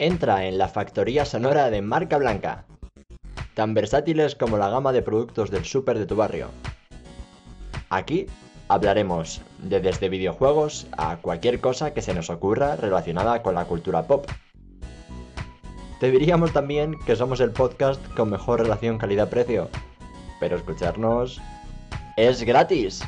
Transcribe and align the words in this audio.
Entra 0.00 0.46
en 0.46 0.56
la 0.56 0.66
factoría 0.66 1.26
sonora 1.26 1.68
de 1.68 1.82
marca 1.82 2.16
blanca. 2.16 2.64
Tan 3.52 3.74
versátiles 3.74 4.34
como 4.34 4.56
la 4.56 4.70
gama 4.70 4.92
de 4.92 5.02
productos 5.02 5.50
del 5.50 5.66
súper 5.66 5.98
de 5.98 6.06
tu 6.06 6.16
barrio. 6.16 6.48
Aquí 7.90 8.24
hablaremos 8.68 9.42
de 9.58 9.78
desde 9.80 10.08
videojuegos 10.08 10.86
a 10.96 11.18
cualquier 11.18 11.60
cosa 11.60 11.92
que 11.92 12.00
se 12.00 12.14
nos 12.14 12.30
ocurra 12.30 12.76
relacionada 12.76 13.42
con 13.42 13.54
la 13.54 13.66
cultura 13.66 14.04
pop. 14.04 14.24
Te 16.00 16.10
diríamos 16.10 16.54
también 16.54 16.98
que 17.04 17.14
somos 17.14 17.38
el 17.40 17.50
podcast 17.50 18.00
con 18.14 18.30
mejor 18.30 18.60
relación 18.60 18.96
calidad-precio, 18.96 19.68
pero 20.40 20.56
escucharnos 20.56 21.42
es 22.16 22.42
gratis. 22.42 23.02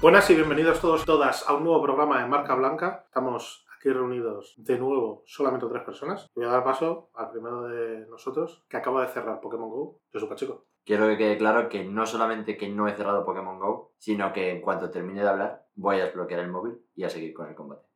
Buenas 0.00 0.30
y 0.30 0.36
bienvenidos 0.36 0.80
todos 0.80 1.04
todas 1.04 1.44
a 1.48 1.54
un 1.54 1.64
nuevo 1.64 1.82
programa 1.82 2.22
de 2.22 2.28
Marca 2.28 2.54
Blanca. 2.54 3.02
Estamos 3.08 3.64
aquí 3.80 3.88
reunidos 3.88 4.54
de 4.58 4.78
nuevo 4.78 5.22
solamente 5.24 5.66
tres 5.66 5.82
personas. 5.82 6.26
Voy 6.34 6.44
a 6.44 6.48
dar 6.48 6.62
paso 6.62 7.10
al 7.14 7.30
primero 7.30 7.62
de 7.62 8.06
nosotros 8.08 8.62
que 8.68 8.76
acaba 8.76 9.02
de 9.02 9.08
cerrar 9.08 9.40
Pokémon 9.40 9.70
GO. 9.70 10.00
Soy 10.12 10.28
Pacheco. 10.28 10.66
Quiero 10.84 11.06
que 11.08 11.16
quede 11.16 11.38
claro 11.38 11.68
que 11.70 11.84
no 11.84 12.04
solamente 12.04 12.58
que 12.58 12.68
no 12.68 12.88
he 12.88 12.94
cerrado 12.94 13.24
Pokémon 13.24 13.58
GO, 13.58 13.94
sino 13.96 14.32
que 14.34 14.50
en 14.50 14.60
cuanto 14.60 14.90
termine 14.90 15.22
de 15.22 15.28
hablar 15.28 15.66
voy 15.74 15.98
a 15.98 16.04
desbloquear 16.04 16.40
el 16.40 16.50
móvil 16.50 16.78
y 16.94 17.04
a 17.04 17.08
seguir 17.08 17.32
con 17.32 17.48
el 17.48 17.54
combate. 17.54 17.86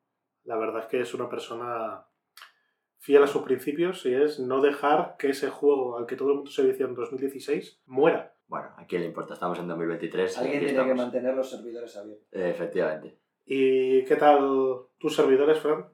La 0.45 0.57
verdad 0.57 0.81
es 0.81 0.87
que 0.87 1.01
es 1.01 1.13
una 1.13 1.29
persona 1.29 2.07
fiel 2.99 3.23
a 3.23 3.27
sus 3.27 3.43
principios 3.43 4.07
y 4.07 4.15
es 4.15 4.39
no 4.41 4.63
dejar 4.63 5.17
que 5.19 5.29
ese 5.29 5.51
juego 5.51 5.99
al 5.99 6.07
que 6.07 6.17
todo 6.17 6.31
el 6.31 6.37
mundo 6.37 6.51
se 6.51 6.63
vició 6.63 6.87
en 6.87 6.95
2016 6.95 7.83
muera. 7.85 8.35
Bueno, 8.47 8.71
¿a 8.77 8.87
quién 8.87 9.03
le 9.03 9.09
importa? 9.09 9.35
Estamos 9.35 9.59
en 9.59 9.69
2023. 9.69 10.37
y 10.37 10.41
Alguien 10.41 10.61
tiene 10.61 10.87
que 10.87 10.95
mantener 10.95 11.35
los 11.35 11.51
servidores 11.51 11.95
abiertos. 11.97 12.27
Efectivamente. 12.31 13.24
¿Y 13.47 14.05
qué 14.05 14.17
tal 14.17 14.87
tus 14.99 15.15
servidores, 15.15 15.59
Fran? 15.61 15.87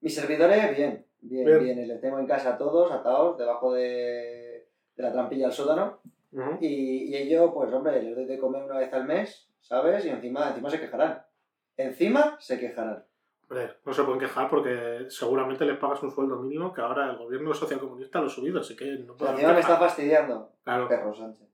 Mis 0.00 0.14
servidores, 0.14 0.76
bien, 0.76 1.06
bien, 1.20 1.44
Bien. 1.44 1.58
bien. 1.62 1.88
Les 1.88 2.00
tengo 2.00 2.18
en 2.18 2.26
casa 2.26 2.54
a 2.54 2.58
todos, 2.58 2.90
atados, 2.90 3.36
debajo 3.38 3.72
de, 3.74 4.68
de 4.96 5.02
la 5.02 5.12
trampilla 5.12 5.46
del 5.46 5.54
sótano. 5.54 6.00
Y, 6.60 7.04
y 7.10 7.16
ellos, 7.16 7.50
pues 7.54 7.72
hombre, 7.72 8.02
les 8.02 8.14
doy 8.14 8.26
de 8.26 8.38
comer 8.38 8.62
una 8.64 8.78
vez 8.78 8.92
al 8.92 9.06
mes, 9.06 9.48
¿sabes? 9.60 10.04
Y 10.04 10.10
encima, 10.10 10.48
encima 10.50 10.68
se 10.68 10.80
quejarán. 10.80 11.22
Encima 11.76 12.36
se 12.40 12.58
quejarán. 12.58 13.04
Hombre, 13.48 13.70
no 13.84 13.92
se 13.92 14.02
pueden 14.02 14.20
quejar 14.20 14.50
porque 14.50 15.06
seguramente 15.08 15.64
les 15.64 15.78
pagas 15.78 16.02
un 16.02 16.10
sueldo 16.10 16.36
mínimo 16.36 16.72
que 16.74 16.80
ahora 16.80 17.10
el 17.10 17.16
gobierno 17.16 17.54
socialcomunista 17.54 18.20
lo 18.20 18.26
ha 18.26 18.30
subido, 18.30 18.60
así 18.60 18.76
que 18.76 18.84
no 18.98 19.14
pueden 19.16 19.34
encima 19.34 19.52
me 19.54 19.60
está 19.60 19.76
fastidiando. 19.76 20.52
Claro, 20.64 20.88
Perro 20.88 21.14
Sánchez. 21.14 21.48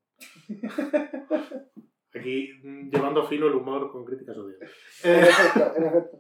aquí 2.15 2.51
mm, 2.63 2.91
llevando 2.91 3.25
fino 3.25 3.47
el 3.47 3.55
humor 3.55 3.91
con 3.91 4.05
críticas 4.05 4.37
odiosas. 4.37 4.71
En 5.05 5.25
efecto, 5.25 5.73
en 5.77 5.85
efecto. 5.87 6.19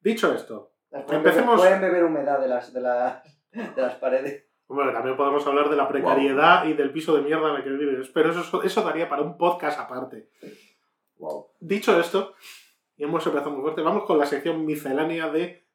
dicho 0.00 0.32
esto, 0.34 0.72
Pueden 0.90 1.16
Empecemos- 1.22 1.60
beber- 1.60 1.78
Pueden 1.78 1.80
beber 1.82 2.04
humedad 2.04 2.40
de 2.40 2.48
las, 2.48 2.72
de 2.72 2.80
las, 2.80 3.22
de 3.52 3.82
las 3.82 3.94
paredes. 3.96 4.46
Hombre, 4.68 4.92
también 4.92 5.16
podemos 5.16 5.46
hablar 5.46 5.68
de 5.70 5.76
la 5.76 5.88
precariedad 5.88 6.64
y 6.66 6.72
del 6.74 6.92
piso 6.92 7.14
de 7.16 7.22
mierda 7.22 7.50
en 7.50 7.56
el 7.56 7.64
que 7.64 7.70
vives, 7.70 8.08
pero 8.12 8.30
eso, 8.30 8.62
eso 8.62 8.82
daría 8.82 9.08
para 9.08 9.22
un 9.22 9.36
podcast 9.38 9.78
aparte. 9.80 10.30
Wow. 11.16 11.48
Dicho 11.60 11.98
esto, 11.98 12.34
y 12.96 13.04
hemos 13.04 13.26
empezado 13.26 13.50
muy 13.50 13.62
fuerte, 13.62 13.80
vamos 13.82 14.04
con 14.04 14.18
la 14.18 14.26
sección 14.26 14.64
miscelánea 14.66 15.30
de 15.30 15.66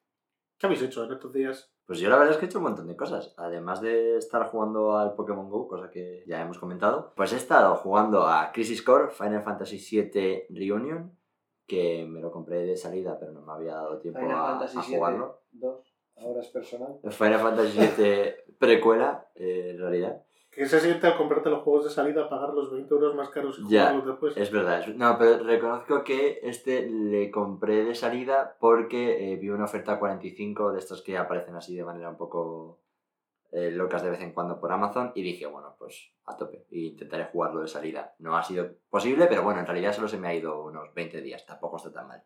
¿qué 0.58 0.66
habéis 0.66 0.82
hecho 0.82 1.04
en 1.04 1.12
estos 1.12 1.32
días? 1.32 1.73
Pues 1.86 1.98
yo 1.98 2.08
la 2.08 2.16
verdad 2.16 2.32
es 2.32 2.38
que 2.38 2.46
he 2.46 2.48
hecho 2.48 2.58
un 2.58 2.64
montón 2.64 2.86
de 2.86 2.96
cosas. 2.96 3.34
Además 3.36 3.80
de 3.82 4.16
estar 4.16 4.46
jugando 4.48 4.96
al 4.96 5.14
Pokémon 5.14 5.50
GO, 5.50 5.68
cosa 5.68 5.90
que 5.90 6.24
ya 6.26 6.40
hemos 6.40 6.58
comentado, 6.58 7.12
pues 7.14 7.32
he 7.32 7.36
estado 7.36 7.74
jugando 7.76 8.26
a 8.26 8.52
Crisis 8.52 8.82
Core, 8.82 9.10
Final 9.10 9.42
Fantasy 9.42 9.78
VII 9.78 10.46
Reunion, 10.50 11.16
que 11.66 12.06
me 12.08 12.20
lo 12.20 12.30
compré 12.30 12.64
de 12.64 12.76
salida, 12.76 13.18
pero 13.18 13.32
no 13.32 13.42
me 13.42 13.52
había 13.52 13.74
dado 13.74 13.98
tiempo 13.98 14.20
Final 14.20 14.38
a, 14.38 14.46
Fantasy 14.46 14.78
a 14.78 14.82
jugarlo. 14.82 15.42
2, 15.52 15.96
ahora 16.16 16.40
es 16.40 16.48
personal. 16.48 16.98
Final 17.02 17.40
Fantasy 17.40 17.78
VII 17.78 18.56
precuela, 18.58 19.28
eh, 19.34 19.70
en 19.70 19.78
realidad. 19.78 20.24
¿Qué 20.54 20.66
se 20.66 20.80
siente 20.80 21.06
al 21.06 21.16
comprarte 21.16 21.50
los 21.50 21.62
juegos 21.62 21.84
de 21.84 21.90
salida, 21.90 22.28
pagar 22.28 22.50
los 22.54 22.70
20 22.70 22.94
euros 22.94 23.14
más 23.14 23.28
caros 23.30 23.58
y 23.58 23.68
Ya, 23.68 23.88
jugarlos 23.88 24.06
después? 24.06 24.36
Es 24.36 24.50
verdad. 24.52 24.86
No, 24.94 25.18
pero 25.18 25.42
reconozco 25.42 26.04
que 26.04 26.40
este 26.42 26.88
le 26.88 27.30
compré 27.30 27.84
de 27.84 27.94
salida 27.94 28.56
porque 28.60 29.32
eh, 29.32 29.36
vi 29.36 29.50
una 29.50 29.64
oferta 29.64 29.98
45 29.98 30.72
de 30.72 30.78
estos 30.78 31.02
que 31.02 31.18
aparecen 31.18 31.56
así 31.56 31.74
de 31.74 31.84
manera 31.84 32.08
un 32.08 32.16
poco 32.16 32.80
eh, 33.50 33.70
locas 33.70 34.02
de 34.02 34.10
vez 34.10 34.20
en 34.20 34.32
cuando 34.32 34.60
por 34.60 34.72
Amazon 34.72 35.12
y 35.14 35.22
dije, 35.22 35.46
bueno, 35.46 35.74
pues 35.78 36.12
a 36.24 36.36
tope. 36.36 36.66
E 36.70 36.78
intentaré 36.80 37.24
jugarlo 37.26 37.60
de 37.60 37.68
salida. 37.68 38.14
No 38.18 38.36
ha 38.36 38.42
sido 38.42 38.68
posible, 38.90 39.26
pero 39.26 39.42
bueno, 39.42 39.60
en 39.60 39.66
realidad 39.66 39.92
solo 39.92 40.08
se 40.08 40.18
me 40.18 40.28
ha 40.28 40.34
ido 40.34 40.64
unos 40.64 40.92
20 40.94 41.20
días. 41.20 41.44
Tampoco 41.46 41.76
está 41.76 41.92
tan 41.92 42.08
mal. 42.08 42.22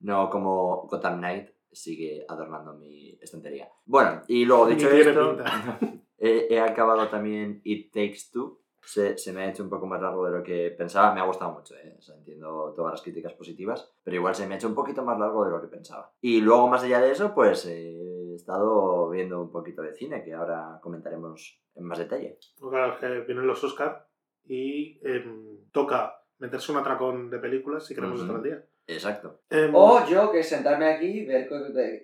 No 0.00 0.28
como 0.28 0.86
Gotham 0.88 1.18
Knight 1.18 1.50
sigue 1.72 2.24
adornando 2.28 2.74
mi 2.74 3.18
estantería. 3.20 3.68
Bueno, 3.84 4.22
y 4.28 4.44
luego 4.44 4.66
dicho 4.66 4.88
esto. 4.90 5.36
he, 6.26 6.54
he 6.54 6.60
acabado 6.60 7.08
también 7.08 7.60
It 7.64 7.92
Takes 7.92 8.30
Two. 8.32 8.60
Se, 8.86 9.16
se 9.16 9.32
me 9.32 9.42
ha 9.42 9.50
hecho 9.50 9.62
un 9.62 9.70
poco 9.70 9.86
más 9.86 10.00
largo 10.02 10.26
de 10.26 10.32
lo 10.38 10.42
que 10.42 10.70
pensaba. 10.76 11.14
Me 11.14 11.20
ha 11.20 11.24
gustado 11.24 11.52
mucho, 11.52 11.74
¿eh? 11.74 11.96
O 11.98 12.02
sea, 12.02 12.16
entiendo 12.16 12.74
todas 12.76 12.92
las 12.92 13.02
críticas 13.02 13.32
positivas, 13.32 13.90
pero 14.02 14.16
igual 14.16 14.34
se 14.34 14.46
me 14.46 14.54
ha 14.54 14.56
hecho 14.58 14.68
un 14.68 14.74
poquito 14.74 15.02
más 15.02 15.18
largo 15.18 15.44
de 15.44 15.50
lo 15.52 15.60
que 15.62 15.68
pensaba. 15.68 16.12
Y 16.20 16.40
luego, 16.42 16.68
más 16.68 16.82
allá 16.82 17.00
de 17.00 17.10
eso, 17.12 17.34
pues 17.34 17.64
eh, 17.64 18.30
he 18.32 18.34
estado 18.34 19.08
viendo 19.08 19.40
un 19.40 19.50
poquito 19.50 19.80
de 19.80 19.94
cine, 19.94 20.22
que 20.22 20.34
ahora 20.34 20.78
comentaremos 20.82 21.62
en 21.74 21.84
más 21.84 21.98
detalle. 21.98 22.38
Pues 22.58 22.70
Claro, 22.70 22.98
que 23.00 23.20
vienen 23.20 23.46
los 23.46 23.64
Oscar 23.64 24.06
y 24.46 25.00
em, 25.02 25.58
toca 25.72 26.20
meterse 26.38 26.70
un 26.72 26.78
atracón 26.78 27.30
de 27.30 27.38
películas 27.38 27.86
si 27.86 27.94
queremos 27.94 28.16
Ujú. 28.20 28.24
estar 28.24 28.36
al 28.36 28.42
día. 28.42 28.66
Exacto. 28.86 29.40
Em, 29.48 29.74
O 29.74 30.04
yo, 30.06 30.30
que 30.30 30.40
es 30.40 30.48
sentarme 30.48 30.86
aquí, 30.92 31.24
ver, 31.24 31.48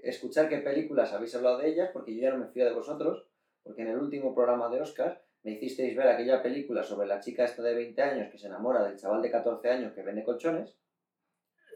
escuchar 0.03 0.49
qué 0.49 0.59
películas 0.59 1.13
habéis 1.13 1.35
hablado 1.35 1.59
de 1.59 1.69
ellas, 1.69 1.91
porque 1.93 2.15
yo 2.17 2.23
ya 2.23 2.31
no 2.31 2.39
me 2.39 2.49
fío 2.49 2.65
de 2.65 2.73
vosotros, 2.73 3.27
porque 3.63 3.83
en 3.83 3.89
el 3.89 3.99
último 3.99 4.35
programa 4.35 4.69
de 4.69 4.81
Oscar 4.81 5.23
me 5.43 5.53
hicisteis 5.53 5.97
ver 5.97 6.09
aquella 6.09 6.43
película 6.43 6.83
sobre 6.83 7.07
la 7.07 7.21
chica 7.21 7.45
esta 7.45 7.63
de 7.63 7.75
20 7.75 8.03
años 8.03 8.29
que 8.31 8.39
se 8.39 8.47
enamora 8.49 8.85
del 8.85 8.97
chaval 8.99 9.23
de 9.23 9.31
14 9.31 9.69
años 9.71 9.93
que 9.95 10.03
vende 10.03 10.25
colchones. 10.25 10.77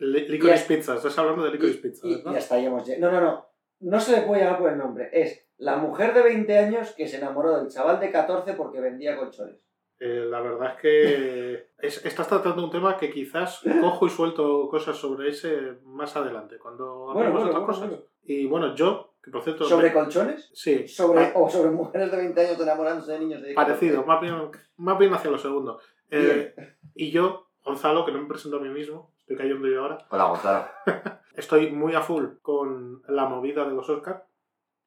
Li- 0.00 0.28
Licorice 0.28 0.73
y- 0.73 0.77
Pizza, 0.77 0.97
estás 0.97 1.17
hablando 1.19 1.44
de 1.44 1.50
Licorice 1.53 1.78
y, 1.78 1.83
Pizza, 1.83 2.06
y- 2.06 2.15
¿verdad? 2.17 2.33
y 2.33 2.37
hasta 2.37 2.55
ahí 2.56 2.67
hemos 2.67 2.87
llegado. 2.87 3.12
No, 3.12 3.21
no, 3.21 3.27
no. 3.27 3.47
No 3.81 4.00
se 4.00 4.12
le 4.17 4.23
puede 4.27 4.43
llamar 4.43 4.59
por 4.61 4.71
el 4.71 4.78
nombre. 4.78 5.09
Es 5.12 5.47
la 5.59 5.77
mujer 5.77 6.15
de 6.15 6.23
20 6.23 6.59
años 6.59 6.93
que 6.93 7.06
se 7.06 7.19
enamoró 7.19 7.56
del 7.59 7.69
chaval 7.71 8.00
de 8.00 8.11
14 8.11 8.55
porque 8.55 8.81
vendía 8.81 9.17
colchones. 9.17 9.56
Eh, 10.00 10.27
la 10.28 10.41
verdad 10.41 10.75
es 10.75 10.81
que 10.81 11.69
es- 11.78 12.05
estás 12.05 12.28
tratando 12.28 12.65
un 12.65 12.71
tema 12.71 12.97
que 12.99 13.11
quizás 13.11 13.61
cojo 13.81 14.06
y 14.06 14.11
suelto 14.11 14.69
cosas 14.69 14.97
sobre 14.97 15.31
ese 15.31 15.78
más 15.84 16.17
adelante, 16.17 16.59
cuando 16.59 17.05
Bueno, 17.12 17.21
hablemos 17.21 17.44
de 17.44 17.50
otras 17.50 17.78
bueno, 17.78 17.89
cosas. 17.97 18.09
Y 18.25 18.47
bueno, 18.47 18.75
yo, 18.75 19.13
que 19.25 19.31
por 19.31 19.43
cierto... 19.43 19.65
¿Sobre 19.65 19.89
me- 19.89 19.93
colchones? 19.95 20.51
Sí, 20.55 20.87
Sobre, 20.87 21.27
pa- 21.33 21.39
o 21.39 21.49
sobre 21.49 21.71
mujeres 21.71 22.11
de 22.11 22.17
20 22.19 22.41
años 22.47 22.61
enamorándose 22.61 23.12
de 23.12 23.19
niños 23.21 23.43
de 23.43 23.55
14. 23.55 23.73
parecido, 23.73 24.05
más 24.05 24.21
bien, 24.21 24.51
más 24.77 24.99
bien 24.99 25.15
hacia 25.15 25.31
lo 25.31 25.39
segundo. 25.39 25.81
Eh, 26.11 26.55
y 26.95 27.11
yo, 27.11 27.49
Gonzalo, 27.65 28.05
que 28.05 28.12
no 28.12 28.21
me 28.21 28.29
presento 28.29 28.59
a 28.59 28.61
mí 28.61 28.69
mismo, 28.69 29.12
estoy 29.21 29.37
cayendo 29.37 29.67
yo 29.67 29.83
ahora, 29.83 29.99
Hola, 30.11 30.25
Gonzalo. 30.25 30.67
estoy 31.35 31.71
muy 31.73 31.95
a 31.95 32.03
full 32.03 32.25
con 32.43 33.03
la 33.09 33.25
movida 33.27 33.65
de 33.65 33.75
los 33.75 33.89
Oscar. 33.89 34.27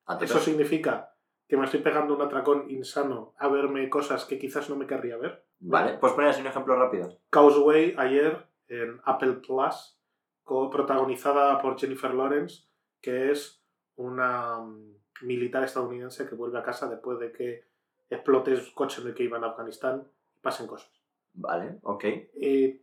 A 0.05 0.13
tope. 0.13 0.25
Eso 0.25 0.39
significa 0.39 1.13
que 1.47 1.57
me 1.57 1.65
estoy 1.65 1.79
pegando 1.81 2.13
un 2.15 2.21
atracón 2.21 2.69
insano 2.69 3.33
a 3.39 3.47
verme 3.47 3.89
cosas 3.89 4.25
que 4.25 4.37
quizás 4.37 4.69
no 4.69 4.75
me 4.75 4.85
querría 4.85 5.17
ver. 5.17 5.45
Vale, 5.59 5.97
pues 5.99 6.13
poner 6.13 6.29
así 6.29 6.41
un 6.41 6.47
ejemplo 6.47 6.75
rápido. 6.75 7.19
Causeway 7.29 7.95
ayer 7.97 8.45
en 8.67 9.01
Apple 9.05 9.33
Plus, 9.45 9.99
co- 10.43 10.69
protagonizada 10.69 11.59
por 11.61 11.77
Jennifer 11.79 12.13
Lawrence, 12.13 12.65
que 13.01 13.31
es 13.31 13.63
una 13.97 14.59
mm, 14.59 14.95
militar 15.23 15.63
estadounidense 15.63 16.27
que 16.27 16.35
vuelve 16.35 16.57
a 16.59 16.63
casa 16.63 16.89
después 16.89 17.19
de 17.19 17.31
que 17.31 17.63
explote 18.09 18.51
el 18.51 18.73
coche 18.73 19.01
en 19.01 19.07
el 19.09 19.13
que 19.13 19.23
iba 19.23 19.37
en 19.37 19.43
Afganistán 19.43 20.03
y 20.35 20.39
pasen 20.39 20.65
cosas. 20.67 20.89
Vale, 21.33 21.77
ok. 21.83 22.03
Y, 22.35 22.81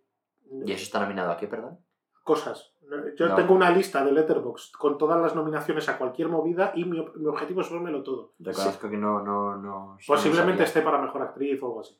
¿Y 0.66 0.72
eso 0.72 0.82
está 0.84 1.00
nominado 1.00 1.30
aquí, 1.32 1.46
perdón? 1.46 1.78
cosas. 2.22 2.72
Yo 3.16 3.28
No. 3.28 3.34
tengo 3.34 3.54
una 3.54 3.70
lista 3.70 4.02
de 4.02 4.10
Letterboxd 4.12 4.72
con 4.78 4.96
todas 4.96 5.20
las 5.20 5.34
nominaciones 5.34 5.88
a 5.90 5.98
cualquier 5.98 6.28
movida 6.28 6.72
y 6.74 6.84
mi, 6.86 7.04
mi 7.16 7.26
objetivo 7.26 7.60
es 7.60 7.70
vérmelo 7.70 8.02
todo. 8.02 8.32
Reconozco 8.38 8.88
que 8.88 8.96
no, 8.96 9.20
no, 9.22 9.56
no. 9.56 9.98
Posiblemente 10.06 10.60
no 10.60 10.64
esté 10.64 10.80
para 10.80 11.00
mejor 11.02 11.20
actriz 11.22 11.62
o 11.62 11.66
algo 11.66 11.80
así. 11.80 11.98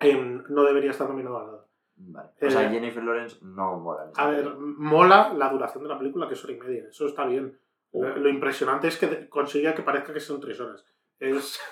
Em, 0.00 0.42
no 0.48 0.64
debería 0.64 0.90
estar 0.90 1.08
nominado 1.08 1.38
a 1.38 1.44
nada. 1.46 1.66
Vale. 1.96 2.28
O 2.42 2.50
sea, 2.50 2.62
Eh, 2.66 2.70
Jennifer 2.70 3.02
Lawrence 3.02 3.38
no 3.42 3.78
mola. 3.78 4.10
A 4.16 4.26
ver, 4.28 4.44
película. 4.44 4.66
mola 4.78 5.32
la 5.34 5.48
duración 5.48 5.82
de 5.84 5.88
la 5.90 5.98
película, 5.98 6.26
que 6.28 6.34
es 6.34 6.44
hora 6.44 6.52
y 6.54 6.58
media. 6.58 6.88
Eso 6.90 7.06
está 7.06 7.24
bien. 7.24 7.58
Lo, 7.92 8.16
lo 8.16 8.28
impresionante 8.28 8.88
es 8.88 8.96
que 8.98 9.28
consiga 9.28 9.74
que 9.74 9.82
parezca 9.82 10.12
que 10.12 10.20
son 10.20 10.40
tres 10.40 10.58
horas. 10.60 10.84
Es. 11.18 11.60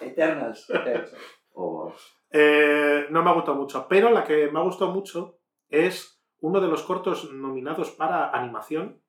O- 1.52 1.92
eh, 2.30 3.06
no 3.10 3.22
me 3.22 3.30
ha 3.30 3.34
gustado 3.34 3.56
mucho. 3.56 3.86
Pero 3.88 4.10
la 4.10 4.24
que 4.24 4.50
me 4.50 4.58
ha 4.60 4.62
gustado 4.62 4.92
mucho 4.92 5.38
es 5.68 6.22
uno 6.40 6.60
de 6.60 6.68
los 6.68 6.82
cortos 6.82 7.32
nominados 7.32 7.90
para 7.90 8.30
animación. 8.30 9.00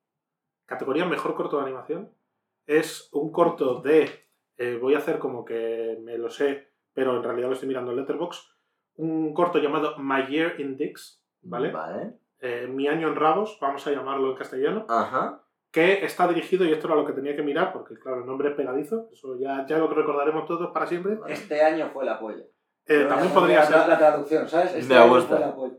Categoría 0.66 1.04
Mejor 1.04 1.34
Corto 1.34 1.56
de 1.58 1.62
Animación. 1.64 2.12
Es 2.66 3.08
un 3.12 3.32
corto 3.32 3.80
de... 3.80 4.10
eh, 4.56 4.78
voy 4.80 4.94
a 4.94 4.98
hacer 4.98 5.18
como 5.18 5.44
que 5.44 5.98
me 6.02 6.16
lo 6.18 6.30
sé, 6.30 6.72
pero 6.94 7.16
en 7.16 7.22
realidad 7.22 7.48
lo 7.48 7.54
estoy 7.54 7.68
mirando 7.68 7.90
en 7.90 7.98
Letterboxd. 7.98 8.42
Un 8.96 9.34
corto 9.34 9.58
llamado 9.58 9.96
My 9.98 10.26
Year 10.26 10.60
in 10.60 10.76
Dicks, 10.76 11.24
¿vale? 11.42 11.70
Vale. 11.72 12.14
Eh, 12.40 12.66
Mi 12.68 12.86
año 12.88 13.08
en 13.08 13.16
rabos, 13.16 13.58
vamos 13.60 13.86
a 13.86 13.90
llamarlo 13.92 14.30
en 14.30 14.36
castellano. 14.36 14.86
Ajá. 14.88 15.41
Que 15.72 16.04
está 16.04 16.28
dirigido, 16.28 16.64
y 16.64 16.72
esto 16.72 16.86
era 16.86 16.96
lo 16.96 17.04
que 17.06 17.14
tenía 17.14 17.34
que 17.34 17.42
mirar, 17.42 17.72
porque 17.72 17.94
claro, 17.98 18.20
el 18.20 18.26
nombre 18.26 18.50
es 18.50 18.54
pegadizo, 18.54 19.08
eso 19.12 19.36
ya, 19.40 19.66
ya 19.66 19.78
lo 19.78 19.88
recordaremos 19.88 20.46
todos 20.46 20.70
para 20.70 20.86
siempre. 20.86 21.18
Este 21.28 21.62
año 21.62 21.90
fue 21.92 22.04
la 22.04 22.20
polla. 22.20 22.44
Eh, 22.86 23.06
también 23.08 23.28
la- 23.28 23.34
podría 23.34 23.56
la, 23.60 23.64
ser 23.66 23.88
La, 23.88 23.98
traducción, 23.98 24.48
¿sabes? 24.48 24.74
Este 24.74 24.94
año 24.94 25.20
fue 25.22 25.40
la 25.40 25.54
polla. 25.54 25.74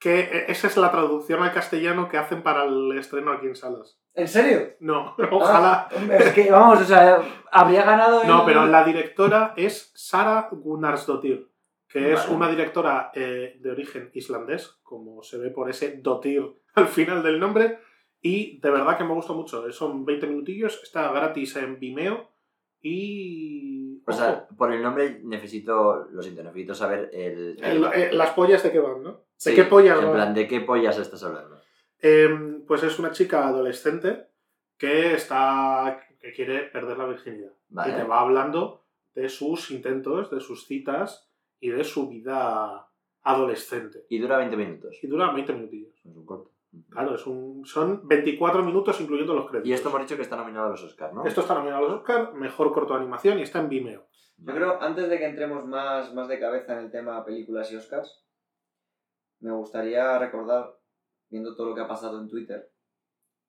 que 0.00 0.20
eh, 0.20 0.44
esa 0.48 0.66
es 0.66 0.76
la 0.76 0.90
traducción 0.90 1.42
al 1.42 1.52
castellano 1.52 2.08
que 2.08 2.18
hacen 2.18 2.42
para 2.42 2.64
el 2.64 2.98
estreno 2.98 3.30
aquí 3.32 3.46
en 3.46 3.54
salas. 3.54 4.00
¿En 4.14 4.26
serio? 4.26 4.70
No, 4.80 5.14
ojalá. 5.30 5.86
Ah, 5.88 5.94
hombre, 5.96 6.16
es 6.16 6.32
que, 6.32 6.50
vamos, 6.50 6.80
o 6.80 6.84
sea, 6.84 7.22
habría 7.52 7.84
ganado. 7.84 8.24
No, 8.24 8.44
pero 8.44 8.66
la 8.66 8.82
directora 8.84 9.54
es 9.56 9.92
Sara 9.94 10.48
Gunnarsdottir, 10.50 11.48
que 11.88 12.12
es 12.14 12.26
una 12.28 12.48
directora 12.48 13.12
eh, 13.14 13.58
de 13.60 13.70
origen 13.70 14.10
islandés, 14.14 14.78
como 14.82 15.22
se 15.22 15.38
ve 15.38 15.50
por 15.50 15.70
ese 15.70 15.98
dotir 15.98 16.42
al 16.74 16.88
final 16.88 17.22
del 17.22 17.38
nombre, 17.38 17.78
y 18.22 18.58
de 18.60 18.70
verdad 18.70 18.98
que 18.98 19.04
me 19.04 19.14
gusta 19.14 19.32
mucho. 19.32 19.70
Son 19.72 20.04
20 20.04 20.26
minutillos, 20.26 20.80
está 20.82 21.10
gratis 21.12 21.56
en 21.56 21.78
Vimeo 21.78 22.30
y... 22.82 24.02
O 24.06 24.12
sea, 24.12 24.48
por 24.56 24.72
el 24.72 24.82
nombre 24.82 25.20
necesito, 25.22 26.06
lo 26.10 26.22
siento, 26.22 26.42
necesito 26.42 26.74
saber 26.74 27.10
el... 27.12 27.56
el- 27.62 27.84
eh, 27.94 28.10
las 28.12 28.30
pollas 28.30 28.62
de 28.62 28.72
qué 28.72 28.80
van, 28.80 29.02
¿no? 29.02 29.20
¿De 29.44 29.54
qué 29.54 29.64
pollas 29.64 30.02
En 30.02 30.12
plan, 30.12 30.34
¿de 30.34 30.48
qué 30.48 30.60
pollas 30.60 30.98
estás 30.98 31.22
hablando? 31.22 31.60
Em, 32.00 32.64
pues 32.66 32.82
es 32.82 32.98
una 32.98 33.12
chica 33.12 33.46
adolescente 33.46 34.26
que 34.76 35.14
está 35.14 36.00
que 36.20 36.32
quiere 36.32 36.60
perder 36.64 36.98
la 36.98 37.06
virginidad. 37.06 37.52
Vale. 37.68 37.92
Y 37.92 37.96
te 37.96 38.04
va 38.04 38.20
hablando 38.20 38.84
de 39.14 39.28
sus 39.28 39.70
intentos, 39.70 40.30
de 40.30 40.40
sus 40.40 40.66
citas 40.66 41.30
y 41.60 41.70
de 41.70 41.84
su 41.84 42.08
vida 42.08 42.86
adolescente. 43.22 44.04
Y 44.08 44.18
dura 44.18 44.36
20 44.38 44.56
minutos. 44.56 44.96
Y 45.02 45.06
dura 45.06 45.32
20 45.32 45.52
minutillos. 45.54 45.94
Es 46.04 46.16
un 46.16 46.26
corto. 46.26 46.50
Claro, 46.88 47.14
es 47.16 47.26
un, 47.26 47.64
son 47.66 48.06
24 48.06 48.62
minutos 48.62 49.00
incluyendo 49.00 49.34
los 49.34 49.46
créditos. 49.50 49.68
Y 49.68 49.72
esto 49.72 49.88
hemos 49.88 50.02
dicho 50.02 50.16
que 50.16 50.22
está 50.22 50.36
nominado 50.36 50.66
a 50.66 50.70
los 50.70 50.82
Oscars, 50.84 51.12
¿no? 51.12 51.24
Esto 51.24 51.40
está 51.40 51.54
nominado 51.54 51.84
a 51.84 51.88
los 51.88 51.98
Oscar, 51.98 52.32
mejor 52.34 52.72
corto 52.72 52.94
de 52.94 53.00
animación 53.00 53.38
y 53.38 53.42
está 53.42 53.58
en 53.60 53.68
Vimeo. 53.68 54.06
Yo 54.38 54.54
creo, 54.54 54.80
antes 54.80 55.08
de 55.10 55.18
que 55.18 55.26
entremos 55.26 55.66
más, 55.66 56.14
más 56.14 56.28
de 56.28 56.38
cabeza 56.38 56.72
en 56.74 56.84
el 56.86 56.90
tema 56.90 57.24
películas 57.24 57.70
y 57.72 57.76
Oscars, 57.76 58.24
me 59.40 59.52
gustaría 59.52 60.18
recordar, 60.18 60.78
viendo 61.28 61.54
todo 61.56 61.70
lo 61.70 61.74
que 61.74 61.80
ha 61.82 61.88
pasado 61.88 62.20
en 62.20 62.28
Twitter, 62.28 62.70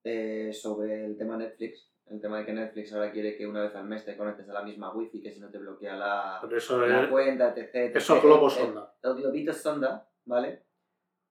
eh, 0.03 0.51
sobre 0.53 1.05
el 1.05 1.17
tema 1.17 1.37
Netflix. 1.37 1.89
El 2.07 2.19
tema 2.19 2.39
de 2.39 2.45
que 2.45 2.53
Netflix 2.53 2.91
ahora 2.91 3.11
quiere 3.11 3.37
que 3.37 3.47
una 3.47 3.61
vez 3.61 3.75
al 3.75 3.85
mes 3.85 4.03
te 4.03 4.17
conectes 4.17 4.49
a 4.49 4.53
la 4.53 4.63
misma 4.63 4.93
wifi, 4.93 5.21
que 5.21 5.31
si 5.31 5.39
no 5.39 5.49
te 5.49 5.59
bloquea 5.59 5.95
la, 5.95 6.41
la 6.43 7.03
es, 7.03 7.07
cuenta, 7.09 7.49
etc. 7.55 7.69
etc. 7.75 7.95
eso 7.95 8.15
es 8.17 8.21
globo 8.23 8.47
El- 8.47 8.51
sonda. 8.51 8.93
el 9.01 9.09
Audiobito 9.11 9.53
sonda, 9.53 10.09
¿vale? 10.25 10.65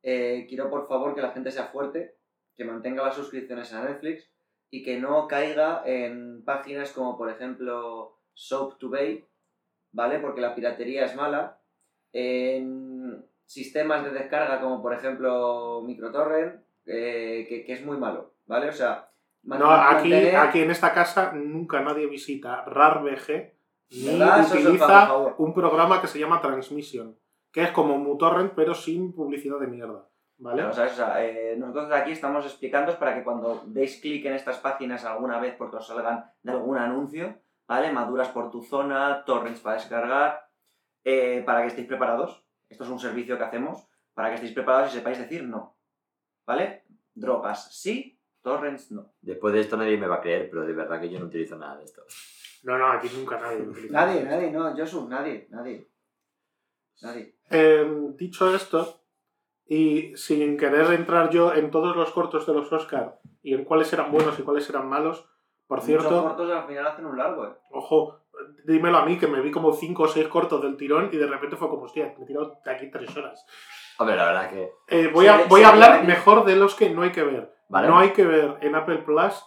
Eh, 0.02 0.46
quiero 0.48 0.70
por 0.70 0.88
favor 0.88 1.14
que 1.14 1.22
la 1.22 1.30
gente 1.32 1.50
sea 1.50 1.66
fuerte, 1.66 2.14
que 2.56 2.64
mantenga 2.64 3.02
las 3.04 3.14
suscripciones 3.16 3.72
a 3.72 3.84
Netflix 3.84 4.30
y 4.70 4.82
que 4.82 4.98
no 4.98 5.26
caiga 5.28 5.82
en 5.84 6.42
páginas 6.44 6.92
como 6.92 7.16
por 7.18 7.28
ejemplo 7.30 8.16
Soap 8.34 8.78
to 8.78 8.88
Bay, 8.90 9.24
¿vale? 9.92 10.18
Porque 10.20 10.40
la 10.40 10.54
piratería 10.54 11.04
es 11.04 11.14
mala. 11.16 11.58
En 12.12 13.24
sistemas 13.46 14.04
de 14.04 14.10
descarga 14.10 14.60
como 14.60 14.82
por 14.82 14.92
ejemplo 14.94 15.82
Microtorrent, 15.86 16.60
eh, 16.86 17.46
que, 17.48 17.64
que 17.64 17.72
es 17.72 17.84
muy 17.84 17.96
malo, 17.96 18.32
¿vale? 18.46 18.68
O 18.68 18.72
sea, 18.72 19.08
No, 19.42 19.70
aquí, 19.70 20.10
mantener- 20.10 20.36
aquí 20.36 20.60
en 20.60 20.70
esta 20.70 20.92
casa 20.92 21.32
nunca 21.32 21.80
nadie 21.80 22.06
visita 22.06 22.64
RARBG 22.66 23.52
ni 23.90 24.18
utiliza 24.58 25.04
un 25.38 25.54
programa 25.54 26.00
que 26.00 26.06
se 26.06 26.18
llama 26.18 26.40
Transmission, 26.40 27.16
que 27.52 27.62
es 27.62 27.70
como 27.70 27.98
Mutorrent 27.98 28.52
pero 28.54 28.74
sin 28.74 29.12
publicidad 29.12 29.58
de 29.58 29.66
mierda. 29.66 30.06
¿Vale? 30.38 30.64
O 30.64 30.72
sea, 30.72 31.22
eh, 31.22 31.54
nosotros 31.58 31.90
de 31.90 31.96
aquí 31.96 32.12
estamos 32.12 32.46
explicando 32.46 32.98
para 32.98 33.14
que 33.14 33.22
cuando 33.22 33.62
deis 33.66 34.00
clic 34.00 34.24
en 34.24 34.32
estas 34.32 34.56
páginas 34.56 35.04
alguna 35.04 35.38
vez 35.38 35.54
porque 35.56 35.76
os 35.76 35.86
salgan 35.86 36.32
de 36.42 36.52
algún 36.52 36.78
anuncio, 36.78 37.42
¿vale? 37.68 37.92
Maduras 37.92 38.28
por 38.28 38.50
tu 38.50 38.62
zona, 38.62 39.22
torrents 39.26 39.60
para 39.60 39.76
descargar, 39.76 40.48
eh, 41.04 41.42
para 41.44 41.60
que 41.60 41.66
estéis 41.68 41.86
preparados. 41.86 42.42
Esto 42.70 42.84
es 42.84 42.90
un 42.90 42.98
servicio 42.98 43.36
que 43.36 43.44
hacemos 43.44 43.86
para 44.14 44.28
que 44.28 44.36
estéis 44.36 44.54
preparados 44.54 44.92
y 44.92 44.96
sepáis 44.96 45.18
decir 45.18 45.44
no. 45.44 45.76
¿Vale? 46.46 46.84
Drogas 47.14 47.74
sí, 47.76 48.18
torrents 48.40 48.90
no. 48.92 49.12
Después 49.20 49.52
de 49.52 49.60
esto 49.60 49.76
nadie 49.76 49.98
me 49.98 50.06
va 50.06 50.16
a 50.16 50.20
creer, 50.22 50.48
pero 50.48 50.64
de 50.64 50.72
verdad 50.72 51.00
que 51.00 51.10
yo 51.10 51.18
no 51.18 51.26
utilizo 51.26 51.56
nada 51.56 51.76
de 51.76 51.84
esto. 51.84 52.02
No, 52.62 52.78
no, 52.78 52.92
aquí 52.92 53.10
nunca 53.14 53.38
nadie 53.38 53.58
lo 53.58 53.72
utiliza. 53.72 53.92
Nadie, 53.92 54.24
nadie, 54.24 54.50
no, 54.50 54.74
Josu, 54.74 55.06
nadie, 55.06 55.48
nadie. 55.50 55.86
Nadie. 57.02 57.34
Eh, 57.50 57.86
dicho 58.16 58.54
esto, 58.54 59.00
y 59.66 60.14
sin 60.16 60.56
querer 60.56 60.92
entrar 60.92 61.30
yo 61.30 61.52
en 61.54 61.70
todos 61.70 61.96
los 61.96 62.10
cortos 62.12 62.46
de 62.46 62.54
los 62.54 62.72
Oscar 62.72 63.20
y 63.42 63.54
en 63.54 63.64
cuáles 63.64 63.92
eran 63.92 64.10
buenos 64.12 64.38
y 64.38 64.42
cuáles 64.42 64.68
eran 64.68 64.88
malos, 64.88 65.28
por 65.66 65.80
cierto, 65.80 66.08
cortos 66.22 66.50
al 66.50 66.66
final 66.66 66.86
hacen 66.86 67.06
un 67.06 67.16
largo, 67.16 67.46
¿eh? 67.46 67.54
ojo, 67.70 68.18
dímelo 68.64 68.98
a 68.98 69.04
mí 69.06 69.18
que 69.18 69.28
me 69.28 69.40
vi 69.40 69.50
como 69.52 69.72
5 69.72 70.02
o 70.02 70.08
6 70.08 70.26
cortos 70.28 70.60
del 70.62 70.76
tirón 70.76 71.08
y 71.12 71.16
de 71.16 71.26
repente 71.26 71.56
fue 71.56 71.68
como, 71.68 71.84
hostia, 71.84 72.12
me 72.18 72.24
he 72.24 72.26
tirado 72.26 72.58
de 72.64 72.70
aquí 72.70 72.90
3 72.90 73.16
horas. 73.16 73.44
Hombre, 73.98 74.16
la 74.16 74.24
verdad 74.26 74.50
que. 74.50 74.72
Eh, 74.88 75.10
voy 75.12 75.26
a, 75.26 75.44
voy 75.46 75.62
hablar 75.62 76.04
mejor 76.06 76.44
de 76.44 76.56
los 76.56 76.74
que 76.74 76.90
no 76.90 77.02
hay 77.02 77.12
que 77.12 77.22
ver. 77.22 77.52
Vale. 77.68 77.86
No 77.86 77.98
hay 77.98 78.10
que 78.10 78.24
ver 78.26 78.56
en 78.62 78.74
Apple 78.74 78.98
Plus, 78.98 79.44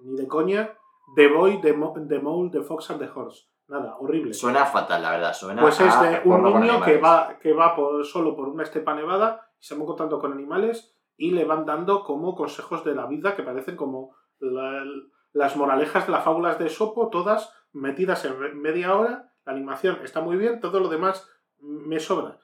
ni 0.00 0.14
de 0.16 0.28
coña, 0.28 0.78
The 1.16 1.28
Boy, 1.28 1.60
The, 1.60 1.72
Mo- 1.72 1.94
The 2.08 2.18
Mole, 2.20 2.50
The 2.52 2.60
Fox 2.62 2.90
and 2.90 3.00
the 3.00 3.08
Horse. 3.12 3.44
Nada, 3.68 3.96
horrible. 3.98 4.34
Suena 4.34 4.66
fatal, 4.66 5.02
la 5.02 5.10
verdad. 5.12 5.32
Suena 5.32 5.62
Pues 5.62 5.80
es 5.80 6.00
de 6.00 6.20
un 6.24 6.42
niño 6.60 6.82
que 6.84 6.98
va, 6.98 7.38
que 7.40 7.52
va 7.52 7.74
por, 7.74 8.04
solo 8.04 8.36
por 8.36 8.48
una 8.48 8.62
estepa 8.62 8.94
nevada 8.94 9.48
y 9.58 9.64
se 9.64 9.74
va 9.74 9.82
encontrando 9.82 10.18
con 10.18 10.32
animales 10.32 10.94
y 11.16 11.30
le 11.30 11.44
van 11.44 11.64
dando 11.64 12.04
como 12.04 12.34
consejos 12.34 12.84
de 12.84 12.94
la 12.94 13.06
vida 13.06 13.34
que 13.36 13.42
parecen 13.42 13.76
como 13.76 14.14
la- 14.38 14.84
las 15.32 15.56
moralejas 15.56 16.06
de 16.06 16.12
las 16.12 16.24
fábulas 16.24 16.58
de 16.58 16.68
Sopo, 16.68 17.08
todas 17.08 17.52
metidas 17.72 18.24
en 18.24 18.60
media 18.60 18.94
hora. 18.96 19.32
La 19.46 19.52
animación 19.52 19.98
está 20.04 20.20
muy 20.20 20.36
bien, 20.36 20.60
todo 20.60 20.78
lo 20.80 20.88
demás 20.88 21.28
me 21.60 21.98
sobra. 22.00 22.38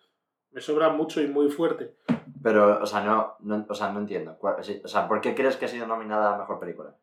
Me 0.53 0.61
sobra 0.61 0.89
mucho 0.89 1.21
y 1.21 1.29
muy 1.29 1.51
fuerte. 1.51 1.97
Pero, 2.43 2.81
o 2.83 2.87
sea, 2.87 3.03
no, 3.05 3.37
no, 3.41 3.67
o 3.69 3.75
sea, 3.75 3.93
no 3.93 4.01
entiendo. 4.01 4.37
¿Cuál- 4.39 4.65
sí, 4.65 4.81
O 4.85 4.89
sea, 4.89 5.07
¿por 5.07 5.21
qué 5.21 5.35
crees 5.35 5.57
que 5.57 5.67
ha 5.67 5.69
sido 5.69 5.87
nominada 5.87 6.35
a 6.35 6.39
mejor 6.39 6.59
película? 6.59 6.97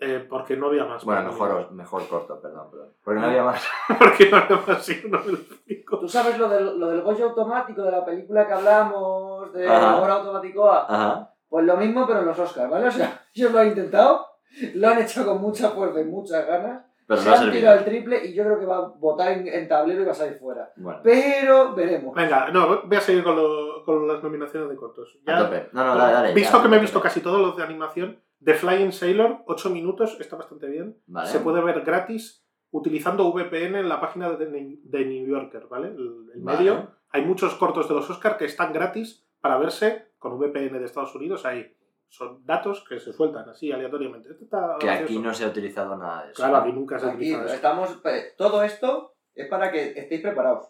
Eh, 0.00 0.26
porque 0.28 0.56
no 0.56 0.66
había 0.68 0.84
más. 0.84 1.04
Bueno, 1.04 1.24
mejor, 1.30 1.70
mejor 1.72 2.08
corto, 2.08 2.40
perdón, 2.40 2.70
perdón. 2.70 2.88
Porque 3.04 3.20
no 3.20 3.26
había 3.26 3.42
más. 3.44 3.62
porque 3.98 4.30
no 4.30 4.36
había 4.38 4.60
más. 4.66 4.84
sí, 4.84 5.00
no 5.08 5.18
me 5.20 5.26
lo 5.32 5.38
explico. 5.38 5.98
¿Tú 5.98 6.08
sabes 6.08 6.38
lo 6.38 6.48
del, 6.48 6.78
lo 6.78 6.88
del 6.88 7.02
Goyo 7.02 7.26
automático 7.30 7.82
de 7.82 7.90
la 7.90 8.04
película 8.04 8.46
que 8.46 8.52
hablamos 8.54 9.52
de 9.52 9.68
Ajá. 9.68 9.90
Ahora 9.92 10.14
Automático 10.14 10.70
Ajá. 10.70 11.32
Pues 11.48 11.64
lo 11.66 11.76
mismo, 11.76 12.06
pero 12.06 12.20
en 12.20 12.26
los 12.26 12.38
Oscars, 12.38 12.70
¿vale? 12.70 12.86
O 12.88 12.90
sea, 12.92 13.22
ellos 13.34 13.52
lo 13.52 13.58
han 13.58 13.68
intentado, 13.68 14.26
lo 14.74 14.88
han 14.88 14.98
hecho 15.00 15.24
con 15.26 15.40
mucha 15.40 15.70
fuerza 15.70 16.00
y 16.00 16.04
muchas 16.04 16.46
ganas, 16.46 16.84
Pero 17.08 17.20
se 17.20 17.28
no 17.28 17.34
ha 17.34 17.38
han 17.40 17.50
tirado 17.50 17.78
el 17.78 17.84
triple 17.84 18.24
y 18.24 18.34
yo 18.34 18.44
creo 18.44 18.60
que 18.60 18.66
va 18.66 18.76
a 18.76 18.80
votar 18.98 19.32
en, 19.32 19.48
en 19.48 19.66
tablero 19.68 20.02
y 20.02 20.04
va 20.04 20.12
a 20.12 20.14
salir 20.14 20.38
fuera. 20.38 20.70
Bueno, 20.76 21.00
Pero 21.02 21.74
veremos. 21.74 22.14
Venga, 22.14 22.50
no, 22.52 22.82
voy 22.84 22.96
a 22.96 23.00
seguir 23.00 23.24
con, 23.24 23.34
lo- 23.34 23.82
con 23.84 24.06
las 24.06 24.22
nominaciones 24.22 24.68
de 24.68 24.76
cortos. 24.76 25.18
a 25.26 25.32
Ya- 25.32 25.38
tope. 25.44 25.68
No, 25.72 25.84
no, 25.84 25.96
dale, 25.96 26.12
dale. 26.12 26.34
Visto 26.34 26.56
ya, 26.58 26.62
que 26.62 26.68
me 26.68 26.76
he 26.76 26.78
a 26.78 26.82
visto 26.82 27.00
casi 27.00 27.20
todos 27.20 27.40
los 27.40 27.56
de 27.56 27.64
animación, 27.64 28.20
The 28.42 28.54
Flying 28.54 28.92
Sailor, 28.92 29.42
8 29.46 29.70
minutos, 29.70 30.16
está 30.20 30.36
bastante 30.36 30.66
bien. 30.66 30.96
Vale. 31.06 31.28
Se 31.28 31.40
puede 31.40 31.60
ver 31.62 31.82
gratis 31.82 32.46
utilizando 32.70 33.30
VPN 33.32 33.76
en 33.80 33.88
la 33.88 34.00
página 34.00 34.30
de, 34.30 34.46
de 34.82 35.04
New 35.04 35.26
Yorker, 35.26 35.66
¿vale? 35.68 35.88
El, 35.88 36.30
el 36.34 36.40
Vale. 36.42 36.58
medio. 36.58 36.90
Hay 37.10 37.24
muchos 37.24 37.54
cortos 37.56 37.88
de 37.88 37.94
los 37.94 38.08
Oscar 38.08 38.38
que 38.38 38.44
están 38.46 38.72
gratis 38.72 39.26
para 39.40 39.58
verse 39.58 40.12
con 40.18 40.38
VPN 40.38 40.78
de 40.78 40.84
Estados 40.84 41.14
Unidos 41.14 41.44
ahí. 41.44 41.76
Son 42.08 42.44
datos 42.44 42.84
que 42.88 42.98
se 42.98 43.12
sueltan 43.12 43.48
así 43.48 43.70
aleatoriamente. 43.72 44.30
Este 44.30 44.44
está 44.44 44.76
Que 44.80 44.86
gracioso. 44.86 45.04
aquí 45.12 45.18
no 45.18 45.34
se 45.34 45.44
ha 45.44 45.48
utilizado 45.48 45.96
nada 45.96 46.24
de 46.24 46.32
eso. 46.32 46.42
Claro, 46.42 46.56
aquí 46.58 46.72
nunca 46.72 46.98
se 46.98 47.06
ha 47.06 47.08
Aquí 47.10 47.16
utilizado 47.18 47.46
eso. 47.46 47.54
estamos. 47.54 48.00
eh, 48.04 48.32
Todo 48.36 48.62
esto 48.62 49.14
es 49.34 49.48
para 49.48 49.70
que 49.70 49.92
estéis 49.98 50.20
preparados 50.20 50.68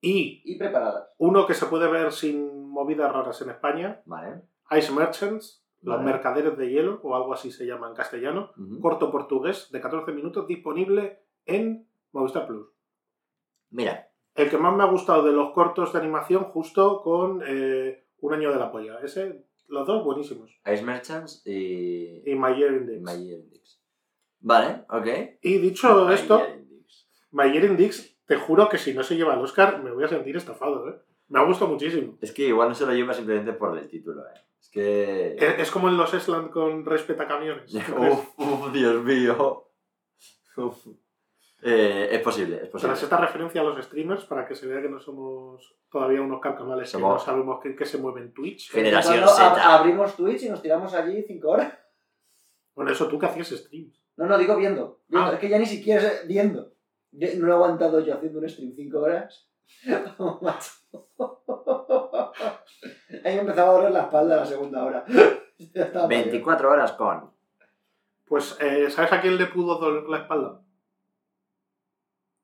Y 0.00 0.42
y 0.44 0.58
preparadas. 0.58 1.08
uno 1.18 1.46
que 1.46 1.54
se 1.54 1.66
puede 1.66 1.88
ver 1.88 2.10
sin 2.12 2.68
movidas 2.68 3.12
raras 3.12 3.40
en 3.42 3.50
España, 3.50 4.02
Vale. 4.06 4.42
Ice 4.76 4.92
Merchants, 4.92 5.61
los 5.82 5.96
Vale. 5.96 6.10
mercaderes 6.12 6.56
de 6.56 6.70
hielo, 6.70 7.00
o 7.02 7.14
algo 7.14 7.34
así 7.34 7.50
se 7.50 7.66
llama 7.66 7.88
en 7.88 7.94
castellano. 7.94 8.52
Corto 8.80 9.10
portugués 9.10 9.68
de 9.72 9.80
14 9.80 10.12
minutos 10.12 10.46
disponible 10.46 11.20
en 11.44 11.88
Movistar 12.12 12.46
Plus. 12.46 12.68
Mira, 13.70 14.08
El 14.34 14.48
que 14.48 14.58
más 14.58 14.74
me 14.76 14.82
ha 14.82 14.86
gustado 14.86 15.24
de 15.24 15.32
los 15.32 15.52
cortos 15.52 15.92
de 15.92 15.98
animación, 15.98 16.44
justo 16.44 17.02
con 17.02 17.42
eh, 17.46 18.06
Un 18.20 18.32
año 18.34 18.52
de 18.52 18.58
la 18.58 18.70
polla. 18.70 18.98
Ese, 19.02 19.44
los 19.68 19.86
dos 19.86 20.04
buenísimos. 20.04 20.50
Ice 20.72 20.82
Merchants 20.82 21.42
y. 21.46 22.22
Y 22.30 22.34
My 22.34 22.54
Year 22.54 22.72
Index. 22.72 23.00
My 23.02 23.26
Year 23.26 23.40
Index. 23.40 23.82
Vale, 24.40 24.84
ok. 24.88 25.06
Y 25.42 25.58
dicho 25.58 26.06
My 26.06 26.14
esto, 26.14 26.38
Year 26.38 26.58
Index. 26.58 27.08
My 27.32 27.50
Year 27.52 27.64
Index, 27.64 28.16
te 28.26 28.36
juro 28.36 28.68
que 28.68 28.78
si 28.78 28.94
no 28.94 29.02
se 29.02 29.16
lleva 29.16 29.34
el 29.34 29.40
Oscar, 29.40 29.82
me 29.82 29.90
voy 29.90 30.04
a 30.04 30.08
sentir 30.08 30.36
estafado. 30.36 30.88
¿eh? 30.88 30.94
Me 31.28 31.40
ha 31.40 31.44
gustado 31.44 31.70
muchísimo. 31.70 32.16
Es 32.20 32.30
que 32.32 32.46
igual 32.46 32.68
no 32.68 32.74
se 32.74 32.86
lo 32.86 32.92
lleva 32.92 33.12
simplemente 33.14 33.52
por 33.52 33.76
el 33.76 33.88
título, 33.88 34.22
eh. 34.28 34.40
Es 34.62 34.70
que. 34.70 35.34
Es, 35.36 35.58
es 35.58 35.70
como 35.70 35.88
en 35.88 35.98
los 35.98 36.14
Esland 36.14 36.50
con 36.50 36.86
respeta 36.86 37.28
camiones. 37.28 37.74
Uf, 37.74 38.28
uf, 38.38 38.72
Dios 38.72 39.04
mío. 39.04 39.68
Uf. 40.56 40.86
Eh, 41.64 42.08
es 42.10 42.20
posible, 42.22 42.56
es 42.56 42.68
posible. 42.68 42.94
Tras 42.94 43.02
esta 43.04 43.18
referencia 43.18 43.60
a 43.60 43.64
los 43.64 43.84
streamers, 43.84 44.24
para 44.24 44.46
que 44.48 44.54
se 44.56 44.66
vea 44.66 44.82
que 44.82 44.88
no 44.88 44.98
somos 44.98 45.76
todavía 45.90 46.20
unos 46.20 46.40
carcamales 46.40 46.90
que 46.90 46.98
no 46.98 47.18
Somos- 47.18 47.24
sabemos 47.24 47.60
qué, 47.62 47.76
qué 47.76 47.84
se 47.84 47.98
mueve 47.98 48.20
en 48.22 48.32
Twitch. 48.32 48.70
Generación 48.72 49.28
Z. 49.28 49.74
abrimos 49.74 50.16
Twitch 50.16 50.42
y 50.42 50.48
nos 50.48 50.60
tiramos 50.62 50.92
allí 50.94 51.22
cinco 51.26 51.50
horas. 51.50 51.72
Bueno, 52.74 52.90
eso 52.90 53.06
tú 53.06 53.18
que 53.18 53.26
hacías 53.26 53.50
streams. 53.50 54.02
No, 54.16 54.26
no, 54.26 54.38
digo 54.38 54.56
viendo. 54.56 55.02
viendo. 55.06 55.30
Ah. 55.30 55.34
Es 55.34 55.38
que 55.40 55.48
ya 55.48 55.58
ni 55.58 55.66
siquiera 55.66 56.02
es 56.02 56.26
viendo. 56.26 56.72
Yo 57.12 57.28
no 57.36 57.48
he 57.48 57.52
aguantado 57.52 58.00
yo 58.00 58.14
haciendo 58.14 58.40
un 58.40 58.48
stream 58.48 58.72
5 58.74 58.98
horas. 58.98 59.48
Ahí 63.24 63.38
empezaba 63.38 63.70
a 63.70 63.74
doler 63.74 63.90
la 63.92 64.02
espalda 64.02 64.36
la 64.36 64.46
segunda 64.46 64.84
hora. 64.84 65.04
Ya 65.74 65.84
estaba 65.84 66.08
mayor. 66.08 66.24
24 66.24 66.70
horas 66.70 66.92
con. 66.92 67.30
Pues, 68.24 68.56
eh, 68.60 68.90
¿sabes 68.90 69.12
a 69.12 69.20
quién 69.20 69.36
le 69.36 69.46
pudo 69.46 69.78
doler 69.78 70.02
la 70.08 70.18
espalda? 70.18 70.60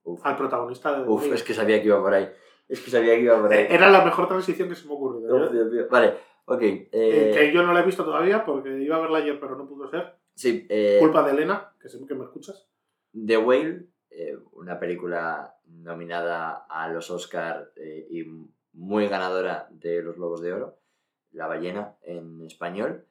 Uf, 0.04 0.24
Al 0.24 0.36
protagonista 0.36 0.92
de 0.96 1.04
The 1.04 1.10
Uf, 1.10 1.32
es 1.32 1.42
que 1.42 1.52
sabía 1.54 1.80
que 1.80 1.86
iba 1.88 2.00
por 2.00 2.14
ahí. 2.14 2.28
Es 2.68 2.80
que 2.80 2.90
sabía 2.90 3.14
que 3.16 3.22
iba 3.22 3.40
por 3.40 3.52
ahí. 3.52 3.64
Eh, 3.64 3.68
Era 3.70 3.90
la 3.90 4.04
mejor 4.04 4.28
transición 4.28 4.68
que 4.68 4.74
se 4.76 4.86
me. 4.86 4.94
Uf, 4.94 5.16
¿eh? 5.24 5.48
Dios 5.52 5.70
mío. 5.72 5.86
Vale, 5.90 6.14
ok. 6.44 6.62
Eh, 6.62 6.88
eh, 6.92 7.30
que 7.34 7.52
yo 7.52 7.62
no 7.64 7.72
la 7.72 7.80
he 7.80 7.84
visto 7.86 8.04
todavía 8.04 8.44
porque 8.44 8.78
iba 8.80 8.96
a 8.96 9.00
verla 9.00 9.18
ayer, 9.18 9.40
pero 9.40 9.56
no 9.56 9.66
pudo 9.66 9.88
ser. 9.90 10.14
sí, 10.34 10.66
eh, 10.68 10.98
Culpa 11.00 11.22
de 11.24 11.32
Elena, 11.32 11.72
que 11.80 11.88
sé 11.88 11.98
que 12.06 12.14
me 12.14 12.24
escuchas. 12.24 12.68
The 13.12 13.36
Whale, 13.38 13.86
eh, 14.10 14.38
una 14.52 14.78
película 14.78 15.56
nominada 15.66 16.66
a 16.68 16.88
los 16.88 17.10
Oscar 17.10 17.72
eh, 17.76 18.06
y 18.10 18.22
muy 18.72 19.08
ganadora 19.08 19.68
de 19.70 20.02
los 20.02 20.16
Globos 20.16 20.40
de 20.40 20.52
Oro, 20.52 20.78
La 21.32 21.46
ballena 21.46 21.96
en 22.02 22.44
español. 22.44 23.06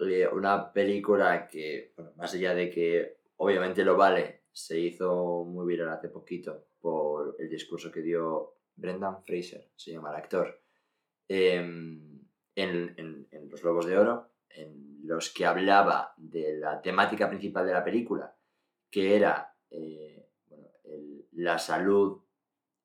Eh, 0.00 0.28
una 0.28 0.72
película 0.72 1.48
que, 1.48 1.94
más 2.16 2.34
allá 2.34 2.54
de 2.54 2.70
que 2.70 3.18
obviamente 3.36 3.84
lo 3.84 3.96
vale, 3.96 4.42
se 4.52 4.78
hizo 4.78 5.44
muy 5.44 5.66
viral 5.66 5.90
hace 5.90 6.08
poquito 6.08 6.68
por 6.80 7.36
el 7.38 7.48
discurso 7.48 7.90
que 7.90 8.02
dio 8.02 8.54
Brendan 8.76 9.22
Fraser, 9.22 9.70
se 9.74 9.92
llama 9.92 10.10
el 10.10 10.16
actor, 10.16 10.60
em, 11.28 12.20
en, 12.54 13.28
los 13.50 13.62
Globos 13.62 13.86
de 13.86 13.98
Oro, 13.98 14.30
en 14.50 15.00
los 15.04 15.30
que 15.30 15.46
hablaba 15.46 16.12
de 16.16 16.58
la 16.58 16.80
temática 16.82 17.28
principal 17.28 17.66
de 17.66 17.72
la 17.72 17.84
película, 17.84 18.36
que 18.90 19.16
era 19.16 19.54
eh, 19.70 20.28
la 21.32 21.58
salud 21.58 22.20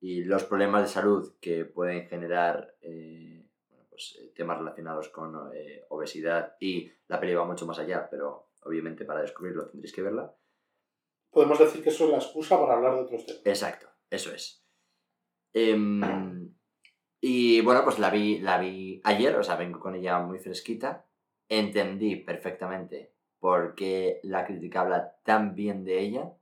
y 0.03 0.25
los 0.25 0.43
problemas 0.43 0.81
de 0.81 0.89
salud 0.89 1.31
que 1.39 1.63
pueden 1.63 2.09
generar 2.09 2.75
eh, 2.81 3.47
bueno, 3.69 3.85
pues, 3.89 4.19
eh, 4.19 4.33
temas 4.35 4.57
relacionados 4.57 5.07
con 5.07 5.33
eh, 5.55 5.85
obesidad 5.87 6.57
y 6.59 6.91
la 7.07 7.21
peli 7.21 7.33
va 7.33 7.45
mucho 7.45 7.65
más 7.65 7.79
allá, 7.79 8.09
pero 8.11 8.49
obviamente 8.63 9.05
para 9.05 9.21
descubrirlo 9.21 9.69
tendréis 9.69 9.93
que 9.93 10.01
verla. 10.01 10.35
Podemos 11.31 11.57
decir 11.57 11.81
que 11.81 11.87
eso 11.87 12.03
es 12.03 12.11
la 12.11 12.17
excusa 12.17 12.59
para 12.59 12.73
hablar 12.73 12.95
de 12.95 13.01
otros 13.03 13.25
temas. 13.25 13.43
Exacto, 13.45 13.87
eso 14.09 14.33
es. 14.33 14.67
Em, 15.53 16.53
y 17.21 17.61
bueno, 17.61 17.85
pues 17.85 17.97
la 17.97 18.09
vi, 18.09 18.39
la 18.39 18.59
vi 18.59 18.99
ayer, 19.05 19.33
o 19.37 19.43
sea, 19.43 19.55
vengo 19.55 19.79
con 19.79 19.95
ella 19.95 20.19
muy 20.19 20.39
fresquita. 20.39 21.07
Entendí 21.47 22.17
perfectamente 22.17 23.13
por 23.39 23.73
qué 23.73 24.19
la 24.23 24.45
crítica 24.45 24.81
habla 24.81 25.15
tan 25.23 25.55
bien 25.55 25.85
de 25.85 25.99
ella. 26.01 26.33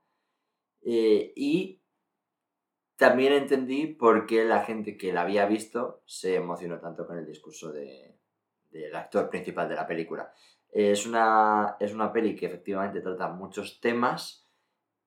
y 0.83 1.80
también 3.01 3.33
entendí 3.33 3.87
por 3.87 4.27
qué 4.27 4.45
la 4.45 4.63
gente 4.63 4.95
que 4.95 5.11
la 5.11 5.21
había 5.23 5.47
visto 5.47 6.03
se 6.05 6.35
emocionó 6.35 6.79
tanto 6.79 7.07
con 7.07 7.17
el 7.17 7.25
discurso 7.25 7.71
de- 7.71 8.15
del 8.69 8.95
actor 8.95 9.27
principal 9.27 9.67
de 9.67 9.73
la 9.75 9.87
película. 9.87 10.31
Es 10.71 11.07
una, 11.07 11.77
es 11.79 11.93
una 11.95 12.13
peli 12.13 12.35
que 12.35 12.45
efectivamente 12.45 13.01
trata 13.01 13.27
muchos 13.27 13.81
temas. 13.81 14.47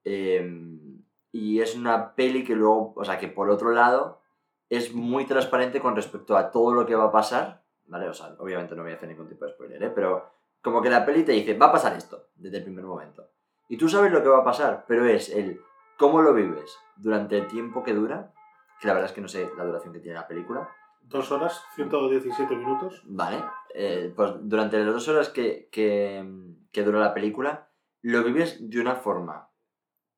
em, 0.07 1.03
y 1.33 1.61
es 1.61 1.75
una 1.77 2.15
peli 2.15 2.45
que 2.45 2.55
luego, 2.55 2.93
o 2.97 3.05
sea, 3.05 3.17
que 3.19 3.29
por 3.29 3.49
otro 3.49 3.71
lado 3.71 4.21
es 4.69 4.93
muy 4.93 5.25
transparente 5.25 5.81
con 5.81 5.95
respecto 5.97 6.37
a 6.37 6.51
todo 6.51 6.75
lo 6.75 6.85
que 6.85 6.95
va 6.95 7.05
a 7.05 7.13
pasar, 7.13 7.63
¿vale? 7.87 8.09
O 8.09 8.13
sea, 8.13 8.35
obviamente 8.39 8.75
no 8.75 8.83
voy 8.83 8.93
a 8.93 8.97
hacer 8.97 9.09
ningún 9.09 9.29
tipo 9.29 9.45
de 9.47 9.53
spoiler, 9.53 9.83
¿eh? 9.83 9.91
Pero 9.95 10.29
como 10.61 10.83
que 10.83 10.91
la 10.91 11.07
peli 11.07 11.23
te 11.25 11.33
dice, 11.33 11.57
va 11.57 11.67
a 11.67 11.73
pasar 11.73 11.95
esto, 11.97 12.29
desde 12.35 12.59
el 12.59 12.65
primer 12.65 12.85
momento. 12.85 13.31
Y 13.69 13.79
tú 13.79 13.89
sabes 13.89 14.13
lo 14.13 14.23
que 14.23 14.29
va 14.29 14.41
a 14.41 14.45
pasar, 14.45 14.85
pero 14.87 15.07
es 15.07 15.31
el 15.31 15.59
cómo 15.99 16.23
lo 16.23 16.35
vives 16.35 16.77
durante 16.97 17.39
el 17.39 17.47
tiempo 17.47 17.83
que 17.83 17.95
dura, 17.95 18.33
que 18.81 18.89
la 18.89 18.95
verdad 18.95 19.11
es 19.11 19.15
que 19.15 19.21
no 19.21 19.29
sé 19.29 19.51
la 19.57 19.65
duración 19.65 19.93
que 19.93 20.01
tiene 20.01 20.19
la 20.19 20.29
película, 20.29 20.69
Dos 21.07 21.31
horas, 21.33 21.63
117 21.75 22.57
minutos. 22.57 23.03
¿vale? 23.05 23.45
Eh, 23.75 24.13
pues 24.17 24.33
durante 24.41 24.83
las 24.83 24.95
dos 24.95 25.09
horas 25.09 25.29
que, 25.29 25.69
que, 25.71 26.27
que 26.73 26.83
dura 26.83 26.99
la 26.99 27.13
película, 27.13 27.69
lo 28.01 28.25
vives 28.25 28.71
de 28.71 28.81
una 28.81 28.97
forma 28.97 29.51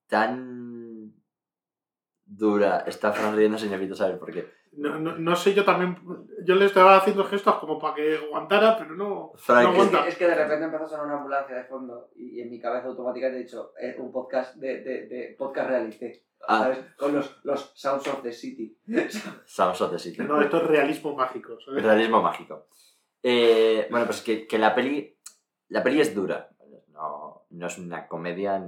tan 0.06 0.75
dura. 2.26 2.84
Está 2.86 3.12
Fran 3.12 3.36
riendo 3.36 3.56
sin 3.56 3.70
necesito 3.70 3.94
saber 3.94 4.18
por 4.18 4.32
qué. 4.32 4.46
No, 4.72 4.98
no, 4.98 5.16
no 5.16 5.36
sé, 5.36 5.54
yo 5.54 5.64
también. 5.64 5.96
Yo 6.44 6.54
le 6.54 6.66
estaba 6.66 6.96
haciendo 6.96 7.24
gestos 7.24 7.54
como 7.56 7.78
para 7.78 7.94
que 7.94 8.16
aguantara, 8.16 8.76
pero 8.76 8.94
no. 8.94 9.32
Frank, 9.36 9.64
no 9.64 9.70
es 9.70 9.74
aguanta. 9.74 9.98
Es 10.00 10.04
que, 10.04 10.10
es 10.10 10.16
que 10.18 10.26
de 10.28 10.34
repente 10.34 10.64
empezó 10.66 10.84
a 10.84 10.88
sonar 10.88 11.06
una 11.06 11.16
ambulancia 11.16 11.56
de 11.56 11.64
fondo 11.64 12.10
y, 12.14 12.38
y 12.38 12.42
en 12.42 12.50
mi 12.50 12.60
cabeza 12.60 12.88
automáticamente 12.88 13.40
he 13.40 13.44
dicho, 13.44 13.72
es 13.80 13.98
un 13.98 14.12
podcast 14.12 14.56
de, 14.56 14.82
de, 14.82 15.06
de 15.06 15.34
podcast 15.38 15.70
reality, 15.70 16.12
Ah, 16.48 16.60
¿sabes? 16.60 16.78
Con 16.96 17.14
los, 17.14 17.40
los 17.44 17.72
Sounds 17.74 18.06
of 18.08 18.22
the 18.22 18.32
City. 18.32 18.78
Sounds 19.46 19.80
of 19.80 19.90
the 19.90 19.98
City. 19.98 20.22
No, 20.22 20.40
esto 20.40 20.58
es 20.58 20.62
realismo 20.64 21.14
mágico. 21.14 21.58
¿sabes? 21.64 21.82
Realismo 21.82 22.22
mágico. 22.22 22.66
Eh, 23.22 23.88
bueno, 23.90 24.06
pues 24.06 24.22
que, 24.22 24.46
que 24.46 24.58
la 24.58 24.74
peli. 24.74 25.16
La 25.68 25.82
peli 25.82 26.00
es 26.00 26.14
dura. 26.14 26.50
No, 26.88 27.46
no 27.50 27.66
es 27.66 27.78
una 27.78 28.06
comedia 28.06 28.64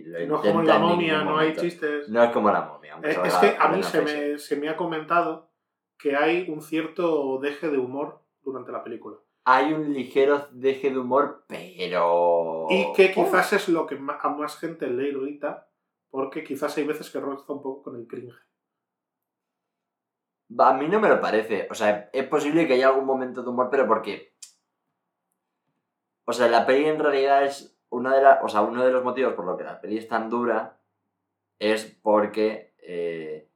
lo 0.00 0.26
No 0.26 0.36
es 0.36 0.40
como 0.40 0.60
en 0.60 0.66
la 0.66 0.76
en 0.76 0.82
momia, 0.82 1.24
no 1.24 1.38
hay 1.38 1.54
chistes. 1.54 2.08
No 2.08 2.22
es 2.22 2.30
como 2.30 2.50
la 2.50 2.62
momia. 2.62 2.98
Eh, 3.02 3.16
es 3.24 3.34
que 3.34 3.56
a 3.58 3.68
mí 3.68 3.82
se 3.82 4.00
me, 4.00 4.38
se 4.38 4.56
me 4.56 4.68
ha 4.68 4.76
comentado 4.76 5.50
que 5.98 6.16
hay 6.16 6.50
un 6.50 6.62
cierto 6.62 7.38
deje 7.38 7.68
de 7.68 7.78
humor 7.78 8.22
durante 8.42 8.72
la 8.72 8.82
película. 8.82 9.18
Hay 9.44 9.72
un 9.72 9.92
ligero 9.92 10.48
deje 10.52 10.90
de 10.90 10.98
humor, 10.98 11.44
pero. 11.48 12.66
Y 12.70 12.92
que 12.92 13.12
quizás 13.12 13.52
es 13.52 13.68
lo 13.68 13.86
que 13.86 13.96
a 13.96 14.28
más 14.28 14.58
gente 14.58 14.86
le 14.88 15.08
irrita, 15.08 15.68
porque 16.10 16.44
quizás 16.44 16.76
hay 16.76 16.84
veces 16.84 17.10
que 17.10 17.20
roza 17.20 17.52
un 17.52 17.62
poco 17.62 17.82
con 17.82 17.96
el 17.96 18.06
cringe. 18.06 18.34
A 20.58 20.74
mí 20.74 20.88
no 20.88 21.00
me 21.00 21.08
lo 21.08 21.20
parece. 21.20 21.66
O 21.70 21.74
sea, 21.74 22.10
es 22.12 22.26
posible 22.26 22.66
que 22.66 22.74
haya 22.74 22.88
algún 22.88 23.06
momento 23.06 23.42
de 23.42 23.48
humor, 23.48 23.68
pero 23.70 23.86
porque. 23.86 24.34
O 26.24 26.32
sea, 26.32 26.48
la 26.48 26.66
peli 26.66 26.86
en 26.86 26.98
realidad 26.98 27.44
es. 27.44 27.71
Una 27.98 28.14
de 28.16 28.22
la, 28.22 28.40
o 28.42 28.48
sea, 28.48 28.62
uno 28.62 28.84
de 28.84 28.90
los 28.92 29.04
motivos 29.04 29.34
por 29.34 29.46
lo 29.46 29.56
que 29.56 29.64
la 29.64 29.80
peli 29.80 29.98
es 29.98 30.08
tan 30.08 30.28
dura 30.30 30.78
es 31.58 31.84
porque. 32.02 32.74
eh, 32.84 33.48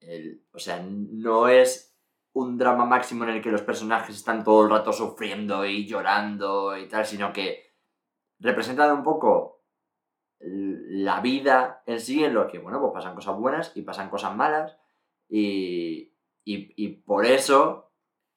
el- 0.00 0.44
o 0.52 0.58
sea, 0.58 0.80
no 0.84 1.48
es 1.48 1.96
un 2.34 2.56
drama 2.58 2.84
máximo 2.84 3.24
en 3.24 3.30
el 3.30 3.42
que 3.42 3.50
los 3.50 3.62
personajes 3.62 4.16
están 4.16 4.44
todo 4.44 4.64
el 4.64 4.70
rato 4.70 4.92
sufriendo 4.92 5.64
y 5.66 5.86
llorando 5.86 6.76
y 6.76 6.88
tal, 6.88 7.04
sino 7.06 7.32
que 7.32 7.74
representan 8.40 8.92
un 8.96 9.02
poco 9.04 9.64
la 10.40 11.20
vida 11.20 11.82
en 11.86 12.00
sí, 12.00 12.24
en 12.24 12.34
lo 12.34 12.46
que, 12.48 12.58
bueno, 12.58 12.80
pues 12.80 12.92
pasan 12.92 13.14
cosas 13.14 13.36
buenas 13.36 13.72
y 13.76 13.82
pasan 13.82 14.10
cosas 14.10 14.36
malas. 14.36 14.76
Y, 15.28 16.14
y 16.44 16.88
por 17.02 17.26
eso 17.26 17.92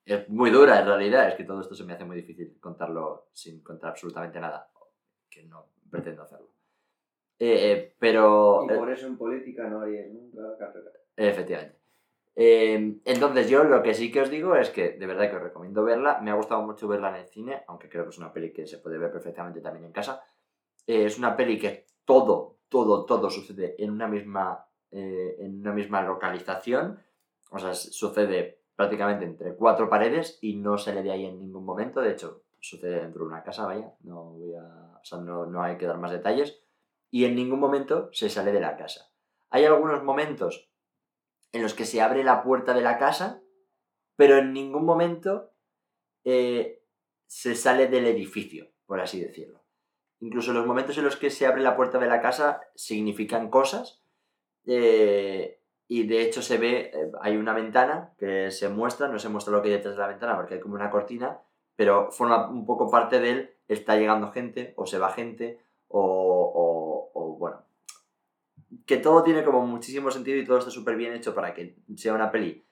es 0.06 0.28
muy 0.30 0.50
dura 0.52 0.80
en 0.80 0.86
realidad. 0.88 1.28
Es 1.30 1.36
que 1.36 1.44
todo 1.46 1.62
esto 1.62 1.76
se 1.76 1.84
me 1.86 1.94
hace 1.94 2.06
muy 2.06 2.18
difícil 2.18 2.58
contarlo 2.60 3.30
sin 3.34 3.64
contar 3.64 3.92
absolutamente 3.92 4.40
nada. 4.40 4.70
Que 5.32 5.44
no 5.46 5.66
pretendo 5.90 6.22
hacerlo. 6.22 6.50
Eh, 7.40 7.72
eh, 7.72 7.96
pero. 7.98 8.66
Y 8.66 8.78
por 8.78 8.92
eso 8.92 9.08
en 9.08 9.18
política 9.18 9.68
no 9.68 9.82
harías 9.82 10.08
nunca 10.10 10.56
carrera. 10.60 10.92
Efectivamente. 11.16 11.82
Eh, 12.36 13.00
entonces 13.04 13.50
yo 13.50 13.64
lo 13.66 13.84
que 13.84 13.94
sí 13.94 14.10
que 14.12 14.22
os 14.22 14.30
digo 14.30 14.56
es 14.56 14.70
que 14.70 14.92
de 14.92 15.06
verdad 15.06 15.30
que 15.30 15.36
os 15.36 15.44
recomiendo 15.44 15.84
verla. 15.84 16.20
Me 16.22 16.32
ha 16.32 16.36
gustado 16.36 16.62
mucho 16.62 16.88
verla 16.88 17.10
en 17.10 17.16
el 17.16 17.28
cine, 17.28 17.64
aunque 17.68 17.90
creo 17.90 18.04
que 18.04 18.12
es 18.12 18.18
una 18.18 18.32
peli 18.32 18.52
que 18.54 18.68
se 18.68 18.78
puede 18.78 18.98
ver 18.98 19.12
perfectamente 19.12 19.62
también 19.62 19.86
en 19.86 19.92
casa. 19.92 20.24
Eh, 20.88 21.06
es 21.06 21.18
una 21.18 21.36
peli 21.36 21.60
que 21.60 21.88
todo, 22.06 22.58
todo, 22.70 23.06
todo 23.06 23.30
sucede 23.30 23.76
en 23.78 23.92
una 23.92 24.08
misma, 24.08 24.66
eh, 24.92 25.36
en 25.40 25.60
una 25.60 25.74
misma 25.74 26.02
localización. 26.02 27.00
O 27.52 27.60
sea, 27.60 27.74
sucede 27.74 28.62
prácticamente 28.76 29.26
entre 29.26 29.56
cuatro 29.56 29.90
paredes 29.90 30.40
y 30.42 30.56
no 30.56 30.78
sale 30.78 31.04
de 31.04 31.12
ahí 31.12 31.26
en 31.26 31.40
ningún 31.40 31.66
momento. 31.66 32.02
De 32.02 32.12
hecho, 32.12 32.44
sucede 32.60 33.02
dentro 33.02 33.24
de 33.26 33.30
una 33.30 33.44
casa, 33.44 33.66
vaya. 33.66 33.94
No, 34.04 34.32
voy 34.32 34.54
a, 34.56 34.91
o 35.02 35.06
sea, 35.06 35.20
no, 35.20 35.46
no 35.46 35.64
hay 35.64 35.78
que 35.78 35.86
dar 35.86 35.98
más 35.98 36.12
detalles. 36.12 36.64
Y 37.10 37.26
en 37.26 37.36
ningún 37.36 37.60
momento 37.60 38.10
se 38.14 38.30
sale 38.30 38.52
de 38.52 38.62
la 38.62 38.78
casa. 38.78 39.12
Hay 39.50 39.66
algunos 39.66 40.04
momentos 40.04 40.70
en 41.52 41.62
los 41.62 41.74
que 41.74 41.86
se 41.86 42.02
abre 42.02 42.24
la 42.24 42.44
puerta 42.44 42.74
de 42.74 42.82
la 42.82 42.98
casa, 42.98 43.42
pero 44.16 44.38
en 44.38 44.54
ningún 44.54 44.86
momento 44.86 45.52
eh, 46.24 46.84
se 47.28 47.56
sale 47.56 47.88
del 47.88 48.08
edificio, 48.08 48.72
por 48.86 49.02
así 49.02 49.20
decirlo. 49.20 49.64
Incluso 50.20 50.54
los 50.54 50.66
momentos 50.66 50.98
en 50.98 51.04
los 51.04 51.18
que 51.18 51.30
se 51.30 51.46
abre 51.46 51.62
la 51.62 51.76
puerta 51.76 51.98
de 52.00 52.08
la 52.08 52.22
casa 52.22 52.62
significan 52.76 53.50
cosas. 53.50 54.02
eh, 54.66 55.62
y 55.94 56.08
de 56.08 56.22
hecho 56.22 56.42
se 56.42 56.58
ve, 56.58 56.90
eh, 56.94 57.12
hay 57.22 57.36
una 57.36 57.54
ventana 57.54 58.14
que 58.18 58.50
se 58.50 58.70
muestra, 58.70 59.10
no 59.10 59.20
se 59.20 59.28
muestra 59.28 59.52
lo 59.52 59.62
que 59.62 59.68
hay 59.68 59.76
detrás 59.76 59.96
de 59.96 60.00
la 60.00 60.08
ventana 60.08 60.38
porque 60.38 60.54
hay 60.54 60.60
como 60.62 60.76
una 60.76 60.90
cortina, 60.90 61.42
pero 61.76 62.10
forma 62.14 62.50
un 62.50 62.66
poco 62.66 62.90
parte 62.90 63.20
del 63.20 63.58
está 63.74 63.96
llegando 63.98 64.32
gente 64.32 64.74
o 64.78 64.86
se 64.86 65.00
va 65.00 65.12
gente 65.12 65.60
o, 65.88 66.00
o- 66.02 67.12
o, 67.14 67.38
bueno, 67.38 67.64
que 68.86 68.98
todo 68.98 69.24
tiene 69.24 69.44
como 69.44 69.66
muchísimo 69.66 70.12
sentido 70.12 70.38
y 70.40 70.46
todo 70.46 70.58
está 70.60 70.72
súper 70.72 70.96
bien 70.96 71.14
hecho 71.14 71.34
para 71.36 71.54
que 71.54 71.76
sea 71.96 72.14
una 72.14 72.32
peli, 72.32 72.66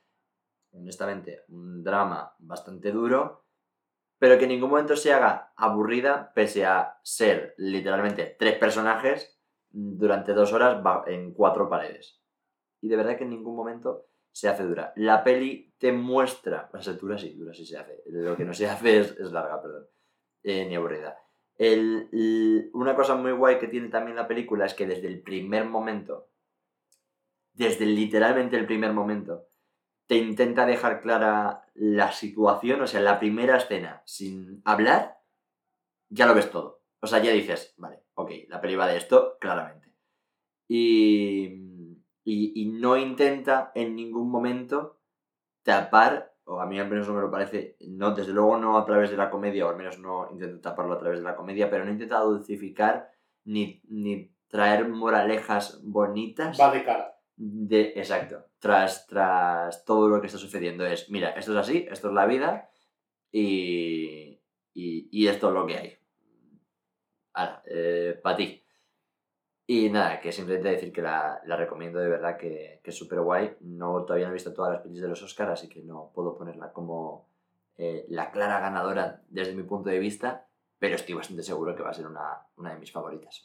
honestamente, 0.72 1.44
un 1.50 1.84
drama 1.84 2.34
bastante 2.40 2.92
duro, 2.92 3.46
pero 4.18 4.38
que 4.38 4.44
en 4.44 4.50
ningún 4.50 4.70
momento 4.70 4.96
se 4.96 5.14
haga 5.14 5.54
aburrida, 5.56 6.32
pese 6.34 6.66
a 6.66 7.00
ser 7.04 7.54
literalmente 7.58 8.36
tres 8.38 8.58
personajes 8.58 9.40
durante 9.70 10.34
dos 10.34 10.52
horas 10.54 10.82
en 11.08 11.34
cuatro 11.34 11.70
paredes. 11.70 12.20
Y 12.82 12.88
de 12.90 12.96
verdad 12.98 13.18
que 13.18 13.24
en 13.24 13.30
ningún 13.32 13.56
momento 13.56 14.08
se 14.32 14.48
hace 14.48 14.64
dura. 14.64 14.94
La 14.96 15.24
peli 15.24 15.74
te 15.78 15.92
muestra, 15.92 16.70
o 16.74 16.82
sea, 16.82 16.94
dura 16.94 17.18
sí, 17.18 17.34
dura 17.34 17.54
sí 17.54 17.66
se 17.66 17.78
hace. 17.78 18.04
Lo 18.08 18.36
que 18.36 18.46
no 18.46 18.54
se 18.54 18.68
hace 18.70 19.00
es, 19.00 19.12
es 19.20 19.32
larga, 19.32 19.62
perdón. 19.62 19.88
Eh, 20.44 20.66
ni. 20.66 20.76
El- 21.58 22.70
una 22.74 22.96
cosa 22.96 23.16
muy 23.16 23.32
guay 23.34 23.60
que 23.60 23.68
tiene 23.68 23.90
también 23.90 24.16
la 24.16 24.28
película 24.28 24.66
es 24.66 24.74
que 24.74 24.88
desde 24.88 25.08
el 25.08 25.22
primer 25.22 25.66
momento, 25.66 26.30
desde 27.54 27.86
literalmente 27.86 28.58
el 28.58 28.66
primer 28.66 28.94
momento, 28.94 29.48
te 30.08 30.16
intenta 30.18 30.66
dejar 30.66 31.02
clara 31.02 31.66
la 31.76 32.12
situación, 32.12 32.82
o 32.82 32.88
sea, 32.88 33.02
la 33.02 33.20
primera 33.20 33.58
escena, 33.58 34.02
sin 34.06 34.62
hablar, 34.66 35.22
ya 36.10 36.26
lo 36.28 36.36
ves 36.36 36.52
todo. 36.52 36.82
O 37.02 37.08
sea, 37.08 37.20
ya 37.24 37.32
dices, 37.32 37.74
vale, 37.78 38.04
ok, 38.16 38.32
la 38.50 38.62
peli 38.62 38.76
va 38.76 38.88
de 38.88 38.98
esto, 38.98 39.38
claramente. 39.40 39.94
Y, 40.68 42.02
y 42.26 42.66
no 42.68 42.98
intenta 42.98 43.72
en 43.76 43.96
ningún 43.96 44.30
momento 44.30 45.00
tapar, 45.64 46.29
o 46.52 46.60
a 46.60 46.66
mí 46.66 46.80
al 46.80 46.90
menos 46.90 47.08
no 47.08 47.14
me 47.14 47.22
lo 47.22 47.30
parece, 47.30 47.78
no, 47.88 48.12
desde 48.16 48.34
luego 48.34 48.58
no 48.58 48.78
a 48.78 48.84
través 48.86 49.12
de 49.12 49.18
la 49.18 49.30
comedia, 49.30 49.68
o 49.68 49.70
al 49.70 49.78
menos 49.78 50.00
no 50.00 50.28
intenta 50.32 50.72
taparlo 50.72 50.94
a 50.96 50.98
través 51.00 51.20
de 51.20 51.24
la 51.26 51.36
comedia, 51.36 51.70
pero 51.70 51.86
no 51.86 51.92
intenta 51.92 52.20
dulcificar 52.22 53.12
ni, 53.46 53.82
ni 53.88 54.32
traer 54.48 54.88
moralejas 54.90 55.80
bonitas 55.84 56.60
Va 56.60 56.72
de 56.72 56.84
cara. 56.84 57.20
de 57.36 57.94
exacto 57.96 58.46
tras 58.58 59.06
tras 59.08 59.86
todo 59.86 60.10
lo 60.10 60.20
que 60.20 60.28
está 60.28 60.40
sucediendo. 60.40 60.86
Es 60.86 61.10
mira 61.12 61.30
esto 61.32 61.52
es 61.52 61.58
así 61.58 61.88
esto 61.90 62.08
es 62.10 62.14
la 62.14 62.26
vida 62.26 62.70
y 63.32 64.40
y, 64.74 65.08
y 65.12 65.28
esto 65.28 65.50
es 65.50 65.54
lo 65.54 65.66
que 65.68 65.78
hay. 65.78 65.98
Ahora 67.34 67.62
para 68.24 68.36
ti 68.38 68.59
y 69.72 69.90
nada 69.92 70.20
que 70.20 70.32
simplemente 70.32 70.70
decir 70.70 70.92
que 70.92 71.02
la, 71.04 71.42
la 71.46 71.56
recomiendo 71.56 72.00
de 72.00 72.10
verdad 72.10 72.38
que, 72.38 72.82
que 72.84 72.90
es 72.90 72.98
súper 72.98 73.22
guay 73.22 73.56
no 73.62 74.04
todavía 74.04 74.26
no 74.26 74.32
he 74.32 74.40
visto 74.42 74.52
todas 74.54 74.72
las 74.74 74.82
pelis 74.82 75.00
de 75.02 75.08
los 75.08 75.22
Oscars 75.22 75.52
así 75.52 75.70
que 75.70 75.84
no 75.84 76.12
puedo 76.16 76.36
ponerla 76.36 76.72
como 76.74 77.28
eh, 77.78 78.06
la 78.10 78.32
clara 78.32 78.60
ganadora 78.60 79.22
desde 79.30 79.54
mi 79.54 79.62
punto 79.64 79.90
de 79.90 80.00
vista 80.00 80.48
pero 80.80 80.96
estoy 80.96 81.14
bastante 81.14 81.44
seguro 81.44 81.76
que 81.76 81.84
va 81.84 81.92
a 81.92 81.94
ser 81.94 82.08
una, 82.08 82.48
una 82.58 82.74
de 82.74 82.80
mis 82.80 82.92
favoritas. 82.92 83.44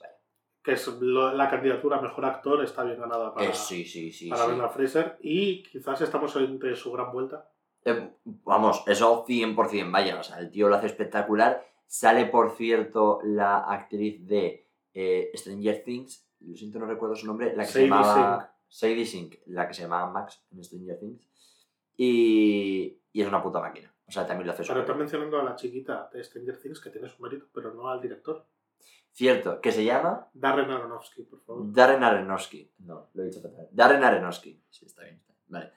Que 0.62 0.73
es 0.73 0.87
lo- 1.00 1.33
la 1.35 1.50
candidatura 1.50 1.99
a 1.99 2.00
mejor 2.00 2.25
actor, 2.25 2.62
está 2.64 2.85
bien 2.85 2.99
ganada 3.00 3.35
para, 3.35 3.49
Eh, 3.49 3.52
sí 3.52 3.85
sí 3.85 4.12
sí, 4.12 4.31
para 4.31 4.69
Fraser. 4.71 5.19
Y 5.21 5.64
quizás 5.64 6.00
estamos 6.00 6.35
entre 6.37 6.75
su 6.76 6.93
gran 6.93 7.11
vuelta. 7.12 7.50
Eh, 7.85 8.14
vamos, 8.25 8.83
eso 8.87 9.25
100%, 9.26 9.90
vaya, 9.90 10.19
o 10.19 10.23
sea, 10.23 10.38
el 10.38 10.50
tío 10.52 10.69
lo 10.69 10.76
hace 10.76 10.87
espectacular. 10.87 11.66
Sale, 11.87 12.26
por 12.26 12.52
cierto, 12.52 13.19
la 13.25 13.59
actriz 13.59 14.25
de 14.26 14.63
eh, 14.94 15.30
Stranger 15.34 15.82
Things, 15.84 16.26
lo 16.40 16.56
siento, 16.56 16.78
no 16.78 16.86
recuerdo 16.86 17.14
su 17.14 17.26
nombre, 17.26 17.54
la 17.54 17.64
que 17.64 17.70
se 17.70 17.82
llamaba... 17.82 18.50
Sadie 18.66 19.06
Sink, 19.06 19.36
la 19.46 19.68
que 19.68 19.74
se 19.74 19.82
llamaba 19.82 20.10
Max 20.10 20.44
en 20.50 20.64
Stranger 20.64 20.98
Things. 20.98 21.28
Y, 21.96 22.98
y 23.12 23.22
es 23.22 23.28
una 23.28 23.40
puta 23.40 23.60
máquina. 23.60 23.94
O 24.06 24.10
sea, 24.10 24.26
también 24.26 24.48
lo 24.48 24.52
hace 24.52 24.64
Pero 24.66 24.80
estás 24.80 24.96
mencionando 24.96 25.38
a 25.38 25.44
la 25.44 25.54
chiquita 25.54 26.10
de 26.12 26.24
Stranger 26.24 26.58
Things, 26.58 26.80
que 26.80 26.90
tiene 26.90 27.08
su 27.08 27.22
mérito, 27.22 27.46
pero 27.52 27.72
no 27.72 27.88
al 27.88 28.00
director. 28.00 28.44
Cierto, 29.12 29.60
que 29.60 29.70
se 29.70 29.84
llama 29.84 30.28
Darren 30.34 30.72
Aronofsky, 30.72 31.22
por 31.22 31.40
favor. 31.44 31.72
Darren 31.72 32.02
Aronofsky. 32.02 32.72
No, 32.78 33.10
lo 33.14 33.22
he 33.22 33.26
dicho 33.26 33.40
fatal. 33.40 33.68
Darren 33.70 34.02
Aronofsky. 34.02 34.60
Sí, 34.68 34.86
está 34.86 35.02
bien. 35.04 35.18
está 35.18 35.32
bien. 35.32 35.44
Vale. 35.46 35.72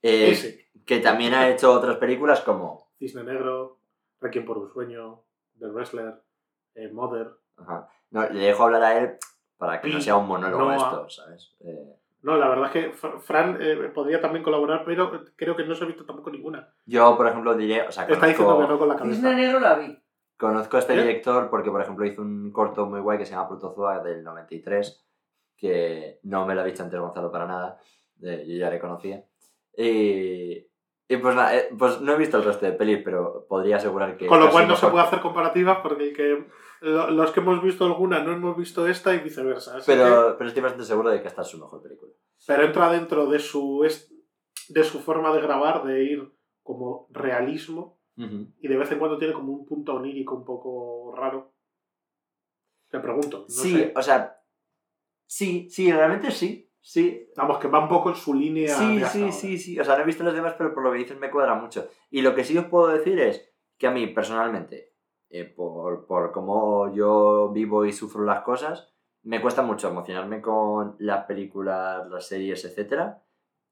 Eh, 0.00 0.30
Ese. 0.30 0.70
que 0.84 1.00
también 1.00 1.34
ha 1.34 1.48
hecho 1.48 1.72
otras 1.72 1.96
películas 1.96 2.42
como... 2.42 2.92
Cisne 2.96 3.24
Negro, 3.24 3.80
Requiem 4.20 4.44
por 4.46 4.58
un 4.58 4.72
sueño, 4.72 5.24
The 5.58 5.66
Wrestler, 5.66 6.22
eh, 6.76 6.88
Mother. 6.92 7.32
Ajá. 7.56 7.88
No, 8.10 8.28
le 8.28 8.40
dejo 8.40 8.64
hablar 8.64 8.82
a 8.82 8.98
él 8.98 9.16
para 9.58 9.80
que 9.80 9.88
no 9.88 10.00
sea 10.00 10.16
un 10.16 10.26
monólogo 10.28 10.64
Noah. 10.64 10.76
esto, 10.76 11.10
¿sabes? 11.10 11.54
Eh, 11.60 11.96
No, 12.22 12.36
la 12.36 12.48
verdad 12.48 12.66
es 12.66 12.72
que 12.72 12.92
Fr- 12.94 13.18
Fran 13.20 13.58
eh, 13.60 13.90
podría 13.94 14.20
también 14.20 14.42
colaborar, 14.44 14.82
pero 14.84 15.24
creo 15.36 15.56
que 15.56 15.64
no 15.64 15.74
se 15.74 15.84
ha 15.84 15.86
visto 15.86 16.04
tampoco 16.04 16.30
ninguna. 16.30 16.72
yo, 16.86 17.16
por 17.16 17.26
ejemplo, 17.28 17.54
diré... 17.56 17.82
O 17.86 17.92
sea, 17.92 18.04
Está 18.04 18.26
diciendo 18.26 18.58
que 18.58 18.66
conozco, 18.66 18.72
no 18.72 18.78
con 18.78 18.88
la 18.88 18.94
Cisne 18.98 19.22
cabeza. 19.30 19.36
Negro 19.42 19.60
la 19.60 19.74
vi. 19.76 19.98
conozco 20.36 20.76
a 20.76 20.80
este 20.80 20.94
¿Eh? 20.94 21.02
director 21.02 21.48
porque, 21.50 21.70
por 21.70 21.80
ejemplo, 21.80 22.04
hizo 22.06 22.22
un 22.22 22.52
corto 22.52 22.86
muy 22.86 23.00
guay 23.00 23.18
que 23.18 23.26
se 23.26 23.32
llama 23.32 23.48
Protozoa 23.48 24.02
del 24.02 24.22
93, 24.24 25.06
que 25.56 26.20
no 26.24 26.44
me 26.46 26.54
lo 26.54 26.60
ha 26.60 26.64
visto 26.64 26.82
antes 26.82 26.98
Gonzalo 27.00 27.30
para 27.32 27.46
nada, 27.46 27.78
eh, 28.22 28.44
yo 28.46 28.56
ya 28.56 28.70
le 28.70 28.78
conocía. 28.80 29.24
Y, 29.76 30.66
y 31.08 31.16
pues, 31.18 31.34
nada, 31.36 31.56
eh, 31.56 31.68
pues 31.78 32.00
no 32.00 32.12
he 32.12 32.16
visto 32.18 32.36
el 32.38 32.44
resto 32.44 32.66
de 32.66 32.72
pelis, 32.72 33.00
pero 33.04 33.46
podría 33.48 33.76
asegurar 33.76 34.16
que... 34.16 34.26
Con 34.26 34.40
lo 34.40 34.50
cual 34.50 34.66
no 34.66 34.74
se 34.76 34.88
puede 34.88 35.04
hacer 35.04 35.20
comparativas 35.20 35.78
porque 35.82 36.08
el 36.08 36.16
que, 36.16 36.46
lo- 36.80 37.10
los 37.10 37.30
que 37.30 37.40
hemos 37.40 37.62
visto 37.62 37.84
alguna 37.84 38.22
no 38.24 38.32
hemos 38.32 38.56
visto 38.56 38.86
esta 38.88 39.14
y 39.14 39.18
viceversa. 39.20 39.76
que- 39.76 39.82
Pero, 39.86 40.34
pero 40.36 40.48
estoy 40.48 40.62
bastante 40.62 40.84
seguro 40.86 41.10
de 41.10 41.22
que 41.22 41.28
esta 41.28 41.42
es 41.42 41.48
su 41.48 41.58
mejor 41.58 41.80
película. 41.82 42.12
pero 42.46 42.64
entra 42.64 42.90
dentro 42.90 43.26
de 43.26 43.38
su, 43.38 43.86
de 44.68 44.84
su 44.84 44.98
forma 45.00 45.32
de 45.34 45.40
grabar, 45.42 45.84
de 45.84 46.02
ir 46.04 46.32
como 46.62 47.06
realismo 47.10 48.00
y 48.16 48.66
de 48.66 48.76
vez 48.78 48.90
en 48.90 48.98
cuando 48.98 49.18
tiene 49.18 49.34
como 49.34 49.52
un 49.52 49.66
punto 49.66 49.94
onírico 49.94 50.34
un 50.34 50.44
poco 50.44 51.14
raro. 51.16 51.52
Te 52.90 52.98
pregunto. 52.98 53.40
No 53.40 53.48
sí, 53.48 53.76
sé. 53.76 53.92
o 53.94 54.02
sea, 54.02 54.40
sí, 55.26 55.68
sí, 55.70 55.92
realmente 55.92 56.30
sí, 56.30 56.65
sí. 56.86 57.28
Vamos, 57.36 57.58
que 57.58 57.68
va 57.68 57.80
un 57.80 57.88
poco 57.88 58.10
en 58.10 58.16
su 58.16 58.32
línea. 58.32 58.74
Sí, 58.76 58.98
de 58.98 59.06
sí, 59.06 59.20
ahora. 59.20 59.32
sí, 59.32 59.58
sí. 59.58 59.80
O 59.80 59.84
sea, 59.84 59.96
no 59.96 60.02
he 60.02 60.06
visto 60.06 60.22
los 60.22 60.34
demás, 60.34 60.54
pero 60.56 60.72
por 60.72 60.84
lo 60.84 60.92
que 60.92 60.98
dices 60.98 61.18
me 61.18 61.30
cuadra 61.30 61.54
mucho. 61.54 61.88
Y 62.10 62.22
lo 62.22 62.34
que 62.34 62.44
sí 62.44 62.56
os 62.56 62.66
puedo 62.66 62.88
decir 62.88 63.18
es 63.18 63.52
que 63.76 63.88
a 63.88 63.90
mí, 63.90 64.06
personalmente, 64.06 64.94
eh, 65.28 65.44
por, 65.44 66.06
por 66.06 66.30
cómo 66.30 66.94
yo 66.94 67.50
vivo 67.52 67.84
y 67.84 67.92
sufro 67.92 68.24
las 68.24 68.42
cosas, 68.42 68.92
me 69.22 69.42
cuesta 69.42 69.62
mucho 69.62 69.88
emocionarme 69.88 70.40
con 70.40 70.94
las 71.00 71.24
películas, 71.24 72.08
las 72.08 72.28
series, 72.28 72.64
etc. 72.64 73.14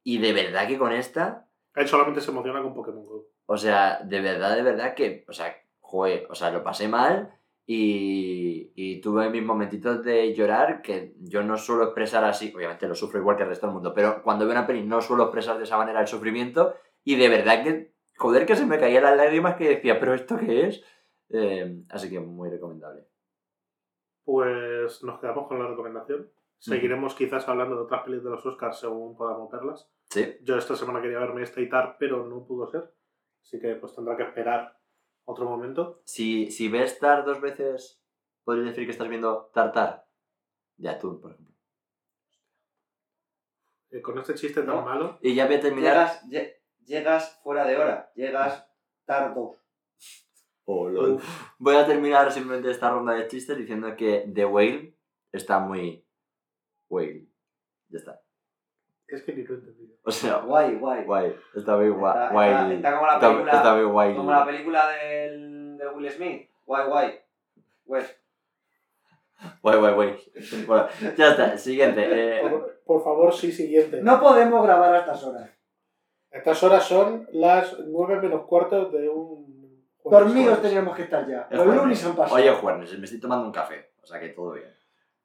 Y 0.02 0.18
de 0.18 0.32
verdad 0.32 0.66
que 0.66 0.78
con 0.78 0.92
esta, 0.92 1.48
Él 1.74 1.86
solamente 1.86 2.20
se 2.20 2.32
emociona 2.32 2.60
con 2.60 2.74
Pokémon 2.74 3.06
Go. 3.06 3.28
o 3.46 3.56
sea, 3.56 4.00
de 4.00 4.20
verdad, 4.20 4.56
de 4.56 4.62
verdad 4.62 4.94
que, 4.94 5.24
o 5.28 5.32
sea, 5.32 5.56
joder, 5.78 6.26
o 6.28 6.34
sea, 6.34 6.50
lo 6.50 6.64
pasé 6.64 6.88
mal 6.88 7.32
y, 7.66 8.72
y 8.74 9.00
tuve 9.00 9.30
mis 9.30 9.42
momentitos 9.42 10.04
de 10.04 10.34
llorar 10.34 10.82
que 10.82 11.14
yo 11.20 11.42
no 11.42 11.56
suelo 11.56 11.84
expresar 11.84 12.24
así, 12.24 12.52
obviamente 12.54 12.86
lo 12.86 12.94
sufro 12.94 13.20
igual 13.20 13.36
que 13.36 13.44
el 13.44 13.48
resto 13.48 13.66
del 13.66 13.74
mundo, 13.74 13.94
pero 13.94 14.22
cuando 14.22 14.44
veo 14.44 14.52
una 14.52 14.66
peli 14.66 14.82
no 14.84 15.00
suelo 15.00 15.24
expresar 15.24 15.56
de 15.56 15.64
esa 15.64 15.78
manera 15.78 16.00
el 16.00 16.06
sufrimiento 16.06 16.74
y 17.04 17.16
de 17.16 17.28
verdad 17.28 17.62
que, 17.64 17.94
joder, 18.16 18.46
que 18.46 18.56
se 18.56 18.66
me 18.66 18.78
caían 18.78 19.04
las 19.04 19.16
lágrimas 19.16 19.56
que 19.56 19.68
decía, 19.68 19.98
pero 19.98 20.14
¿esto 20.14 20.36
qué 20.36 20.66
es? 20.66 20.84
Eh, 21.30 21.82
así 21.88 22.10
que 22.10 22.20
muy 22.20 22.50
recomendable. 22.50 23.06
Pues 24.24 25.02
nos 25.02 25.20
quedamos 25.20 25.48
con 25.48 25.58
la 25.58 25.68
recomendación. 25.68 26.30
Seguiremos 26.58 27.14
quizás 27.14 27.46
hablando 27.46 27.76
de 27.76 27.82
otras 27.82 28.04
pelis 28.04 28.24
de 28.24 28.30
los 28.30 28.44
Oscars 28.46 28.80
según 28.80 29.16
podamos 29.16 29.50
verlas. 29.50 29.90
Sí, 30.08 30.36
Yo 30.42 30.56
esta 30.56 30.74
semana 30.76 31.02
quería 31.02 31.18
verme 31.18 31.42
esta 31.42 31.60
y 31.60 31.68
tal, 31.68 31.96
pero 31.98 32.26
no 32.26 32.46
pudo 32.46 32.66
ser. 32.66 32.90
Así 33.42 33.60
que 33.60 33.74
pues 33.74 33.94
tendrá 33.94 34.16
que 34.16 34.22
esperar 34.22 34.78
otro 35.24 35.46
momento. 35.48 36.02
si, 36.04 36.50
si 36.50 36.68
ves 36.68 36.98
Tar 36.98 37.24
dos 37.24 37.40
veces, 37.40 38.02
podrías 38.44 38.68
decir 38.68 38.84
que 38.84 38.92
estás 38.92 39.08
viendo 39.08 39.50
Tartar 39.54 40.06
de 40.76 40.88
atún, 40.88 41.20
por 41.20 41.32
ejemplo. 41.32 41.54
Eh, 43.90 44.02
con 44.02 44.18
este 44.18 44.34
chiste 44.34 44.62
tan 44.62 44.74
No. 44.76 44.82
malo. 44.82 45.18
Y 45.22 45.34
ya 45.34 45.46
voy 45.46 45.56
a 45.56 45.60
terminar. 45.60 45.92
Llegas, 45.94 46.24
lle- 46.24 46.54
llegas 46.84 47.40
fuera 47.42 47.64
de 47.64 47.76
hora. 47.76 48.12
Llegas 48.14 48.66
tardo. 49.04 49.56
Oh, 50.66 50.88
lol. 50.88 51.20
Voy 51.58 51.76
a 51.76 51.86
terminar 51.86 52.32
simplemente 52.32 52.70
esta 52.70 52.90
ronda 52.90 53.12
de 53.12 53.28
chistes 53.28 53.56
diciendo 53.56 53.94
que 53.96 54.30
The 54.34 54.46
Whale 54.46 54.98
está 55.30 55.58
muy. 55.60 56.06
Whale. 56.88 57.28
Ya 57.88 57.98
está. 57.98 58.20
Es 59.14 59.22
que 59.22 59.32
ni 59.34 59.42
lo 59.44 59.54
he 59.54 59.58
entendido. 59.58 59.94
O 60.04 60.10
sea, 60.10 60.36
Guay, 60.38 60.74
guay. 60.76 61.04
guay. 61.04 61.36
Está 61.54 61.76
muy 61.76 61.88
guay. 61.90 62.12
Está, 62.14 62.30
guay. 62.32 62.50
está- 62.50 62.72
está 62.74 62.92
como 62.94 63.06
la 63.06 63.20
película, 63.20 63.52
está 63.52 63.74
muy 63.74 63.84
guay. 63.84 64.16
como 64.16 64.30
la 64.30 64.44
película 64.44 64.88
del, 64.88 65.78
de 65.78 65.88
Will 65.88 66.10
Smith. 66.10 66.50
Guay, 66.66 66.86
guay. 66.88 67.20
Pues, 67.86 68.20
Guay, 69.62 69.78
guay, 69.78 69.94
guay. 69.94 70.16
Bueno, 70.66 70.88
ya 71.16 71.30
está. 71.30 71.56
Siguiente. 71.58 72.38
eh, 72.38 72.40
Por, 72.42 72.80
por 72.86 73.04
favor, 73.04 73.34
sí, 73.34 73.52
siguiente. 73.52 74.00
no 74.02 74.18
podemos 74.20 74.64
grabar 74.64 74.94
a 74.94 74.98
estas 75.00 75.22
horas. 75.24 75.50
Estas 76.30 76.62
horas 76.62 76.84
son 76.84 77.28
las 77.32 77.78
9 77.80 78.20
menos 78.20 78.42
cuarto 78.46 78.86
de 78.90 79.08
un. 79.08 79.44
Dormidos 80.04 80.60
teníamos 80.60 80.96
que 80.96 81.02
estar 81.02 81.26
ya. 81.28 81.46
es 81.50 81.56
Los 81.58 81.66
lunes 81.66 82.04
han 82.04 82.14
pasado. 82.16 82.36
Oye, 82.36 82.50
Juernes, 82.52 82.98
me 82.98 83.04
estoy 83.04 83.20
tomando 83.20 83.46
un 83.46 83.52
café. 83.52 83.92
O 84.02 84.06
sea 84.06 84.18
que 84.20 84.30
todo 84.30 84.52
bien. 84.52 84.74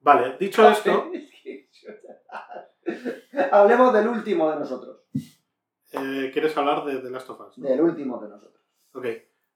Vale, 0.02 0.38
dicho 0.40 0.68
esto, 0.70 1.12
Hablemos 3.52 3.94
del 3.94 4.08
último 4.08 4.50
de 4.52 4.60
nosotros. 4.60 4.98
eh, 5.92 6.30
¿quieres 6.34 6.56
hablar 6.58 6.86
de 6.86 7.10
Last 7.10 7.30
of 7.30 7.40
Us? 7.42 7.62
Del 7.62 7.82
último 7.82 8.20
de 8.20 8.30
nosotros. 8.30 8.62
Ok. 8.94 9.06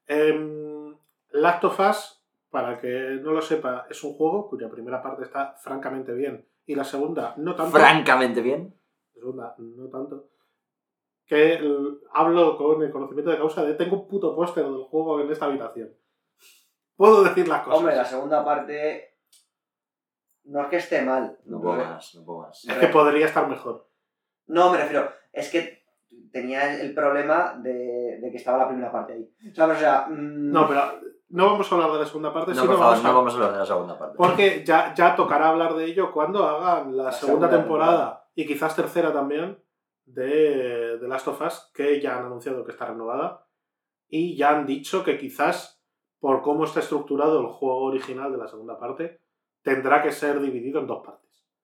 Em, 0.07 0.95
Last 1.31 1.63
of 1.63 1.79
Us, 1.79 2.23
para 2.49 2.79
que 2.79 3.19
no 3.21 3.31
lo 3.31 3.41
sepa, 3.41 3.87
es 3.89 4.03
un 4.03 4.13
juego 4.13 4.49
cuya 4.49 4.69
primera 4.69 5.01
parte 5.01 5.23
está 5.23 5.53
francamente 5.59 6.13
bien 6.13 6.45
y 6.65 6.75
la 6.75 6.83
segunda 6.83 7.33
no 7.37 7.55
tanto. 7.55 7.77
Francamente 7.77 8.41
bien. 8.41 8.73
La 9.15 9.21
segunda 9.21 9.55
no 9.57 9.87
tanto. 9.89 10.29
que 11.25 11.53
el- 11.55 11.99
hablo 12.11 12.57
con 12.57 12.83
el 12.83 12.91
conocimiento 12.91 13.31
de 13.31 13.37
causa 13.37 13.63
de 13.63 13.73
tengo 13.75 13.95
un 14.01 14.07
puto 14.09 14.35
póster 14.35 14.65
del 14.65 14.83
juego 14.83 15.21
en 15.21 15.31
esta 15.31 15.45
habitación. 15.45 15.89
Puedo 16.97 17.23
decir 17.23 17.47
las 17.47 17.61
cosas. 17.63 17.79
Hombre, 17.79 17.95
la 17.95 18.05
segunda 18.05 18.43
parte 18.45 19.12
no 20.45 20.61
es 20.61 20.67
que 20.67 20.77
esté 20.77 21.01
mal. 21.01 21.37
No 21.45 21.61
puedo 21.61 21.77
más, 21.77 22.15
no 22.15 22.23
puedo 22.25 22.39
más. 22.41 22.65
Es 22.67 22.77
que 22.77 22.87
podría 22.87 23.25
estar 23.25 23.47
mejor. 23.47 23.87
No, 24.47 24.71
me 24.71 24.77
refiero, 24.77 25.09
es 25.31 25.49
que 25.49 25.83
tenía 26.31 26.79
el 26.81 26.93
problema 26.93 27.55
de, 27.61 28.19
de 28.21 28.31
que 28.31 28.37
estaba 28.37 28.57
la 28.57 28.67
primera 28.67 28.91
parte 28.91 29.13
ahí. 29.13 29.53
¿Sabes? 29.53 29.77
O 29.77 29.79
sea, 29.79 30.07
mm, 30.09 30.51
No, 30.51 30.67
pero 30.67 30.81
no 31.29 31.45
vamos 31.47 31.71
a 31.71 31.75
hablar 31.75 31.91
de 31.93 31.99
la 31.99 32.05
segunda 32.05 32.33
parte, 32.33 32.51
No, 32.51 32.61
sino 32.61 32.67
por 32.67 32.77
favor, 32.79 32.91
vamos 32.93 33.05
a- 33.05 33.07
no 33.07 33.15
vamos 33.15 33.33
a 33.33 33.35
hablar 33.37 33.51
de 33.53 33.57
la 33.59 33.65
segunda 33.65 33.97
parte. 33.99 34.17
Porque 34.17 34.63
ya, 34.65 34.93
ya 34.93 35.15
tocará 35.15 35.49
hablar 35.49 35.73
de 35.75 35.85
ello 35.85 36.11
cuando 36.11 36.45
hagan 36.47 36.95
la, 36.95 37.03
La 37.05 37.11
segunda, 37.11 37.47
segunda 37.47 37.49
temporada, 37.49 38.29
y 38.35 38.45
quizás 38.45 38.75
tercera 38.75 39.11
también 39.13 39.57
de 40.05 40.97
The 40.99 41.07
Last 41.07 41.27
of 41.29 41.41
Us, 41.41 41.71
que 41.73 42.01
ya 42.01 42.17
han 42.17 42.25
anunciado 42.25 42.63
que 42.65 42.71
está 42.71 42.85
renovada 42.85 43.45
y 44.09 44.35
ya 44.35 44.49
han 44.51 44.65
dicho 44.65 45.03
que 45.03 45.17
quizás 45.17 45.81
por 46.19 46.41
cómo 46.41 46.65
está 46.65 46.79
estructurado 46.81 47.39
el 47.41 47.47
juego 47.47 47.83
original 47.85 48.31
de 48.31 48.37
la 48.37 48.47
segunda 48.47 48.77
parte, 48.77 49.21
tendrá 49.63 50.01
que 50.03 50.11
ser 50.11 50.39
dividido 50.39 50.79
en 50.81 50.87
dos 50.87 51.03
partes. 51.03 51.21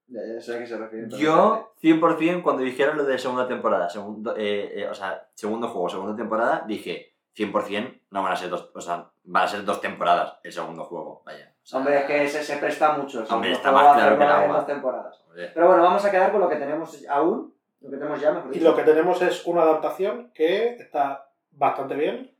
Ya, 0.08 0.22
ya 0.26 0.42
sé 0.42 0.56
a 0.56 0.60
qué 0.60 0.66
se 0.66 0.78
refiere. 0.78 1.08
Yo, 1.10 1.74
100%, 1.84 2.42
cuando 2.42 2.64
dijeron 2.64 2.98
lo 2.98 3.04
de 3.06 3.20
segunda 3.20 3.48
temporada, 3.48 3.88
segundo, 3.90 4.36
eh, 4.36 4.82
eh, 4.82 4.88
o 4.90 4.94
sea, 4.96 5.28
segundo 5.36 5.68
juego, 5.68 5.88
segunda 5.88 6.16
temporada, 6.16 6.64
dije 6.68 7.14
100% 7.38 8.02
no 8.10 8.24
van 8.24 8.32
a 8.34 8.36
ser 8.36 8.50
dos, 8.50 8.72
o 8.74 8.82
sea, 8.82 9.12
van 9.24 9.44
a 9.44 9.48
ser 9.48 9.64
dos 9.64 9.80
temporadas 9.80 10.40
el 10.44 10.52
segundo 10.52 10.84
juego, 10.86 11.22
vaya. 11.26 11.54
O 11.62 11.66
sea, 11.66 11.78
Hombre, 11.80 12.00
es 12.00 12.06
que 12.06 12.28
se, 12.28 12.44
se 12.44 12.58
presta 12.58 12.98
mucho. 12.98 13.22
el 13.22 13.32
Hombre, 13.32 13.52
está 13.52 13.70
juego 13.70 13.86
más 13.86 13.96
claro 13.98 14.18
que 14.18 14.24
el 14.24 14.30
hacerlo 14.30 14.44
en 14.44 14.50
agua. 14.50 14.58
dos 14.58 14.66
temporadas. 14.68 15.24
hombre, 15.28 15.52
Pero 15.54 15.68
bueno, 15.68 15.84
vamos 15.84 16.04
a 16.06 16.12
quedar 16.12 16.32
con 16.32 16.42
lo 16.42 16.50
que 16.50 16.56
tenemos 16.56 17.06
aún, 17.08 17.54
lo 17.82 17.90
que 17.92 17.98
tenemos 17.98 18.20
ya, 18.20 18.32
mejor 18.32 18.50
Y 18.52 18.54
dicho. 18.58 18.72
lo 18.72 18.76
que 18.76 18.84
tenemos 18.84 19.22
es 19.22 19.46
una 19.46 19.62
adaptación 19.62 20.32
que 20.34 20.70
está 20.74 21.30
bastante 21.52 21.94
bien, 21.94 22.34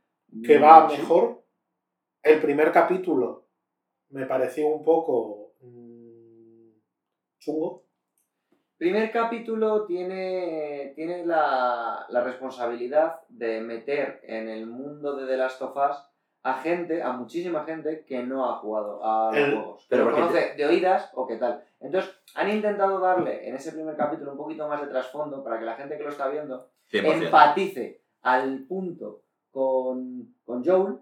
que 0.44 0.58
va 0.58 0.86
Mm, 0.86 0.90
sí. 0.90 0.96
mejor. 0.98 1.42
El 2.22 2.40
primer 2.40 2.72
capítulo 2.72 3.44
me 4.10 4.26
pareció 4.26 4.66
un 4.66 4.84
poco 4.84 5.39
chungo. 7.40 7.84
Primer 8.76 9.10
capítulo 9.12 9.84
tiene, 9.84 10.92
tiene 10.96 11.26
la, 11.26 12.06
la 12.08 12.22
responsabilidad 12.24 13.20
de 13.28 13.60
meter 13.60 14.20
en 14.22 14.48
el 14.48 14.66
mundo 14.66 15.16
de 15.16 15.26
The 15.26 15.36
Last 15.36 15.60
of 15.60 15.76
Us 15.76 15.96
a 16.42 16.54
gente, 16.62 17.02
a 17.02 17.12
muchísima 17.12 17.64
gente 17.64 18.06
que 18.06 18.22
no 18.22 18.48
ha 18.48 18.56
jugado 18.56 19.04
a 19.04 19.26
los 19.32 19.36
El- 19.36 19.52
juegos. 19.56 19.86
pero 19.90 20.04
porque 20.04 20.20
conoce 20.20 20.54
de 20.56 20.64
oídas 20.66 21.10
o 21.14 21.26
qué 21.26 21.36
tal. 21.36 21.62
Entonces, 21.80 22.10
han 22.34 22.48
intentado 22.48 22.98
darle 23.00 23.46
en 23.46 23.54
ese 23.56 23.72
primer 23.72 23.94
capítulo 23.96 24.32
un 24.32 24.38
poquito 24.38 24.66
más 24.66 24.80
de 24.80 24.86
trasfondo 24.86 25.44
para 25.44 25.58
que 25.58 25.66
la 25.66 25.74
gente 25.76 25.98
que 25.98 26.04
lo 26.04 26.08
está 26.10 26.28
viendo 26.28 26.70
100%. 26.90 27.24
empatice 27.24 28.00
al 28.22 28.60
punto 28.66 29.22
con, 29.50 30.34
con 30.46 30.64
Joel, 30.64 31.00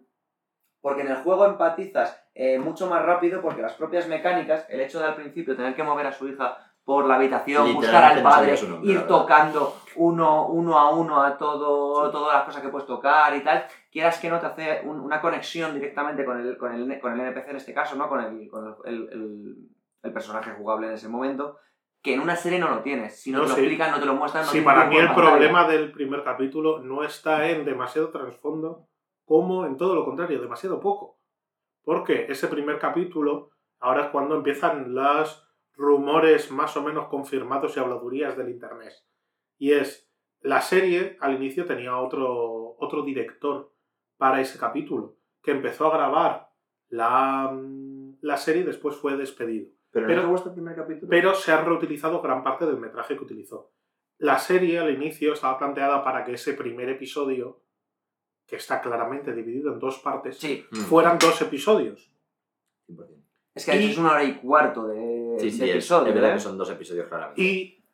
porque 0.80 1.02
en 1.02 1.08
el 1.08 1.16
juego 1.18 1.46
empatizas 1.46 2.20
eh, 2.40 2.56
mucho 2.58 2.86
más 2.88 3.04
rápido 3.04 3.42
porque 3.42 3.62
las 3.62 3.72
propias 3.74 4.06
mecánicas, 4.06 4.64
el 4.68 4.80
hecho 4.80 5.00
de 5.00 5.06
al 5.06 5.16
principio 5.16 5.56
tener 5.56 5.74
que 5.74 5.82
mover 5.82 6.06
a 6.06 6.12
su 6.12 6.28
hija 6.28 6.56
por 6.84 7.04
la 7.06 7.16
habitación, 7.16 7.74
buscar 7.74 8.04
al 8.04 8.22
no 8.22 8.28
padre, 8.30 8.54
nombre, 8.62 8.92
ir 8.92 9.06
tocando 9.08 9.74
uno, 9.96 10.46
uno 10.46 10.78
a 10.78 10.90
uno 10.90 11.20
a 11.22 11.36
todo, 11.36 12.08
todas 12.12 12.34
las 12.36 12.44
cosas 12.44 12.62
que 12.62 12.68
puedes 12.68 12.86
tocar 12.86 13.34
y 13.34 13.40
tal, 13.42 13.66
quieras 13.90 14.18
que 14.20 14.30
no 14.30 14.38
te 14.38 14.46
hace 14.46 14.80
un- 14.84 15.00
una 15.00 15.20
conexión 15.20 15.74
directamente 15.74 16.24
con 16.24 16.40
el, 16.40 16.56
con, 16.56 16.72
el, 16.72 17.00
con 17.00 17.12
el 17.12 17.20
NPC 17.26 17.50
en 17.50 17.56
este 17.56 17.74
caso, 17.74 17.96
¿no? 17.96 18.08
con, 18.08 18.20
el, 18.24 18.48
con 18.48 18.76
el, 18.86 19.56
personaje 20.14 20.52
jugable 20.52 20.86
en 20.86 20.92
ese 20.94 21.08
momento, 21.08 21.58
que 22.00 22.14
en 22.14 22.20
una 22.20 22.36
serie 22.36 22.58
no 22.60 22.70
lo 22.70 22.80
tienes. 22.82 23.20
Si 23.20 23.30
no, 23.32 23.38
No, 23.38 23.44
te 23.44 23.48
lo 23.50 23.54
sí. 23.56 23.60
explican, 23.62 23.90
no 23.90 23.98
te 24.00 24.06
lo 24.06 24.14
muestran, 24.14 24.46
no 24.46 24.50
Sí, 24.52 24.60
para 24.62 24.86
mí 24.86 24.96
el 24.96 25.08
pantalla. 25.08 25.28
problema 25.30 25.68
del 25.68 25.92
primer 25.92 26.22
capítulo 26.24 26.78
no 26.78 27.02
está 27.04 27.48
en 27.50 27.64
demasiado 27.66 28.08
trasfondo, 28.10 28.86
como 29.26 29.66
en 29.66 29.76
todo 29.76 29.94
lo 29.96 30.04
contrario, 30.06 30.40
demasiado 30.40 30.80
poco. 30.80 31.17
Porque 31.88 32.26
ese 32.28 32.48
primer 32.48 32.78
capítulo, 32.78 33.48
ahora 33.80 34.02
es 34.02 34.08
cuando 34.08 34.34
empiezan 34.36 34.94
los 34.94 35.48
rumores 35.72 36.50
más 36.50 36.76
o 36.76 36.82
menos 36.82 37.08
confirmados 37.08 37.74
y 37.74 37.80
habladurías 37.80 38.36
del 38.36 38.50
internet. 38.50 38.92
Y 39.56 39.72
es, 39.72 40.06
la 40.40 40.60
serie 40.60 41.16
al 41.20 41.36
inicio 41.36 41.64
tenía 41.64 41.96
otro, 41.96 42.76
otro 42.78 43.02
director 43.04 43.72
para 44.18 44.42
ese 44.42 44.58
capítulo, 44.58 45.16
que 45.42 45.52
empezó 45.52 45.86
a 45.86 45.96
grabar 45.96 46.50
la, 46.90 47.58
la 48.20 48.36
serie 48.36 48.60
y 48.60 48.66
después 48.66 48.94
fue 48.94 49.16
despedido 49.16 49.70
Pero, 49.90 50.08
pero- 50.08 50.20
no 50.20 50.26
te 50.26 50.30
gusta 50.32 50.48
el 50.50 50.54
primer 50.56 50.76
capítulo. 50.76 51.08
pero 51.08 51.32
se 51.32 51.52
ha 51.52 51.64
reutilizado 51.64 52.20
gran 52.20 52.44
parte 52.44 52.66
del 52.66 52.76
metraje 52.76 53.16
que 53.16 53.24
utilizó. 53.24 53.72
La 54.18 54.36
serie 54.38 54.78
al 54.78 54.90
inicio 54.92 55.32
estaba 55.32 55.56
planteada 55.56 56.04
para 56.04 56.22
que 56.22 56.32
ese 56.34 56.52
primer 56.52 56.90
episodio, 56.90 57.62
que 58.48 58.56
está 58.56 58.80
claramente 58.80 59.32
dividido 59.34 59.72
en 59.72 59.78
dos 59.78 59.98
partes, 59.98 60.38
Sí, 60.38 60.64
Mm, 60.70 60.76
fueran 60.78 61.18
dos 61.18 61.40
episodios. 61.42 62.10
100%. 62.86 63.22
es 63.54 63.64
que 63.66 63.76
Y- 63.80 63.90
es 63.90 63.98
una 63.98 64.12
hora 64.12 64.24
y 64.24 64.36
cuarto 64.38 64.88
de, 64.88 65.36
Sí, 65.38 65.50
sí, 65.50 65.58
de 65.60 65.72
episodio. 65.72 66.08
es 66.08 66.14
verdad 66.14 66.30
¿eh? 66.30 66.34
que 66.34 66.40
son 66.40 66.56
dos 66.58 66.70
episodios 66.70 67.06
claramente. 67.08 67.42
Y 67.42 67.84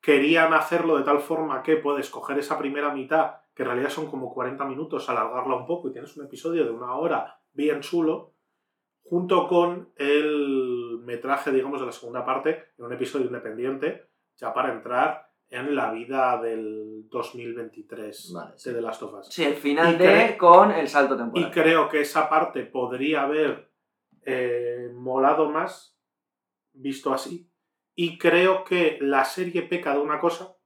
querían 0.00 0.54
hacerlo 0.54 0.96
de 0.96 1.04
tal 1.04 1.20
forma 1.20 1.62
que 1.62 1.76
puedes 1.76 2.08
coger 2.08 2.38
esa 2.38 2.58
primera 2.58 2.92
mitad, 2.94 3.34
que 3.54 3.62
en 3.64 3.68
realidad 3.68 3.90
son 3.90 4.06
como 4.10 4.32
40 4.32 4.64
minutos, 4.64 5.08
alargarla 5.10 5.56
un 5.56 5.66
poco 5.66 5.88
y 5.88 5.92
tienes 5.92 6.16
un 6.16 6.24
episodio 6.24 6.64
de 6.64 6.70
una 6.70 6.94
hora 6.94 7.38
bien 7.52 7.80
chulo, 7.82 8.32
junto 9.02 9.46
con 9.48 9.92
el 9.96 11.00
metraje, 11.04 11.50
digamos, 11.52 11.80
de 11.80 11.86
la 11.86 11.92
segunda 11.92 12.24
parte, 12.24 12.68
en 12.78 12.84
un 12.86 12.92
episodio 12.92 13.26
independiente, 13.26 14.06
ya 14.36 14.54
para 14.54 14.72
entrar 14.72 15.29
en 15.50 15.74
la 15.74 15.90
vida 15.90 16.40
del 16.40 17.08
2023 17.10 18.32
Vale, 18.32 18.52
sí. 18.56 18.70
de 18.70 18.76
The 18.76 18.82
Last 18.82 19.02
of 19.02 19.14
Us. 19.14 19.26
Sí, 19.28 19.44
el 19.44 19.54
final 19.54 19.94
Y 19.94 19.98
de 19.98 20.36
con 20.38 20.70
el 20.70 20.88
salto 20.88 21.14
Y 21.14 21.18
temporal. 21.18 21.50
creo 21.50 21.88
que 21.88 22.00
esa 22.00 22.28
parte 22.28 22.64
podría 22.64 23.22
haber 23.22 23.70
eh, 24.22 24.90
molado 24.94 25.50
más, 25.50 25.98
visto 26.72 27.12
así. 27.12 27.50
Y 27.94 28.16
creo 28.18 28.64
que 28.64 28.98
la 29.00 29.24
serie 29.24 29.62
peca 29.62 29.92
de 29.94 30.00
una 30.00 30.20
cosa, 30.20 30.56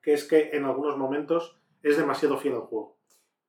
que 0.00 0.12
es 0.14 0.24
que 0.24 0.50
en 0.52 0.64
algunos 0.64 0.96
momentos 0.96 1.58
es 1.82 1.96
demasiado 1.96 2.38
fiel 2.38 2.54
al 2.54 2.60
juego. 2.62 2.96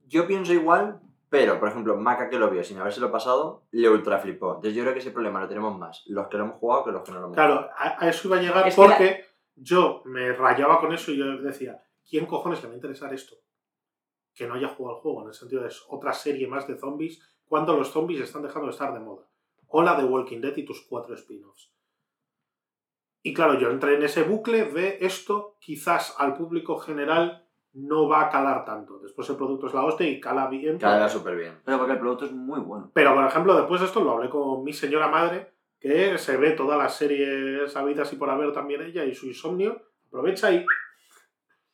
Yo 0.07 0.25
pienso 0.25 0.53
igual, 0.53 0.99
pero, 1.29 1.59
por 1.59 1.69
ejemplo, 1.69 1.95
Maca 1.97 2.29
que 2.29 2.39
lo 2.39 2.49
vio 2.49 2.63
sin 2.63 2.79
habérselo 2.79 3.11
pasado, 3.11 3.65
le 3.71 3.89
ultra 3.89 4.17
flipó. 4.19 4.55
Entonces 4.55 4.73
yo 4.73 4.81
creo 4.83 4.93
que 4.93 4.99
ese 4.99 5.11
problema 5.11 5.39
lo 5.41 5.47
tenemos 5.47 5.77
más 5.77 6.03
los 6.07 6.27
que 6.27 6.37
lo 6.37 6.45
hemos 6.45 6.55
jugado 6.57 6.85
que 6.85 6.91
los 6.91 7.03
que 7.03 7.11
no 7.11 7.19
lo 7.19 7.25
hemos 7.25 7.35
Claro, 7.35 7.69
a, 7.77 8.03
a 8.03 8.09
eso 8.09 8.27
iba 8.27 8.37
a 8.37 8.41
llegar 8.41 8.67
Es 8.67 8.75
porque 8.75 9.25
yo 9.57 10.01
me 10.05 10.31
rayaba 10.33 10.79
con 10.79 10.93
eso 10.93 11.11
y 11.11 11.17
yo 11.17 11.37
decía, 11.37 11.83
¿quién 12.09 12.25
cojones 12.25 12.61
le 12.61 12.67
va 12.67 12.73
a 12.73 12.77
interesar 12.77 13.13
esto? 13.13 13.35
Que 14.33 14.47
no 14.47 14.53
haya 14.53 14.69
jugado 14.69 14.95
al 14.97 15.01
juego, 15.01 15.21
en 15.23 15.29
el 15.29 15.33
sentido 15.33 15.63
de 15.63 15.67
es 15.69 15.83
otra 15.89 16.13
serie 16.13 16.47
más 16.47 16.67
de 16.67 16.77
zombies, 16.77 17.21
cuando 17.47 17.75
los 17.75 17.89
zombies 17.91 18.21
están 18.21 18.43
dejando 18.43 18.67
de 18.67 18.73
estar 18.73 18.93
de 18.93 18.99
moda. 18.99 19.27
O 19.69 19.81
la 19.81 19.95
de 19.95 20.05
Walking 20.05 20.39
Dead 20.39 20.55
y 20.55 20.63
tus 20.63 20.81
cuatro 20.87 21.15
spin-offs. 21.15 21.73
Y 23.23 23.33
claro, 23.33 23.59
yo 23.59 23.69
entré 23.71 23.95
en 23.95 24.03
ese 24.03 24.23
bucle 24.23 24.65
de 24.65 24.99
esto, 25.01 25.57
quizás 25.59 26.15
al 26.19 26.35
público 26.37 26.77
general 26.77 27.45
no 27.73 28.07
va 28.07 28.21
a 28.21 28.29
calar 28.29 28.63
tanto. 28.63 28.99
Después 28.99 29.29
el 29.29 29.35
producto 29.35 29.67
es 29.67 29.73
la 29.73 29.83
hostia 29.83 30.07
y 30.07 30.19
cala 30.21 30.47
bien. 30.47 30.77
Porque- 30.79 31.09
súper 31.09 31.35
bien. 31.35 31.59
Pero 31.65 31.77
porque 31.77 31.93
el 31.93 31.99
producto 31.99 32.25
es 32.25 32.31
muy 32.31 32.59
bueno. 32.59 32.91
pero, 32.93 33.13
por 33.13 33.25
ejemplo, 33.25 33.55
después 33.55 33.81
de 33.81 33.87
esto 33.87 34.01
lo 34.03 34.11
hablé 34.11 34.29
con 34.29 34.63
mi 34.63 34.71
señora 34.71 35.07
madre, 35.09 35.53
que 35.87 36.17
se 36.17 36.37
ve 36.37 36.51
todas 36.51 36.77
las 36.77 36.95
series 36.95 37.75
habidas 37.75 38.11
y 38.13 38.17
por 38.17 38.29
haber 38.29 38.51
también 38.53 38.81
ella 38.81 39.05
y 39.05 39.15
su 39.15 39.27
insomnio, 39.27 39.81
aprovecha 40.07 40.51
y 40.51 40.65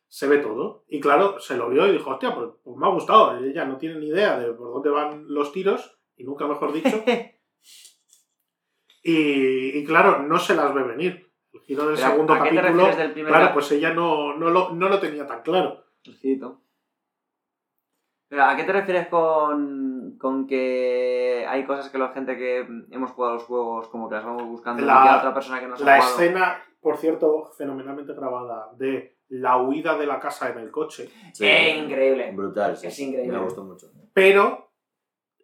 se 0.07 0.27
ve 0.27 0.37
todo. 0.37 0.85
Y 0.87 0.99
claro, 0.99 1.39
se 1.39 1.57
lo 1.57 1.69
vio 1.69 1.87
y 1.87 1.91
dijo, 1.93 2.11
hostia, 2.11 2.33
pues, 2.35 2.49
pues 2.63 2.77
me 2.77 2.85
ha 2.85 2.89
gustado. 2.89 3.37
Ella 3.43 3.65
no 3.65 3.77
tiene 3.77 3.99
ni 3.99 4.07
idea 4.09 4.39
de 4.39 4.53
por 4.53 4.71
dónde 4.73 4.89
van 4.89 5.25
los 5.27 5.51
tiros, 5.51 5.97
y 6.15 6.23
nunca 6.23 6.47
mejor 6.47 6.71
dicho. 6.73 7.03
y, 9.03 9.77
y 9.79 9.83
claro, 9.85 10.23
no 10.23 10.39
se 10.39 10.55
las 10.55 10.73
ve 10.73 10.83
venir. 10.83 11.29
El 11.53 11.61
giro 11.61 11.85
del 11.87 11.95
Pero, 11.95 12.09
segundo 12.09 12.33
¿A 12.33 12.43
qué 12.43 12.49
te 12.49 12.55
capítulo, 12.55 12.83
refieres 12.85 12.97
del 12.97 13.11
primer 13.13 13.31
claro, 13.31 13.45
cap- 13.45 13.53
pues 13.53 13.71
ella 13.71 13.93
no, 13.93 14.35
no, 14.37 14.49
lo, 14.49 14.71
no 14.73 14.89
lo 14.89 14.99
tenía 14.99 15.25
tan 15.27 15.41
claro. 15.43 15.83
Ojito. 16.07 16.61
Pero, 18.33 18.45
¿A 18.45 18.55
qué 18.55 18.63
te 18.63 18.71
refieres 18.73 19.07
con, 19.09 20.17
con 20.19 20.47
que 20.47 21.45
hay 21.47 21.65
cosas 21.65 21.89
que 21.89 21.99
la 21.99 22.09
gente 22.09 22.35
que 22.35 22.65
hemos 22.89 23.11
jugado 23.11 23.35
los 23.35 23.43
juegos 23.43 23.87
como 23.89 24.09
que 24.09 24.15
las 24.15 24.25
vamos 24.25 24.43
buscando 24.47 24.83
La- 24.83 25.01
y 25.01 25.03
que 25.03 25.09
a 25.09 25.17
otra 25.19 25.33
persona 25.35 25.59
que 25.59 25.67
no 25.67 25.77
se 25.77 25.85
La 25.85 25.97
ha 25.97 26.01
jugado? 26.01 26.19
escena, 26.19 26.63
por 26.81 26.97
cierto, 26.97 27.51
fenomenalmente 27.55 28.13
grabada, 28.13 28.71
de 28.75 29.19
la 29.29 29.57
huida 29.61 29.95
de 29.99 30.07
la 30.07 30.19
casa 30.19 30.49
en 30.49 30.57
el 30.57 30.71
coche. 30.71 31.11
Sí. 31.31 31.45
¡Eh, 31.45 31.77
increíble! 31.77 32.31
Brutal, 32.31 32.75
sí. 32.75 32.87
Es 32.87 32.99
increíble. 32.99 33.37
Me 33.37 33.43
gustó 33.43 33.63
mucho. 33.63 33.85
Pero 34.13 34.71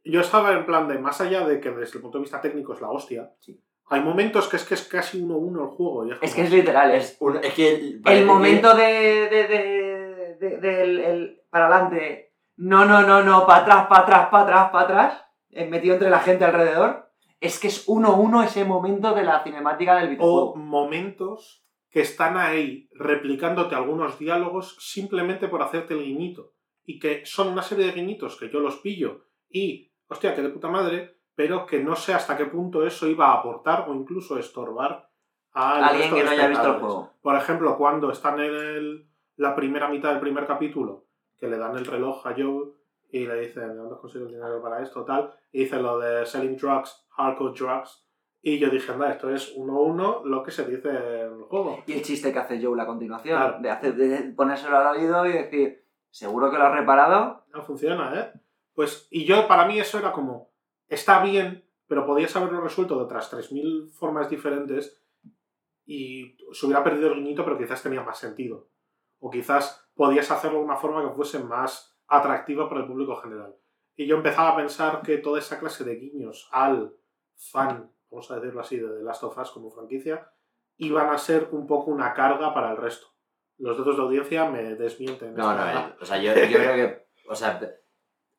yo 0.03 0.21
estaba 0.21 0.53
en 0.53 0.65
plan 0.65 0.87
de, 0.87 0.97
más 0.97 1.21
allá 1.21 1.45
de 1.45 1.59
que 1.59 1.69
desde 1.69 1.97
el 1.97 2.01
punto 2.01 2.17
de 2.17 2.23
vista 2.23 2.41
técnico 2.41 2.73
es 2.73 2.81
la 2.81 2.89
hostia, 2.89 3.31
Sí. 3.39 3.63
hay 3.85 4.01
momentos 4.01 4.47
que 4.47 4.55
es 4.55 4.63
que 4.65 4.73
es 4.73 4.87
casi 4.87 5.21
uno 5.21 5.35
a 5.35 5.37
uno 5.37 5.61
el 5.65 5.69
juego. 5.69 6.05
y 6.07 6.11
Es 6.11 6.17
como- 6.19 6.33
que 6.33 6.41
es 6.41 6.51
literal, 6.51 6.91
es 6.95 7.11
Es, 7.11 7.17
un- 7.21 7.37
es 7.37 7.53
que 7.53 7.75
el 7.75 8.01
que- 8.03 8.25
momento 8.25 8.73
de, 8.75 8.83
de, 9.29 9.47
de, 9.47 10.37
de- 10.39 10.57
del- 10.57 10.99
el- 10.99 11.41
para 11.51 11.67
adelante, 11.67 12.28
no, 12.59 12.85
no, 12.85 13.01
no, 13.03 13.23
no, 13.23 13.45
para 13.47 13.61
atrás, 13.61 13.87
para 13.87 14.01
atrás, 14.03 14.27
para 14.29 14.43
atrás, 14.43 14.69
para 14.71 14.83
atrás, 14.85 15.25
metido 15.69 15.93
entre 15.95 16.09
la 16.09 16.19
gente 16.19 16.45
alrededor, 16.45 17.09
es 17.39 17.59
que 17.59 17.67
es 17.67 17.85
uno 17.87 18.09
a 18.09 18.15
uno 18.15 18.43
ese 18.43 18.65
momento 18.65 19.13
de 19.13 19.23
la 19.23 19.41
cinemática 19.43 19.95
del 19.95 20.07
O 20.07 20.09
videojuego. 20.09 20.55
momentos 20.57 21.65
que 21.89 22.01
están 22.01 22.37
ahí 22.37 22.89
replicándote 22.93 23.75
algunos 23.75 24.19
diálogos 24.19 24.75
simplemente 24.79 25.47
por 25.47 25.61
hacerte 25.61 25.93
el 25.93 26.03
guiñito. 26.03 26.51
Y 26.85 26.99
que 26.99 27.25
son 27.25 27.47
una 27.49 27.61
serie 27.61 27.85
de 27.85 27.93
guiñitos 27.93 28.37
que 28.37 28.49
yo 28.49 28.59
los 28.59 28.77
pillo 28.77 29.25
y, 29.49 29.91
hostia, 30.07 30.35
que 30.35 30.41
de 30.41 30.49
puta 30.49 30.67
madre, 30.67 31.17
pero 31.35 31.65
que 31.65 31.79
no 31.83 31.95
sé 31.95 32.13
hasta 32.13 32.35
qué 32.35 32.45
punto 32.45 32.85
eso 32.85 33.07
iba 33.07 33.27
a 33.27 33.35
aportar 33.39 33.85
o 33.87 33.93
incluso 33.95 34.37
estorbar 34.37 35.09
a 35.53 35.87
Alguien 35.87 36.13
que 36.13 36.23
no 36.23 36.31
haya 36.31 36.47
visto 36.47 36.67
el 36.67 36.79
juego. 36.79 37.13
Por 37.21 37.35
ejemplo, 37.35 37.77
cuando 37.77 38.11
están 38.11 38.39
en 38.39 38.53
el- 38.53 39.07
la 39.37 39.55
primera 39.55 39.87
mitad 39.87 40.09
del 40.11 40.19
primer 40.19 40.45
capítulo, 40.45 41.05
que 41.39 41.47
le 41.47 41.57
dan 41.57 41.77
el 41.77 41.85
reloj 41.85 42.25
a 42.27 42.33
Joe 42.35 42.73
y 43.11 43.25
le 43.25 43.39
dicen, 43.39 43.69
¿de 43.69 43.75
dónde 43.75 43.95
has 43.95 44.01
conseguido 44.01 44.27
el 44.29 44.35
dinero 44.35 44.61
para 44.61 44.81
esto? 44.83 45.03
Tal, 45.05 45.33
y 45.51 45.61
dice 45.63 45.77
lo 45.81 45.97
de 45.99 46.25
selling 46.25 46.57
drugs, 46.57 47.07
hardcore 47.09 47.53
drugs. 47.57 48.05
Y 48.41 48.57
yo 48.57 48.69
dije, 48.69 48.91
anda, 48.91 49.11
esto 49.11 49.29
es 49.29 49.51
uno 49.57 49.77
a 49.77 49.81
uno 49.81 50.21
lo 50.23 50.43
que 50.43 50.51
se 50.51 50.65
dice 50.65 50.89
en 50.89 51.33
el 51.33 51.43
juego. 51.43 51.83
Y 51.87 51.93
el 51.93 52.01
chiste 52.01 52.31
que 52.31 52.39
hace 52.39 52.63
Joe 52.63 52.81
a 52.81 52.85
continuación, 52.85 53.37
Claro. 53.37 53.59
de, 53.59 53.69
hacer, 53.69 53.95
de 53.95 54.33
ponérselo 54.33 54.77
al 54.77 54.95
oído 54.95 55.25
y 55.25 55.33
decir, 55.33 55.83
¿seguro 56.09 56.49
que 56.49 56.57
lo 56.57 56.63
has 56.65 56.73
reparado? 56.73 57.45
No 57.53 57.61
funciona, 57.63 58.17
¿eh? 58.17 58.31
Pues, 58.73 59.07
y 59.11 59.25
yo, 59.25 59.45
para 59.47 59.65
mí 59.65 59.77
eso 59.77 59.99
era 59.99 60.13
como, 60.13 60.53
está 60.87 61.21
bien, 61.21 61.65
pero 61.87 62.05
podías 62.05 62.33
haberlo 62.37 62.61
resuelto 62.61 62.95
de 62.95 63.03
otras 63.03 63.29
3.000 63.33 63.91
formas 63.91 64.29
diferentes 64.29 65.03
y 65.85 66.37
se 66.53 66.65
hubiera 66.65 66.83
perdido 66.83 67.09
el 67.11 67.15
guiñito, 67.15 67.43
pero 67.43 67.57
quizás 67.57 67.81
tenía 67.83 68.03
más 68.03 68.19
sentido. 68.19 68.69
O 69.19 69.29
quizás 69.29 69.88
podías 69.99 70.31
hacerlo 70.31 70.59
de 70.59 70.63
una 70.63 70.77
forma 70.77 71.03
que 71.03 71.13
fuese 71.13 71.39
más 71.39 71.93
atractiva 72.07 72.69
para 72.69 72.79
el 72.79 72.87
público 72.87 73.17
general. 73.17 73.53
Y 73.97 74.07
yo 74.07 74.15
empezaba 74.15 74.51
a 74.51 74.55
pensar 74.55 75.01
que 75.01 75.17
toda 75.17 75.39
esa 75.39 75.59
clase 75.59 75.83
de 75.83 75.97
guiños 75.97 76.47
al 76.53 76.95
fan, 77.35 77.91
vamos 78.09 78.31
a 78.31 78.35
decirlo 78.39 78.61
así, 78.61 78.77
de 78.77 78.87
The 78.87 79.03
Last 79.03 79.25
of 79.25 79.37
Us 79.37 79.51
como 79.51 79.69
franquicia, 79.69 80.31
iban 80.77 81.09
a 81.09 81.17
ser 81.17 81.49
un 81.51 81.67
poco 81.67 81.91
una 81.91 82.13
carga 82.13 82.53
para 82.53 82.71
el 82.71 82.77
resto. 82.77 83.07
Los 83.57 83.77
datos 83.77 83.97
de 83.97 84.03
audiencia 84.03 84.49
me 84.49 84.75
desmienten. 84.75 85.35
No, 85.35 85.53
no, 85.53 85.69
eh, 85.69 85.93
o 85.99 86.05
sea, 86.05 86.17
yo, 86.17 86.33
yo 86.33 86.57
creo 86.57 86.75
que. 86.75 87.09
O 87.27 87.35
sea, 87.35 87.59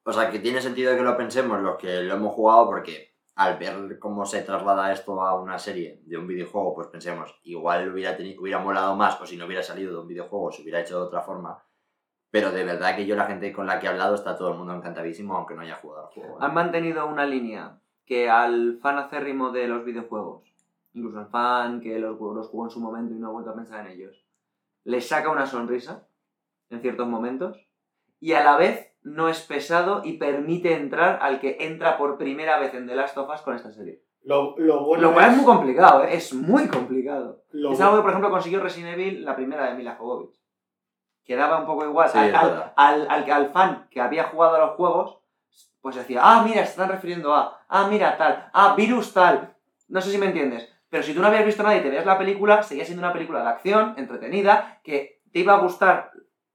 o 0.03 0.13
sea, 0.15 0.31
que 0.31 0.39
tiene 0.39 0.63
sentido 0.63 0.97
que 0.97 1.03
lo 1.03 1.15
pensemos 1.15 1.61
los 1.61 1.77
que 1.77 2.01
lo 2.01 2.15
hemos 2.15 2.33
jugado, 2.33 2.69
porque 2.69 3.10
al 3.41 3.57
ver 3.57 3.99
cómo 3.99 4.27
se 4.27 4.43
traslada 4.43 4.93
esto 4.93 5.23
a 5.23 5.41
una 5.41 5.59
serie 5.59 6.03
de 6.05 6.19
un 6.19 6.27
videojuego, 6.27 6.75
pues 6.75 6.89
pensemos, 6.89 7.41
igual 7.45 7.91
hubiera, 7.91 8.15
tenido, 8.15 8.43
hubiera 8.43 8.59
molado 8.59 8.95
más, 8.97 9.19
o 9.19 9.25
si 9.25 9.39
no 9.39 9.47
hubiera 9.47 9.63
salido 9.63 9.95
de 9.95 9.99
un 9.99 10.07
videojuego, 10.07 10.53
se 10.53 10.61
hubiera 10.61 10.81
hecho 10.81 10.99
de 10.99 11.07
otra 11.07 11.23
forma. 11.23 11.65
Pero 12.31 12.53
de 12.53 12.65
verdad 12.65 12.95
que 12.95 13.07
yo, 13.07 13.17
la 13.17 13.25
gente 13.25 13.51
con 13.51 13.67
la 13.67 13.81
que 13.81 13.87
he 13.87 13.89
hablado, 13.89 14.15
está 14.15 14.37
todo 14.37 14.51
el 14.51 14.59
mundo 14.59 14.75
encantadísimo, 14.75 15.35
aunque 15.35 15.55
no 15.55 15.63
haya 15.63 15.77
jugado 15.77 16.09
al 16.09 16.13
juego. 16.13 16.37
Han 16.39 16.53
mantenido 16.53 17.07
una 17.07 17.25
línea 17.25 17.81
que 18.05 18.29
al 18.29 18.79
fan 18.83 18.99
acérrimo 18.99 19.51
de 19.53 19.69
los 19.69 19.87
videojuegos, 19.87 20.53
incluso 20.93 21.21
al 21.21 21.31
fan 21.31 21.81
que 21.81 21.99
los, 21.99 22.21
los 22.21 22.49
jugó 22.49 22.67
en 22.67 22.71
su 22.71 22.81
momento 22.81 23.15
y 23.15 23.19
no 23.19 23.29
ha 23.29 23.33
vuelto 23.33 23.53
a 23.53 23.57
pensar 23.57 23.87
en 23.87 23.93
ellos, 23.93 24.23
le 24.85 25.01
saca 25.01 25.31
una 25.31 25.47
sonrisa 25.47 26.07
en 26.69 26.83
ciertos 26.83 27.09
momentos 27.09 27.57
y 28.21 28.35
a 28.35 28.45
la 28.45 28.59
vez 28.59 28.90
no 29.03 29.29
es 29.29 29.41
pesado 29.41 30.03
y 30.05 30.15
permite 30.19 30.75
entrar 30.75 31.19
al 31.23 31.41
que 31.41 31.57
entra 31.61 31.97
por 31.99 32.19
primera 32.19 32.59
vez 32.59 32.75
en 32.75 32.87
The 32.87 32.95
Last 32.95 33.17
of 33.17 33.29
Us 33.33 33.41
con 33.41 33.55
esta 33.57 33.71
serie. 33.73 34.03
Lo, 34.23 34.55
lo 34.59 34.85
bueno 34.85 35.03
Lo 35.09 35.13
cual 35.15 35.25
es 35.27 35.31
es- 35.33 35.37
muy 35.39 35.47
complicado, 35.47 36.05
¿eh? 36.05 36.09
es 36.15 36.35
muy 36.35 36.69
complicado. 36.69 37.43
lo 37.53 37.73
es 37.73 37.81
algo 37.81 37.97
que, 37.97 38.03
por 38.03 38.11
ejemplo, 38.11 38.31
consiguió 38.31 38.61
Resident 38.61 38.93
Evil, 38.95 39.25
la 39.25 39.35
primera 39.37 39.67
de 39.69 39.75
Mila 39.75 39.97
Jovovich. 39.97 40.39
Quedaba 41.25 41.61
un 41.61 41.67
poco 41.67 41.85
igual. 41.85 42.09
Sí, 42.09 42.19
al, 42.19 42.29
es 42.29 42.35
al, 42.35 42.49
verdad. 42.51 42.73
al- 42.77 43.07
al- 43.11 43.31
al 43.31 43.49
fan 43.51 43.87
que 43.91 44.01
había 44.01 44.25
jugado 44.25 44.57
a 44.57 44.67
los 44.67 44.71
juegos, 44.73 45.19
pues 45.81 45.97
decía, 45.97 46.21
ah, 46.23 46.43
mira, 46.45 46.65
se 46.65 46.73
están 46.73 46.91
refiriendo 46.91 47.35
a, 47.35 47.61
ah, 47.69 47.87
mira, 47.89 48.19
tal, 48.19 48.51
ah, 48.53 48.75
virus 48.77 49.13
tal. 49.15 49.55
No 49.89 50.01
sé 50.01 50.11
si 50.11 50.19
me 50.19 50.27
entiendes. 50.27 50.69
Pero 50.91 51.03
si 51.05 51.15
tú 51.15 51.21
no 51.21 51.29
habías 51.29 51.47
visto 51.47 51.63
nada 51.63 51.77
y 51.77 51.83
te 51.83 51.89
veías 51.89 52.05
la 52.05 52.19
película, 52.19 52.63
seguía 52.63 52.85
siendo 52.85 53.03
una 53.05 53.13
película 53.13 53.43
de 53.43 53.49
acción, 53.49 53.95
entretenida, 53.97 54.81
que 54.83 55.23
te 55.33 55.39
iba 55.39 55.55
a 55.55 55.61
gustar 55.61 56.11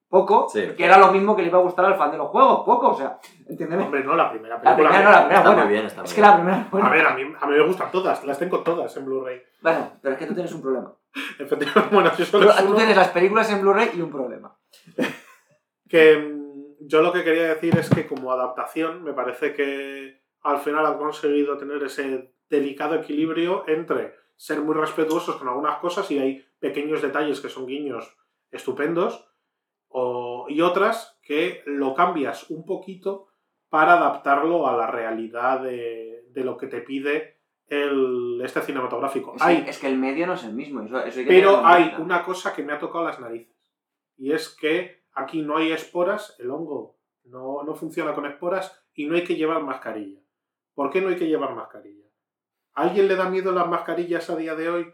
poco, 0.09 0.47
Sí. 0.49 0.67
que 0.77 0.85
era 0.85 0.97
lo 0.97 1.11
mismo 1.11 1.35
que 1.35 1.41
le 1.41 1.49
iba 1.49 1.57
a 1.59 1.61
gustar 1.61 1.85
al 1.85 1.95
fan 1.95 2.11
de 2.11 2.17
los 2.17 2.29
juegos, 2.29 2.63
poco, 2.65 2.89
o 2.89 2.95
sea, 2.97 3.17
entiéndeme. 3.47 3.83
Hombre, 3.83 4.03
no, 4.03 4.15
la 4.15 4.29
primera 4.31 4.55
La 4.55 4.61
película. 4.61 4.89
primera 4.89 5.03
no, 5.03 5.11
la 5.11 5.17
primera 5.21 5.37
Está 5.39 5.49
buena. 5.49 5.63
muy 5.65 5.73
bien, 5.73 5.85
está 5.85 6.01
muy 6.01 6.07
es 6.07 6.13
que 6.13 6.21
bien. 6.21 6.29
la 6.31 6.35
primera 6.37 6.61
es 6.61 6.71
buena. 6.71 6.87
A 6.87 6.91
ver, 6.91 7.05
a 7.07 7.13
mí, 7.15 7.21
a 7.39 7.47
mí 7.47 7.53
me 7.57 7.65
gustan 7.67 7.91
todas, 7.91 8.23
las 8.25 8.39
tengo 8.39 8.59
todas 8.59 8.95
en 8.97 9.05
Blu-ray. 9.05 9.41
Bueno, 9.61 9.91
pero 10.01 10.13
es 10.13 10.19
que 10.19 10.25
tú 10.27 10.33
tienes 10.33 10.53
un 10.53 10.61
problema. 10.61 10.93
Efectivamente, 11.39 11.95
bueno, 11.95 12.09
si 12.11 12.23
Tú, 12.23 12.29
solo 12.39 12.51
tú 12.55 12.65
uno, 12.67 12.75
tienes 12.75 12.95
las 12.95 13.09
películas 13.09 13.51
en 13.51 13.61
Blu-ray 13.61 13.91
y 13.95 14.01
un 14.01 14.11
problema. 14.11 14.55
que 15.89 16.17
mm, 16.17 16.87
yo 16.87 17.01
lo 17.01 17.11
que 17.11 17.23
quería 17.23 17.43
decir 17.47 17.77
es 17.77 17.89
que 17.89 18.05
como 18.07 18.31
adaptación 18.31 19.03
me 19.03 19.13
parece 19.13 19.53
que 19.53 20.21
al 20.41 20.59
final 20.59 20.85
han 20.85 20.97
conseguido 20.97 21.57
tener 21.57 21.81
ese 21.83 22.33
delicado 22.49 22.95
equilibrio 22.95 23.63
entre 23.67 24.13
ser 24.35 24.61
muy 24.61 24.75
respetuosos 24.75 25.37
con 25.37 25.47
algunas 25.47 25.77
cosas 25.77 26.09
y 26.11 26.19
hay 26.19 26.45
pequeños 26.59 27.01
detalles 27.01 27.39
que 27.39 27.49
son 27.49 27.65
guiños 27.65 28.15
estupendos 28.51 29.27
o- 29.97 30.45
y 30.49 30.61
otras 30.61 31.17
que 31.21 31.61
lo 31.65 31.93
cambias 31.95 32.49
un 32.49 32.65
poquito 32.65 33.27
para 33.69 33.93
adaptarlo 33.93 34.67
a 34.67 34.75
la 34.75 34.87
realidad 34.87 35.61
de, 35.61 36.25
de 36.29 36.43
lo 36.43 36.57
que 36.57 36.67
te 36.67 36.81
pide 36.81 37.39
el, 37.67 38.41
este 38.43 38.61
cinematográfico. 38.61 39.35
Es, 39.35 39.41
hay, 39.41 39.63
que, 39.63 39.69
es 39.69 39.79
que 39.79 39.87
el 39.87 39.97
medio 39.97 40.27
no 40.27 40.33
es 40.33 40.43
el 40.43 40.53
mismo. 40.53 40.81
Eso, 40.81 40.99
eso 41.03 41.19
hay 41.19 41.25
que 41.25 41.31
Pero 41.31 41.65
hay 41.65 41.83
cuenta. 41.85 42.01
una 42.01 42.23
cosa 42.23 42.53
que 42.53 42.63
me 42.63 42.73
ha 42.73 42.79
tocado 42.79 43.05
las 43.05 43.19
narices. 43.19 43.55
Y 44.17 44.31
es 44.33 44.49
que 44.49 45.03
aquí 45.13 45.41
no 45.41 45.57
hay 45.57 45.71
esporas, 45.71 46.35
el 46.39 46.51
hongo 46.51 46.97
no, 47.23 47.63
no 47.63 47.73
funciona 47.75 48.13
con 48.13 48.25
esporas 48.25 48.85
y 48.93 49.05
no 49.07 49.15
hay 49.15 49.23
que 49.23 49.35
llevar 49.35 49.63
mascarilla. 49.63 50.19
¿Por 50.73 50.89
qué 50.91 51.01
no 51.01 51.07
hay 51.09 51.15
que 51.15 51.27
llevar 51.27 51.55
mascarilla? 51.55 52.05
¿A 52.73 52.83
alguien 52.83 53.07
le 53.07 53.15
da 53.15 53.29
miedo 53.29 53.51
las 53.53 53.67
mascarillas 53.67 54.29
a 54.29 54.35
día 54.35 54.55
de 54.55 54.69
hoy? 54.69 54.93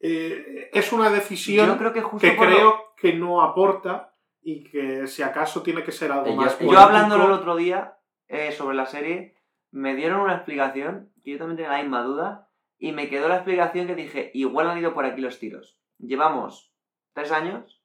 Eh, 0.00 0.70
es 0.72 0.92
una 0.92 1.10
decisión 1.10 1.66
Yo 1.66 1.76
creo 1.78 1.92
que 1.92 2.00
justo 2.00 2.26
que 2.26 2.32
por 2.34 2.48
lo- 2.48 2.56
creo 2.56 2.74
que 2.96 3.12
no 3.12 3.42
aporta 3.42 4.09
y 4.42 4.64
que 4.64 5.06
si 5.06 5.22
acaso 5.22 5.62
tiene 5.62 5.82
que 5.82 5.92
ser 5.92 6.12
algo 6.12 6.34
más 6.34 6.58
Yo 6.58 6.78
hablándolo 6.78 7.26
el 7.26 7.32
otro 7.32 7.56
día 7.56 7.98
eh, 8.28 8.52
sobre 8.52 8.76
la 8.76 8.86
serie, 8.86 9.36
me 9.70 9.94
dieron 9.94 10.20
una 10.20 10.34
explicación 10.34 11.12
que 11.22 11.32
yo 11.32 11.38
también 11.38 11.56
tenía 11.56 11.72
la 11.72 11.82
misma 11.82 12.02
duda 12.02 12.48
y 12.78 12.92
me 12.92 13.08
quedó 13.08 13.28
la 13.28 13.36
explicación 13.36 13.86
que 13.86 13.94
dije, 13.94 14.30
igual 14.34 14.70
han 14.70 14.78
ido 14.78 14.94
por 14.94 15.04
aquí 15.04 15.20
los 15.20 15.38
tiros. 15.38 15.78
Llevamos 15.98 16.72
tres 17.12 17.30
años 17.30 17.82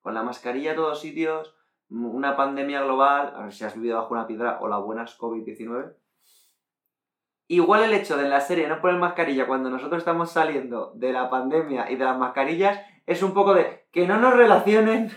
con 0.00 0.14
la 0.14 0.22
mascarilla 0.22 0.72
a 0.72 0.76
todos 0.76 1.00
sitios, 1.00 1.54
una 1.88 2.36
pandemia 2.36 2.82
global, 2.82 3.34
a 3.36 3.42
ver 3.42 3.52
si 3.52 3.64
has 3.64 3.74
vivido 3.74 3.98
bajo 3.98 4.14
una 4.14 4.26
piedra 4.26 4.58
o 4.60 4.68
la 4.68 4.78
buena 4.78 5.04
es 5.04 5.18
COVID-19. 5.18 5.94
Igual 7.48 7.82
el 7.84 7.92
hecho 7.92 8.16
de 8.16 8.24
en 8.24 8.30
la 8.30 8.40
serie 8.40 8.68
no 8.68 8.80
poner 8.80 8.98
mascarilla 8.98 9.46
cuando 9.46 9.68
nosotros 9.68 9.98
estamos 9.98 10.30
saliendo 10.30 10.92
de 10.94 11.12
la 11.12 11.28
pandemia 11.28 11.90
y 11.90 11.96
de 11.96 12.04
las 12.04 12.18
mascarillas 12.18 12.80
es 13.06 13.22
un 13.22 13.34
poco 13.34 13.52
de 13.54 13.86
que 13.92 14.06
no 14.06 14.16
nos 14.18 14.34
relacionen 14.34 15.10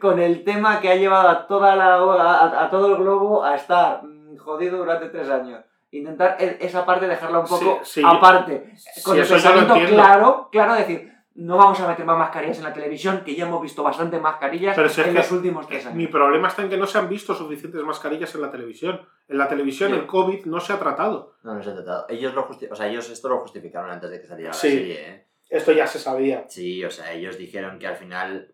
con 0.00 0.18
el 0.20 0.44
tema 0.44 0.80
que 0.80 0.90
ha 0.90 0.96
llevado 0.96 1.28
a, 1.28 1.46
toda 1.46 1.74
la, 1.76 1.94
a, 1.96 2.64
a 2.64 2.70
todo 2.70 2.94
el 2.94 3.02
globo 3.02 3.44
a 3.44 3.54
estar 3.56 4.02
mm, 4.04 4.36
jodido 4.36 4.78
durante 4.78 5.08
tres 5.08 5.28
años. 5.28 5.64
Intentar 5.90 6.36
e- 6.38 6.58
esa 6.60 6.84
parte 6.84 7.06
dejarla 7.08 7.40
un 7.40 7.46
poco 7.46 7.80
Sí, 7.82 8.00
sí. 8.00 8.02
aparte. 8.04 8.74
Con 9.04 9.14
Sí, 9.16 9.20
el 9.22 9.28
pensamiento 9.28 9.74
claro, 9.88 10.48
claro, 10.50 10.74
decir, 10.74 11.12
no 11.34 11.56
vamos 11.56 11.78
a 11.80 11.88
meter 11.88 12.04
más 12.04 12.18
mascarillas 12.18 12.58
en 12.58 12.64
la 12.64 12.72
televisión, 12.72 13.22
que 13.24 13.34
ya 13.34 13.44
hemos 13.46 13.60
visto 13.62 13.82
bastante 13.82 14.18
mascarillas 14.18 14.74
Pero 14.74 14.88
si 14.88 15.00
es 15.02 15.06
en 15.08 15.14
los 15.14 15.30
últimos 15.32 15.66
tres 15.66 15.84
años. 15.86 15.96
Mi 15.96 16.06
problema 16.06 16.48
está 16.48 16.62
en 16.62 16.70
que 16.70 16.76
no 16.78 16.86
se 16.86 16.98
han 16.98 17.08
visto 17.08 17.34
suficientes 17.34 17.82
mascarillas 17.82 18.34
en 18.34 18.40
la 18.42 18.50
televisión. 18.50 19.00
En 19.28 19.38
la 19.38 19.48
televisión 19.48 19.90
Sí. 19.90 19.96
el 19.96 20.06
COVID 20.06 20.46
no 20.46 20.60
se 20.60 20.72
ha 20.72 20.78
tratado. 20.78 21.34
No, 21.42 21.54
no 21.54 21.62
se 21.62 21.70
ha 21.70 21.74
tratado. 21.74 22.06
Ellos 22.08 22.34
lo 22.34 22.48
justi- 22.48 22.68
o 22.70 22.74
sea, 22.74 22.86
ellos 22.88 23.10
esto 23.10 23.28
lo 23.28 23.38
justificaron 23.40 23.90
antes 23.90 24.10
de 24.10 24.20
que 24.20 24.26
saliera 24.26 24.52
Sí. 24.52 24.68
la 24.68 24.74
serie, 24.76 25.08
¿eh? 25.10 25.26
Esto 25.48 25.72
ya 25.72 25.86
se 25.86 25.98
sabía. 26.00 26.44
Sí, 26.48 26.84
o 26.84 26.90
sea, 26.90 27.12
ellos 27.12 27.38
dijeron 27.38 27.78
que 27.78 27.86
al 27.86 27.96
final, 27.96 28.52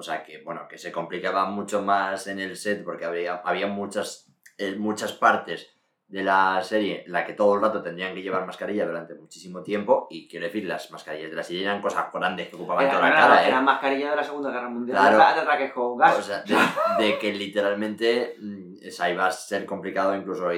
o 0.00 0.02
sea, 0.02 0.22
que 0.24 0.42
bueno, 0.42 0.66
que 0.68 0.76
se 0.78 0.90
complicaba 0.90 1.44
mucho 1.46 1.82
más 1.82 2.26
en 2.26 2.40
el 2.40 2.56
set 2.56 2.82
porque 2.84 3.04
había, 3.04 3.36
había 3.44 3.66
muchas, 3.68 4.32
eh, 4.58 4.74
muchas 4.76 5.12
partes 5.12 5.68
de 6.08 6.24
la 6.24 6.60
serie 6.64 7.04
en 7.06 7.12
la 7.12 7.24
que 7.24 7.34
todo 7.34 7.54
el 7.54 7.60
rato 7.62 7.80
tendrían 7.82 8.14
que 8.14 8.22
llevar 8.22 8.44
mascarilla 8.44 8.84
durante 8.84 9.14
muchísimo 9.14 9.62
tiempo 9.62 10.08
y 10.10 10.26
quiero 10.28 10.46
decir, 10.46 10.64
las 10.64 10.90
mascarillas 10.90 11.30
de 11.30 11.36
la 11.36 11.42
serie 11.44 11.62
eran 11.62 11.80
cosas 11.80 12.12
grandes 12.12 12.48
que 12.48 12.56
ocupaban 12.56 12.84
Era, 12.84 12.94
toda 12.94 13.02
la 13.02 13.08
era- 13.10 13.20
cara, 13.20 13.44
¿eh? 13.44 13.48
era 13.48 13.60
mascarilla 13.60 14.10
de 14.10 14.16
la 14.16 14.24
Segunda 14.24 14.50
Guerra 14.50 14.68
Mundial, 14.68 14.98
Claro. 14.98 15.18
de, 15.18 15.34
de 15.34 15.40
ataques 15.46 15.72
con 15.72 15.96
gas. 15.96 16.18
O 16.18 16.22
sea, 16.22 16.42
de, 16.42 17.04
de 17.04 17.18
que 17.18 17.32
literalmente 17.32 18.34
mm, 18.40 18.88
o 18.88 18.90
sea, 18.90 19.08
iba 19.10 19.26
a 19.26 19.30
ser 19.30 19.64
complicado 19.64 20.16
incluso 20.16 20.48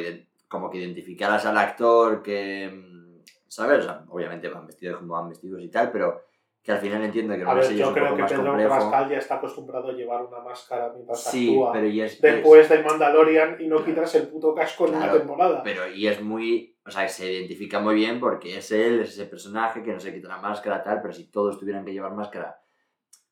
como 0.49 0.71
que 0.71 0.79
identificaras 0.79 1.45
al 1.45 1.59
actor 1.59 2.23
que, 2.23 2.71
mm, 2.73 3.23
¿sabes? 3.47 3.81
O 3.81 3.83
sea, 3.83 4.05
obviamente 4.09 4.49
van 4.49 4.67
vestidos 4.67 5.01
como 5.01 5.13
van 5.15 5.29
vestidos 5.29 5.61
y 5.61 5.69
tal, 5.69 5.91
pero 5.93 6.23
que 6.63 6.71
al 6.73 6.79
final 6.79 7.03
entiendo 7.03 7.35
que 7.35 7.43
A 7.43 7.55
ver, 7.55 7.65
es 7.65 7.71
yo 7.77 7.89
un 7.89 7.93
creo 7.95 8.05
poco 8.07 8.17
que 8.17 8.23
más 8.23 8.31
Pedro 8.33 8.45
complejo. 8.47 8.71
Pascal 8.71 9.11
ya 9.11 9.19
está 9.19 9.35
acostumbrado 9.37 9.89
a 9.89 9.93
llevar 9.93 10.23
una 10.25 10.39
máscara 10.41 10.93
mientras 10.95 11.25
Sí, 11.25 11.49
actúa. 11.51 11.73
pero 11.73 11.87
y 11.89 12.01
es, 12.01 12.21
Después 12.21 12.69
del 12.69 12.85
Mandalorian 12.85 13.57
y 13.61 13.67
no 13.67 13.85
quitarse 13.85 14.19
el 14.19 14.29
puto 14.29 14.55
casco 14.55 14.85
en 14.87 14.91
una 14.95 15.05
Claro, 15.05 15.19
temporada. 15.19 15.57
es- 15.59 15.63
pero 15.65 15.89
y 15.89 16.07
es 16.07 16.23
muy, 16.23 16.77
o 16.87 16.91
sea, 16.91 17.09
se 17.09 17.33
identifica 17.33 17.81
muy 17.81 17.97
bien 17.97 18.21
porque 18.21 18.57
es 18.59 18.71
él, 18.71 19.01
es 19.01 19.11
ese 19.11 19.27
personaje 19.27 19.83
que 19.83 19.93
no 19.93 19.99
se 19.99 20.15
quita 20.15 20.29
la 20.29 20.39
máscara 20.39 20.83
tal, 20.85 21.01
pero 21.03 21.13
si 21.13 21.31
todos 21.31 21.59
tuvieran 21.59 21.85
que 21.85 21.93
llevar 21.93 22.13
máscara, 22.15 22.61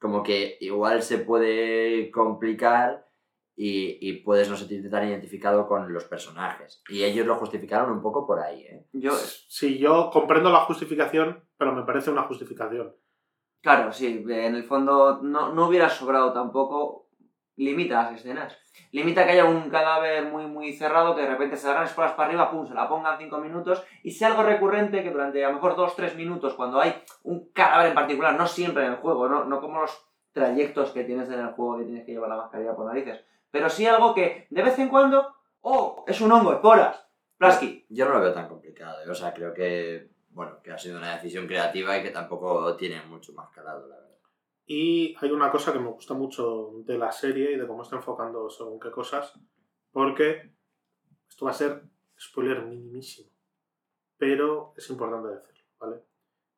como 0.00 0.22
que 0.24 0.56
igual 0.60 1.02
se 1.02 1.18
puede 1.18 2.10
complicar 2.10 3.06
y, 3.54 3.98
y 4.00 4.22
puedes 4.22 4.48
no 4.48 4.56
sentirte 4.56 4.88
tan 4.88 5.06
identificado 5.06 5.68
con 5.68 5.92
los 5.92 6.04
personajes. 6.04 6.82
Y 6.88 7.04
ellos 7.04 7.26
lo 7.26 7.36
justificaron 7.36 7.92
un 7.92 8.00
poco 8.00 8.26
por 8.26 8.40
ahí, 8.40 8.62
¿eh? 8.62 8.86
Yo, 8.92 9.12
Sí, 9.12 9.78
yo 9.78 10.08
comprendo 10.12 10.50
la 10.50 10.60
justificación, 10.60 11.44
pero 11.58 11.72
me 11.74 11.82
parece 11.84 12.10
una 12.10 12.22
justificación. 12.22 12.96
Claro, 13.61 13.92
sí, 13.92 14.25
en 14.29 14.55
el 14.55 14.64
fondo 14.64 15.20
no, 15.23 15.53
no 15.53 15.68
hubiera 15.68 15.88
sobrado 15.88 16.33
tampoco. 16.33 17.07
Limita 17.57 18.05
las 18.05 18.14
escenas. 18.14 18.57
Limita 18.92 19.25
que 19.25 19.33
haya 19.33 19.44
un 19.44 19.68
cadáver 19.68 20.25
muy, 20.25 20.46
muy 20.46 20.73
cerrado, 20.73 21.14
que 21.14 21.23
de 21.23 21.29
repente 21.29 21.57
se 21.57 21.68
hagan 21.68 21.85
escuelas 21.85 22.14
para 22.14 22.29
arriba, 22.29 22.51
pum, 22.51 22.66
se 22.66 22.75
la 22.75 22.88
pongan 22.88 23.18
5 23.18 23.38
minutos, 23.38 23.85
y 24.03 24.12
sea 24.12 24.29
algo 24.29 24.42
recurrente 24.42 25.03
que 25.03 25.11
durante 25.11 25.44
a 25.44 25.49
lo 25.49 25.55
mejor 25.55 25.77
2-3 25.77 26.16
minutos, 26.16 26.55
cuando 26.55 26.81
hay 26.81 26.94
un 27.23 27.51
cadáver 27.53 27.88
en 27.88 27.94
particular, 27.94 28.35
no 28.37 28.46
siempre 28.46 28.87
en 28.87 28.92
el 28.92 28.99
juego, 28.99 29.29
no, 29.29 29.44
no 29.44 29.61
como 29.61 29.83
los 29.83 30.07
trayectos 30.33 30.90
que 30.90 31.05
tienes 31.05 31.29
en 31.29 31.40
el 31.40 31.49
juego 31.49 31.79
que 31.79 31.85
tienes 31.85 32.07
que 32.07 32.12
llevar 32.12 32.31
la 32.31 32.37
mascarilla 32.37 32.75
por 32.75 32.87
narices, 32.87 33.23
pero 33.51 33.68
sí 33.68 33.87
algo 33.87 34.14
que 34.14 34.46
de 34.49 34.62
vez 34.62 34.79
en 34.79 34.88
cuando, 34.88 35.35
oh, 35.61 36.05
es 36.09 36.20
un 36.20 36.33
hongo, 36.33 36.53
esporas, 36.53 37.07
Plasky. 37.40 37.87
Yo 37.88 38.05
no 38.05 38.12
lo 38.12 38.20
veo 38.20 38.35
tan 38.35 38.49
complicado, 38.49 39.03
¿eh? 39.03 39.09
o 39.09 39.14
sea, 39.14 39.33
creo 39.33 39.55
que, 39.55 40.11
bueno, 40.30 40.60
que 40.62 40.72
ha 40.72 40.78
sido 40.78 40.98
una 40.98 41.14
decisión 41.14 41.46
creativa 41.46 41.98
y 41.98 42.02
que 42.02 42.10
tampoco 42.10 42.76
tiene 42.76 43.02
mucho 43.02 43.32
más 43.32 43.50
calado, 43.50 43.86
la 43.88 43.96
verdad. 43.96 44.10
Y 44.66 45.16
hay 45.20 45.30
una 45.30 45.50
cosa 45.50 45.72
que 45.72 45.80
me 45.80 45.90
gusta 45.90 46.14
mucho 46.14 46.72
de 46.84 46.96
la 46.96 47.10
serie 47.10 47.52
y 47.52 47.56
de 47.56 47.66
cómo 47.66 47.82
está 47.82 47.96
enfocando 47.96 48.48
según 48.48 48.78
qué 48.78 48.90
cosas, 48.90 49.34
porque 49.90 50.54
esto 51.28 51.44
va 51.44 51.50
a 51.50 51.54
ser 51.54 51.82
spoiler 52.18 52.64
minimísimo, 52.64 53.30
pero 54.16 54.72
es 54.76 54.88
importante 54.90 55.28
decirlo, 55.28 55.64
¿vale? 55.78 56.04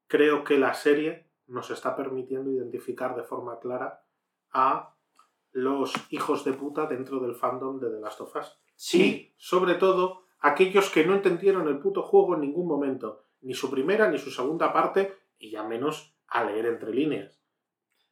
Creo 0.06 0.44
que 0.44 0.58
la 0.58 0.74
serie 0.74 1.30
nos 1.46 1.70
está 1.70 1.96
permitiendo 1.96 2.50
identificar 2.50 3.16
de 3.16 3.22
forma 3.22 3.58
clara 3.58 4.04
a 4.50 4.94
los 5.52 5.92
hijos 6.10 6.44
de 6.44 6.52
puta 6.52 6.86
dentro 6.86 7.20
del 7.20 7.34
fandom 7.34 7.78
de 7.78 7.90
The 7.90 8.00
Last 8.00 8.20
of 8.20 8.36
Us. 8.36 8.58
Y, 8.94 9.32
sobre 9.36 9.74
todo, 9.74 10.24
aquellos 10.40 10.90
que 10.90 11.06
no 11.06 11.14
entendieron 11.14 11.68
el 11.68 11.78
puto 11.78 12.02
juego 12.02 12.34
en 12.34 12.40
ningún 12.40 12.66
momento, 12.66 13.24
ni 13.42 13.54
su 13.54 13.70
primera 13.70 14.08
ni 14.10 14.18
su 14.18 14.30
segunda 14.30 14.72
parte, 14.72 15.14
y 15.38 15.50
ya 15.50 15.62
menos 15.62 16.16
a 16.28 16.44
leer 16.44 16.66
entre 16.66 16.92
líneas. 16.92 17.40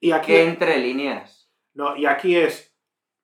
Y 0.01 0.13
aquí, 0.13 0.33
Que 0.33 0.45
entre 0.45 0.79
líneas. 0.79 1.51
no, 1.75 1.97
y 1.97 2.07
aquí 2.07 2.37
es 2.37 2.77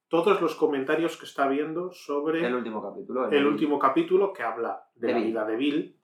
todos 0.08 0.40
los 0.40 0.54
comentarios 0.54 1.16
que 1.16 1.24
está 1.24 1.48
viendo 1.48 1.90
sobre 1.92 2.46
El 2.46 2.54
último 2.54 2.82
capítulo. 2.82 3.28
el 3.30 3.46
último 3.46 3.78
capítulo 3.78 4.32
que 4.32 4.42
habla 4.44 4.88
de, 4.94 5.08
De 5.08 5.12
la 5.12 5.18
Bill. 5.18 5.26
vida 5.28 5.44
de 5.44 5.56
Bill. 5.56 6.00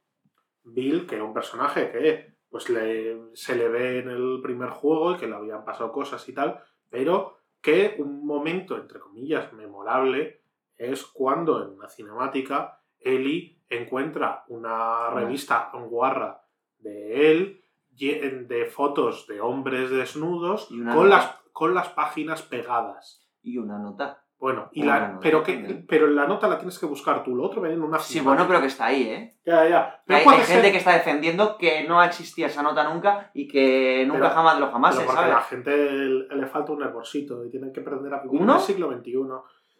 Bill, 0.64 1.06
que 1.06 1.14
era 1.16 1.24
un 1.24 1.34
personaje 1.34 1.90
que 1.90 2.32
pues 2.48 2.68
le, 2.68 3.18
se 3.34 3.56
le 3.56 3.68
ve 3.68 3.98
en 4.00 4.10
el 4.10 4.40
primer 4.42 4.70
juego 4.70 5.12
y 5.14 5.16
que 5.16 5.26
le 5.26 5.34
habían 5.34 5.64
pasado 5.64 5.90
cosas 5.92 6.28
y 6.28 6.34
tal, 6.34 6.60
pero 6.90 7.38
que 7.60 7.94
un 7.98 8.26
momento, 8.26 8.76
entre 8.76 8.98
comillas, 9.00 9.52
memorable 9.54 10.42
es 10.76 11.04
cuando 11.04 11.62
en 11.62 11.70
una 11.70 11.88
cinemática 11.88 12.80
Ellie 13.00 13.61
encuentra 13.78 14.44
una 14.48 15.10
revista 15.10 15.70
guarra 15.74 16.42
de 16.78 17.30
él 17.32 17.58
de 17.90 18.66
fotos 18.72 19.26
de 19.26 19.40
hombres 19.40 19.90
desnudos 19.90 20.68
Y 20.70 20.82
con 20.84 21.08
las, 21.08 21.26
con 21.52 21.74
las 21.74 21.88
páginas 21.90 22.42
pegadas. 22.42 23.28
Y 23.42 23.58
una 23.58 23.78
nota. 23.78 24.24
Bueno, 24.38 24.70
y 24.72 24.82
la, 24.82 25.06
nota 25.08 25.20
pero, 25.22 25.42
que, 25.44 25.84
pero 25.86 26.08
la 26.08 26.26
nota 26.26 26.48
la 26.48 26.58
tienes 26.58 26.76
que 26.76 26.86
buscar 26.86 27.22
tú, 27.22 27.36
lo 27.36 27.44
otro 27.44 27.60
viene 27.60 27.76
en 27.76 27.82
una 27.82 28.00
Sí, 28.00 28.18
bueno, 28.18 28.44
pero 28.48 28.60
que 28.60 28.66
está 28.66 28.86
ahí, 28.86 29.02
¿eh? 29.04 29.38
Ya, 29.44 29.68
ya. 29.68 30.02
Pero 30.04 30.18
Hay, 30.18 30.26
hay 30.26 30.44
ser- 30.44 30.56
gente 30.56 30.72
que 30.72 30.78
está 30.78 30.94
defendiendo 30.94 31.56
que 31.56 31.84
no 31.86 32.02
existía 32.02 32.48
esa 32.48 32.60
nota 32.62 32.92
nunca 32.92 33.30
y 33.34 33.46
que 33.46 34.04
nunca 34.04 34.22
Pero- 34.22 34.34
jamás 34.34 34.54
de 34.56 34.60
los 34.62 34.70
jamás, 34.72 34.94
pero 34.96 35.06
porque 35.06 35.20
¿sabes? 35.20 35.34
a 35.34 35.38
la 35.38 35.44
gente 35.44 35.70
le, 35.92 36.36
le 36.36 36.46
falta 36.48 36.72
un 36.72 36.82
hervorcito 36.82 37.44
y 37.44 37.50
tienen 37.50 37.72
que 37.72 37.80
aprender 37.82 38.12
a 38.14 38.22
vivir 38.22 38.40
¿Uno? 38.40 38.54
en 38.54 38.58
el 38.58 38.64
siglo 38.64 38.90
XXI. 38.92 39.16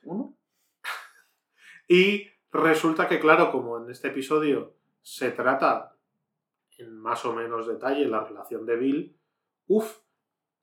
¿Uno? 0.05 0.37
Y 1.89 2.29
resulta 2.53 3.09
que, 3.09 3.19
claro, 3.21 3.51
como 3.51 3.79
en 3.79 3.91
este 3.91 4.09
episodio 4.09 4.75
se 5.01 5.31
trata 5.31 5.97
en 6.79 6.97
más 6.99 7.25
o 7.25 7.33
menos 7.33 7.67
detalle 7.67 8.07
la 8.07 8.25
relación 8.25 8.67
de 8.67 8.77
Bill, 8.77 9.17
uff, 9.67 9.99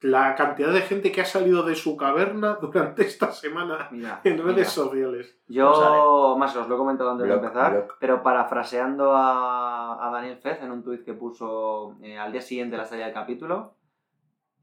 la 0.01 0.33
cantidad 0.35 0.71
de 0.71 0.81
gente 0.81 1.11
que 1.11 1.21
ha 1.21 1.25
salido 1.25 1.63
de 1.63 1.75
su 1.75 1.97
caverna 1.97 2.57
durante 2.61 3.03
esta 3.03 3.31
semana 3.31 3.89
Mira. 3.91 4.21
en 4.23 4.37
redes 4.37 4.55
mira. 4.55 4.65
sociales. 4.69 5.37
Yo, 5.47 6.35
más 6.37 6.55
os 6.55 6.67
lo 6.69 6.75
he 6.75 6.77
comentado 6.77 7.11
antes 7.11 7.27
Block, 7.27 7.41
de 7.41 7.47
empezar, 7.47 7.73
block. 7.73 7.97
pero 7.99 8.23
parafraseando 8.23 9.11
a, 9.13 10.07
a 10.07 10.11
Daniel 10.11 10.37
Fez 10.37 10.61
en 10.61 10.71
un 10.71 10.83
tuit 10.83 11.03
que 11.03 11.13
puso 11.13 11.97
eh, 12.01 12.17
al 12.17 12.31
día 12.31 12.41
siguiente 12.41 12.75
de 12.75 12.81
la 12.81 12.85
salida 12.85 13.05
del 13.05 13.13
capítulo, 13.13 13.75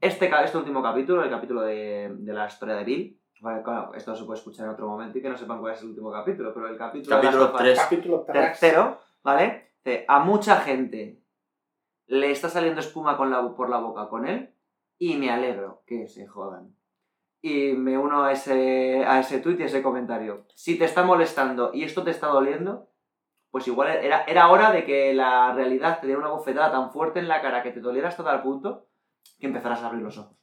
este, 0.01 0.29
este 0.43 0.57
último 0.57 0.81
capítulo, 0.81 1.23
el 1.23 1.29
capítulo 1.29 1.61
de, 1.61 2.11
de 2.17 2.33
la 2.33 2.47
historia 2.47 2.75
de 2.75 2.83
Bill, 2.83 3.19
bueno, 3.41 3.63
claro, 3.63 3.93
esto 3.93 4.15
se 4.15 4.23
puede 4.23 4.39
escuchar 4.39 4.65
en 4.65 4.71
otro 4.73 4.87
momento 4.87 5.17
y 5.17 5.21
que 5.21 5.29
no 5.29 5.37
sepan 5.37 5.59
cuál 5.59 5.73
es 5.73 5.81
el 5.81 5.89
último 5.89 6.11
capítulo, 6.11 6.53
pero 6.53 6.67
el 6.67 6.77
capítulo, 6.77 7.15
Capítulo 7.15 7.43
Last 7.43 7.49
of 7.53 7.55
Us- 7.55 7.61
tres. 7.61 7.79
Capítulo 7.79 8.23
tres. 8.27 8.59
tercero, 8.59 8.99
¿vale? 9.23 9.71
Dice, 9.83 10.05
a 10.07 10.19
mucha 10.19 10.57
gente 10.57 11.21
le 12.07 12.31
está 12.31 12.49
saliendo 12.49 12.79
espuma 12.79 13.17
con 13.17 13.29
la, 13.29 13.55
por 13.55 13.69
la 13.69 13.77
boca 13.79 14.07
con 14.09 14.27
él 14.27 14.53
y 14.97 15.15
me 15.17 15.29
alegro 15.29 15.83
que 15.85 16.07
se 16.07 16.25
jodan. 16.27 16.73
Y 17.41 17.73
me 17.73 17.97
uno 17.97 18.23
a 18.23 18.31
ese, 18.31 19.05
a 19.05 19.19
ese 19.19 19.39
tuit 19.39 19.59
y 19.59 19.63
a 19.63 19.67
ese 19.67 19.83
comentario. 19.83 20.45
Si 20.55 20.77
te 20.77 20.85
está 20.85 21.03
molestando 21.03 21.71
y 21.73 21.83
esto 21.83 22.03
te 22.03 22.11
está 22.11 22.27
doliendo, 22.27 22.89
pues 23.51 23.67
igual 23.67 23.89
era, 23.89 24.23
era 24.23 24.49
hora 24.49 24.71
de 24.71 24.83
que 24.85 25.13
la 25.13 25.53
realidad 25.53 25.99
te 25.99 26.07
diera 26.07 26.19
una 26.19 26.31
bofetada 26.31 26.71
tan 26.71 26.91
fuerte 26.91 27.19
en 27.19 27.27
la 27.27 27.41
cara 27.41 27.61
que 27.61 27.71
te 27.71 27.79
doliera 27.79 28.07
hasta 28.09 28.23
tal 28.23 28.41
punto 28.41 28.87
que 29.39 29.45
empezaras 29.47 29.81
a 29.83 29.87
abrir 29.87 30.01
los 30.01 30.17
ojos. 30.17 30.35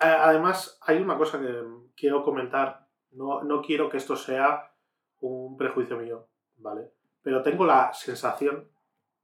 Además, 0.00 0.78
hay 0.82 0.98
una 1.00 1.16
cosa 1.16 1.40
que 1.40 1.62
quiero 1.96 2.22
comentar. 2.22 2.86
No, 3.12 3.42
no 3.42 3.62
quiero 3.62 3.88
que 3.88 3.96
esto 3.96 4.16
sea 4.16 4.70
un 5.20 5.56
prejuicio 5.56 5.96
mío, 5.98 6.28
¿vale? 6.56 6.92
Pero 7.22 7.42
tengo 7.42 7.64
la 7.66 7.92
sensación 7.92 8.68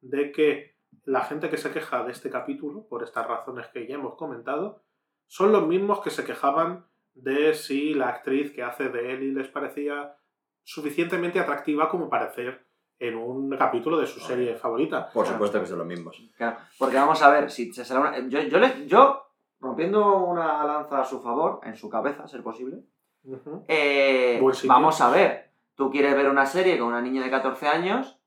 de 0.00 0.32
que 0.32 0.74
la 1.04 1.22
gente 1.22 1.48
que 1.50 1.56
se 1.58 1.70
queja 1.70 2.02
de 2.04 2.12
este 2.12 2.30
capítulo, 2.30 2.86
por 2.88 3.02
estas 3.02 3.26
razones 3.26 3.66
que 3.68 3.86
ya 3.86 3.94
hemos 3.96 4.14
comentado, 4.16 4.82
son 5.26 5.52
los 5.52 5.66
mismos 5.66 6.00
que 6.00 6.10
se 6.10 6.24
quejaban 6.24 6.86
de 7.14 7.54
si 7.54 7.94
la 7.94 8.08
actriz 8.08 8.52
que 8.52 8.62
hace 8.62 8.88
de 8.88 9.12
Ellie 9.12 9.32
les 9.32 9.48
parecía 9.48 10.16
suficientemente 10.62 11.38
atractiva 11.38 11.88
como 11.88 12.08
parecer 12.08 12.66
en 12.98 13.16
un 13.16 13.56
capítulo 13.56 13.98
de 13.98 14.06
su 14.06 14.20
serie 14.20 14.54
favorita. 14.56 15.10
Por 15.10 15.26
supuesto 15.26 15.60
que 15.60 15.66
son 15.66 15.78
los 15.78 15.86
mismos. 15.86 16.20
Claro, 16.36 16.56
porque 16.78 16.96
vamos 16.96 17.22
a 17.22 17.30
ver, 17.30 17.50
si 17.50 17.72
se 17.72 17.84
será 17.84 18.00
una- 18.00 18.18
yo, 18.28 18.40
yo, 18.42 18.58
le- 18.58 18.86
yo, 18.86 19.22
rompiendo 19.64 20.18
una 20.18 20.64
lanza 20.64 21.00
a 21.00 21.04
su 21.04 21.20
favor, 21.20 21.60
en 21.64 21.76
su 21.76 21.88
cabeza, 21.88 22.24
a 22.24 22.28
ser 22.28 22.42
posible, 22.42 22.78
Ujú. 23.24 23.64
Eh, 23.68 24.40
sitio. 24.52 24.68
vamos 24.68 25.00
a 25.00 25.10
ver, 25.10 25.50
tú 25.74 25.90
quieres 25.90 26.14
ver 26.14 26.28
una 26.28 26.46
serie 26.46 26.78
con 26.78 26.88
una 26.88 27.00
niña 27.00 27.22
de 27.22 27.30
14 27.30 27.66
años, 27.68 28.18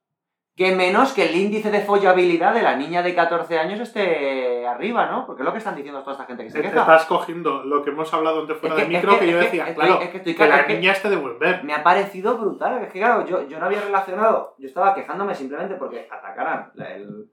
que 0.56 0.76
menos 0.76 1.14
que 1.14 1.30
el 1.30 1.36
índice 1.36 1.70
de 1.70 1.82
follabilidad 1.82 2.52
de 2.56 2.64
la 2.64 2.76
niña 2.76 3.04
de 3.04 3.14
14 3.14 3.60
años 3.60 3.80
esté 3.80 4.66
arriba, 4.66 5.06
¿no? 5.06 5.28
Porque 5.28 5.44
es 5.44 5.46
lo 5.46 5.52
que 5.52 5.60
están 5.60 5.76
diciendo 5.76 6.00
toda 6.02 6.14
esta 6.14 6.26
gente 6.26 6.44
que 6.46 6.50
se 6.50 6.62
queja. 6.64 6.80
Estás 6.80 7.06
cogiendo 7.06 7.64
lo 7.64 7.84
que 7.84 7.92
hemos 7.92 8.12
hablado 8.12 8.42
antes 8.42 8.58
fuera 8.58 8.74
Es 8.76 8.82
de 8.82 8.88
que- 8.90 8.98
es 8.98 9.04
micro, 9.04 9.20
que, 9.20 9.26
que- 9.28 9.32
yo 9.32 9.38
decía, 9.38 9.66
que- 9.66 9.76
claro, 9.76 10.02
es 10.02 10.10
que 10.10 10.18
estoy 10.18 10.34
la 10.48 10.66
niña 10.66 10.92
esté 10.94 11.10
de 11.12 11.16
buen 11.18 11.38
ver. 11.38 11.64
Me 11.64 11.76
ha 11.76 11.84
parecido 11.84 12.40
brutal, 12.40 12.82
es 12.82 12.92
que 12.92 12.98
claro, 12.98 13.24
yo, 13.28 13.48
yo 13.48 13.60
no 13.60 13.68
había 13.68 13.82
relacionado, 13.82 14.56
yo 14.58 14.68
estaba 14.68 14.96
quejándome 14.96 15.36
simplemente 15.36 15.76
porque 15.76 16.08
atacaran, 16.12 16.72
el, 16.76 17.30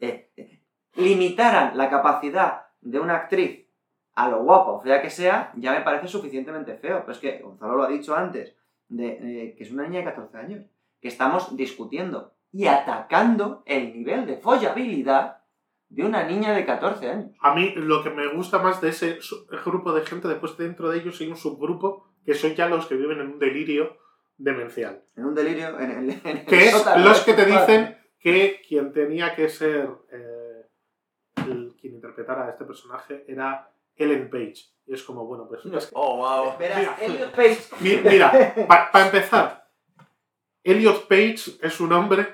eh, 0.00 0.28
eh, 0.36 0.60
limitaran 0.96 1.76
la 1.78 1.88
capacidad 1.88 2.62
de 2.90 3.00
una 3.00 3.16
actriz 3.16 3.66
a 4.14 4.28
lo 4.28 4.42
guapa 4.42 4.72
o 4.72 4.80
fea 4.80 5.00
que 5.00 5.10
sea, 5.10 5.52
ya 5.56 5.72
me 5.72 5.82
parece 5.82 6.08
suficientemente 6.08 6.74
feo. 6.74 7.00
Pero 7.00 7.12
es 7.12 7.18
que 7.18 7.38
Gonzalo 7.38 7.76
lo 7.76 7.84
ha 7.84 7.88
dicho 7.88 8.16
antes, 8.16 8.56
de, 8.88 9.08
eh, 9.08 9.54
que 9.56 9.64
es 9.64 9.70
una 9.70 9.84
niña 9.84 10.00
de 10.00 10.06
14 10.06 10.36
años, 10.38 10.64
que 11.00 11.08
estamos 11.08 11.56
discutiendo 11.56 12.34
y 12.50 12.66
atacando 12.66 13.62
el 13.66 13.92
nivel 13.92 14.26
de 14.26 14.38
follabilidad 14.38 15.38
de 15.88 16.04
una 16.04 16.24
niña 16.24 16.52
de 16.52 16.64
14 16.64 17.08
años. 17.08 17.30
A 17.40 17.54
mí 17.54 17.72
lo 17.76 18.02
que 18.02 18.10
me 18.10 18.26
gusta 18.34 18.58
más 18.58 18.80
de 18.80 18.88
ese 18.88 19.18
grupo 19.64 19.92
de 19.92 20.04
gente, 20.04 20.28
después 20.28 20.56
dentro 20.56 20.90
de 20.90 20.98
ellos 20.98 21.20
hay 21.20 21.28
un 21.28 21.36
subgrupo 21.36 22.04
que 22.24 22.34
son 22.34 22.54
ya 22.54 22.68
los 22.68 22.86
que 22.86 22.96
viven 22.96 23.20
en 23.20 23.28
un 23.32 23.38
delirio 23.38 23.96
demencial. 24.36 25.02
En 25.16 25.26
un 25.26 25.34
delirio, 25.34 25.78
en 25.78 25.90
el, 25.90 26.10
en 26.10 26.36
el 26.38 26.44
Que 26.44 26.66
es 26.66 26.86
los 26.96 27.20
que 27.20 27.34
te 27.34 27.46
dicen 27.46 27.96
que 28.18 28.60
quien 28.66 28.92
tenía 28.92 29.34
que 29.34 29.48
ser 29.48 29.88
eh, 30.10 30.27
interpretara 32.18 32.46
a 32.46 32.50
este 32.50 32.64
personaje 32.64 33.24
era 33.28 33.70
Ellen 33.96 34.28
Page. 34.30 34.54
Y 34.86 34.94
es 34.94 35.02
como, 35.02 35.24
bueno, 35.26 35.46
pues... 35.48 35.64
es 35.64 35.86
que- 35.86 35.92
Oh, 35.94 36.16
wow. 36.16 36.54
Elliot 37.00 37.34
Page 37.34 37.58
Mira, 38.04 38.54
para 38.66 39.06
empezar, 39.06 39.68
Elliot 40.64 41.06
Page 41.08 41.58
es 41.62 41.80
un 41.80 41.92
hombre 41.92 42.26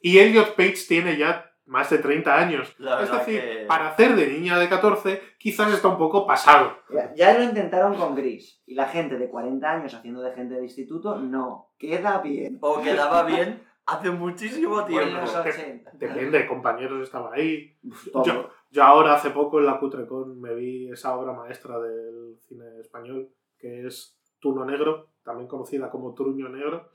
y 0.00 0.18
Elliot 0.18 0.54
Page 0.56 0.76
tiene 0.88 1.16
ya 1.16 1.46
más 1.66 1.88
de 1.90 1.98
30 1.98 2.34
años. 2.36 2.74
Es 3.02 3.10
decir, 3.12 3.40
que- 3.40 3.64
para 3.68 3.90
hacer 3.90 4.16
de 4.16 4.26
niña 4.26 4.58
de 4.58 4.68
14 4.68 5.22
quizás 5.38 5.72
está 5.72 5.88
un 5.88 5.98
poco 5.98 6.26
pasado. 6.26 6.76
Ya, 6.92 7.12
ya 7.14 7.34
lo 7.38 7.44
intentaron 7.44 7.94
con 7.96 8.14
Gris. 8.16 8.62
Y 8.66 8.74
la 8.74 8.86
gente 8.88 9.16
de 9.18 9.28
40 9.28 9.70
años 9.70 9.94
haciendo 9.94 10.22
de 10.22 10.32
gente 10.32 10.54
de 10.54 10.64
instituto, 10.64 11.16
no. 11.18 11.72
Queda 11.78 12.18
bien. 12.18 12.58
O 12.60 12.80
quedaba 12.82 13.22
bien 13.24 13.62
hace 13.90 14.10
muchísimo 14.10 14.84
tiempo. 14.84 15.20
los 15.20 15.34
80. 15.34 15.90
Depende, 15.94 16.46
compañeros 16.46 17.02
estaba 17.02 17.32
ahí. 17.34 17.76
Todo. 18.12 18.24
Yo, 18.24 18.50
yo 18.70 18.82
ahora 18.84 19.14
hace 19.14 19.30
poco 19.30 19.58
en 19.58 19.66
la 19.66 19.78
Cutrecon 19.78 20.40
me 20.40 20.54
vi 20.54 20.90
esa 20.90 21.16
obra 21.16 21.32
maestra 21.32 21.78
del 21.78 22.38
cine 22.48 22.64
español 22.80 23.28
que 23.58 23.86
es 23.86 24.18
Tuno 24.38 24.64
Negro, 24.64 25.10
también 25.22 25.48
conocida 25.48 25.90
como 25.90 26.14
Truño 26.14 26.48
Negro. 26.48 26.90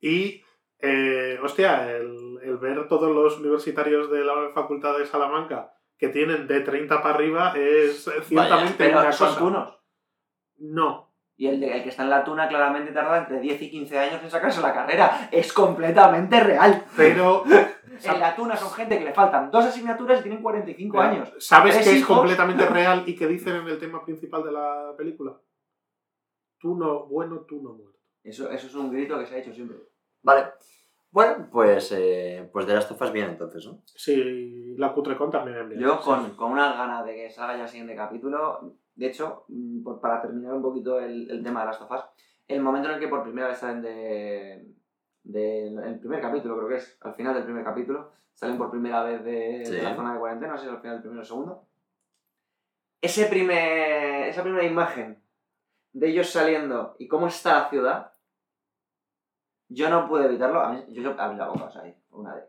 Y 0.00 0.42
Eh, 0.86 1.38
hostia, 1.42 1.96
el, 1.96 2.38
el 2.42 2.58
ver 2.58 2.88
todos 2.88 3.10
los 3.14 3.38
universitarios 3.38 4.10
de 4.10 4.22
la 4.24 4.50
Facultad 4.52 4.98
de 4.98 5.06
Salamanca 5.06 5.72
que 5.96 6.08
tienen 6.08 6.46
de 6.46 6.60
30 6.60 7.00
para 7.00 7.14
arriba 7.14 7.54
es 7.56 8.10
ciertamente 8.24 8.74
Pero 8.76 9.00
una 9.00 9.12
son 9.12 9.28
cosa. 9.28 9.38
tunos. 9.40 9.78
No. 10.58 11.13
Y 11.36 11.48
el, 11.48 11.58
de- 11.60 11.76
el 11.76 11.82
que 11.82 11.88
está 11.88 12.04
en 12.04 12.10
la 12.10 12.22
tuna 12.24 12.48
claramente 12.48 12.92
tarda 12.92 13.18
entre 13.18 13.40
10 13.40 13.62
y 13.62 13.70
15 13.70 13.98
años 13.98 14.20
en 14.22 14.30
sacarse 14.30 14.60
la 14.60 14.72
carrera. 14.72 15.28
Es 15.32 15.52
completamente 15.52 16.38
real. 16.40 16.84
Pero 16.96 17.44
En 18.04 18.18
la 18.20 18.34
tuna 18.34 18.56
son 18.56 18.72
gente 18.72 18.98
que 18.98 19.04
le 19.04 19.12
faltan 19.12 19.50
dos 19.52 19.64
asignaturas 19.66 20.18
y 20.18 20.22
tienen 20.24 20.42
45 20.42 21.00
años. 21.00 21.32
¿sabes 21.38 21.78
que 21.78 21.96
es 21.98 22.04
completamente 22.04 22.66
real 22.68 23.04
y 23.06 23.14
que 23.14 23.26
dicen 23.28 23.54
en 23.56 23.68
el 23.68 23.78
tema 23.78 24.04
principal 24.04 24.42
de 24.42 24.50
la 24.52 24.94
película? 24.96 25.32
Tú 26.58 26.76
no 26.76 27.06
bueno, 27.06 27.40
tú 27.48 27.62
no 27.62 27.72
muerto. 27.74 27.98
Eso, 28.22 28.50
eso 28.50 28.66
es 28.66 28.74
un 28.74 28.90
grito 28.90 29.18
que 29.18 29.26
se 29.26 29.34
ha 29.36 29.38
hecho 29.38 29.52
siempre. 29.52 29.76
Vale. 30.22 30.46
Bueno, 31.10 31.48
pues, 31.52 31.92
eh, 31.96 32.48
pues 32.52 32.66
de 32.66 32.74
las 32.74 32.88
tofas 32.88 33.12
bien 33.12 33.30
entonces, 33.30 33.64
¿no? 33.66 33.82
Sí, 33.86 34.74
la 34.76 34.92
Cutrecon 34.92 35.30
también 35.30 35.68
bien. 35.68 35.80
Yo 35.80 35.98
Sí. 35.98 36.04
con, 36.04 36.34
con 36.34 36.52
unas 36.52 36.76
ganas 36.76 37.04
de 37.06 37.14
que 37.14 37.30
salga 37.30 37.56
ya 37.56 37.62
el 37.64 37.68
siguiente 37.68 37.94
capítulo, 37.94 38.74
de 38.94 39.06
hecho, 39.06 39.44
mm, 39.48 39.82
por- 39.82 40.00
para 40.00 40.20
terminar 40.22 40.54
un 40.54 40.62
poquito 40.62 40.98
el, 41.00 41.30
el 41.30 41.42
tema 41.42 41.60
de 41.60 41.66
las 41.66 41.78
tofas, 41.78 42.04
el 42.48 42.60
momento 42.60 42.88
en 42.88 42.94
el 42.94 43.00
que 43.00 43.08
por 43.08 43.22
primera 43.22 43.48
vez 43.48 43.58
salen 43.58 43.82
de, 43.82 44.66
de- 45.22 45.68
el 45.68 45.98
primer 45.98 46.20
capítulo, 46.20 46.56
creo 46.56 46.68
que 46.68 46.76
es, 46.76 46.98
al 47.00 47.14
final 47.14 47.34
del 47.34 47.44
primer 47.44 47.64
capítulo, 47.64 48.12
salen 48.34 48.58
por 48.58 48.70
primera 48.70 49.02
vez 49.02 49.24
de, 49.24 49.64
Sí. 49.64 49.72
de 49.76 49.82
la 49.82 49.94
zona 49.96 50.12
de 50.14 50.18
cuarentena, 50.18 50.52
no 50.52 50.58
sé 50.58 50.64
si 50.64 50.68
es 50.68 50.74
al 50.74 50.80
final 50.80 50.96
del 50.96 51.02
primero 51.02 51.22
o 51.22 51.24
segundo. 51.24 51.66
Ese 53.00 53.26
primer, 53.26 54.28
esa 54.28 54.42
primera 54.42 54.64
imagen 54.64 55.22
de 55.92 56.08
ellos 56.08 56.30
saliendo 56.30 56.96
y 56.98 57.06
cómo 57.06 57.26
está 57.28 57.60
la 57.60 57.68
ciudad, 57.68 58.12
yo 59.68 59.90
no 59.90 60.08
pude 60.08 60.26
evitarlo, 60.26 60.60
a 60.60 60.72
mí, 60.72 60.84
yo, 60.88 61.02
yo 61.02 61.20
abrí 61.20 61.36
la 61.36 61.48
boca, 61.48 61.64
o 61.64 61.70
sea, 61.70 61.82
ahí, 61.82 61.94
una 62.10 62.34
de 62.36 62.42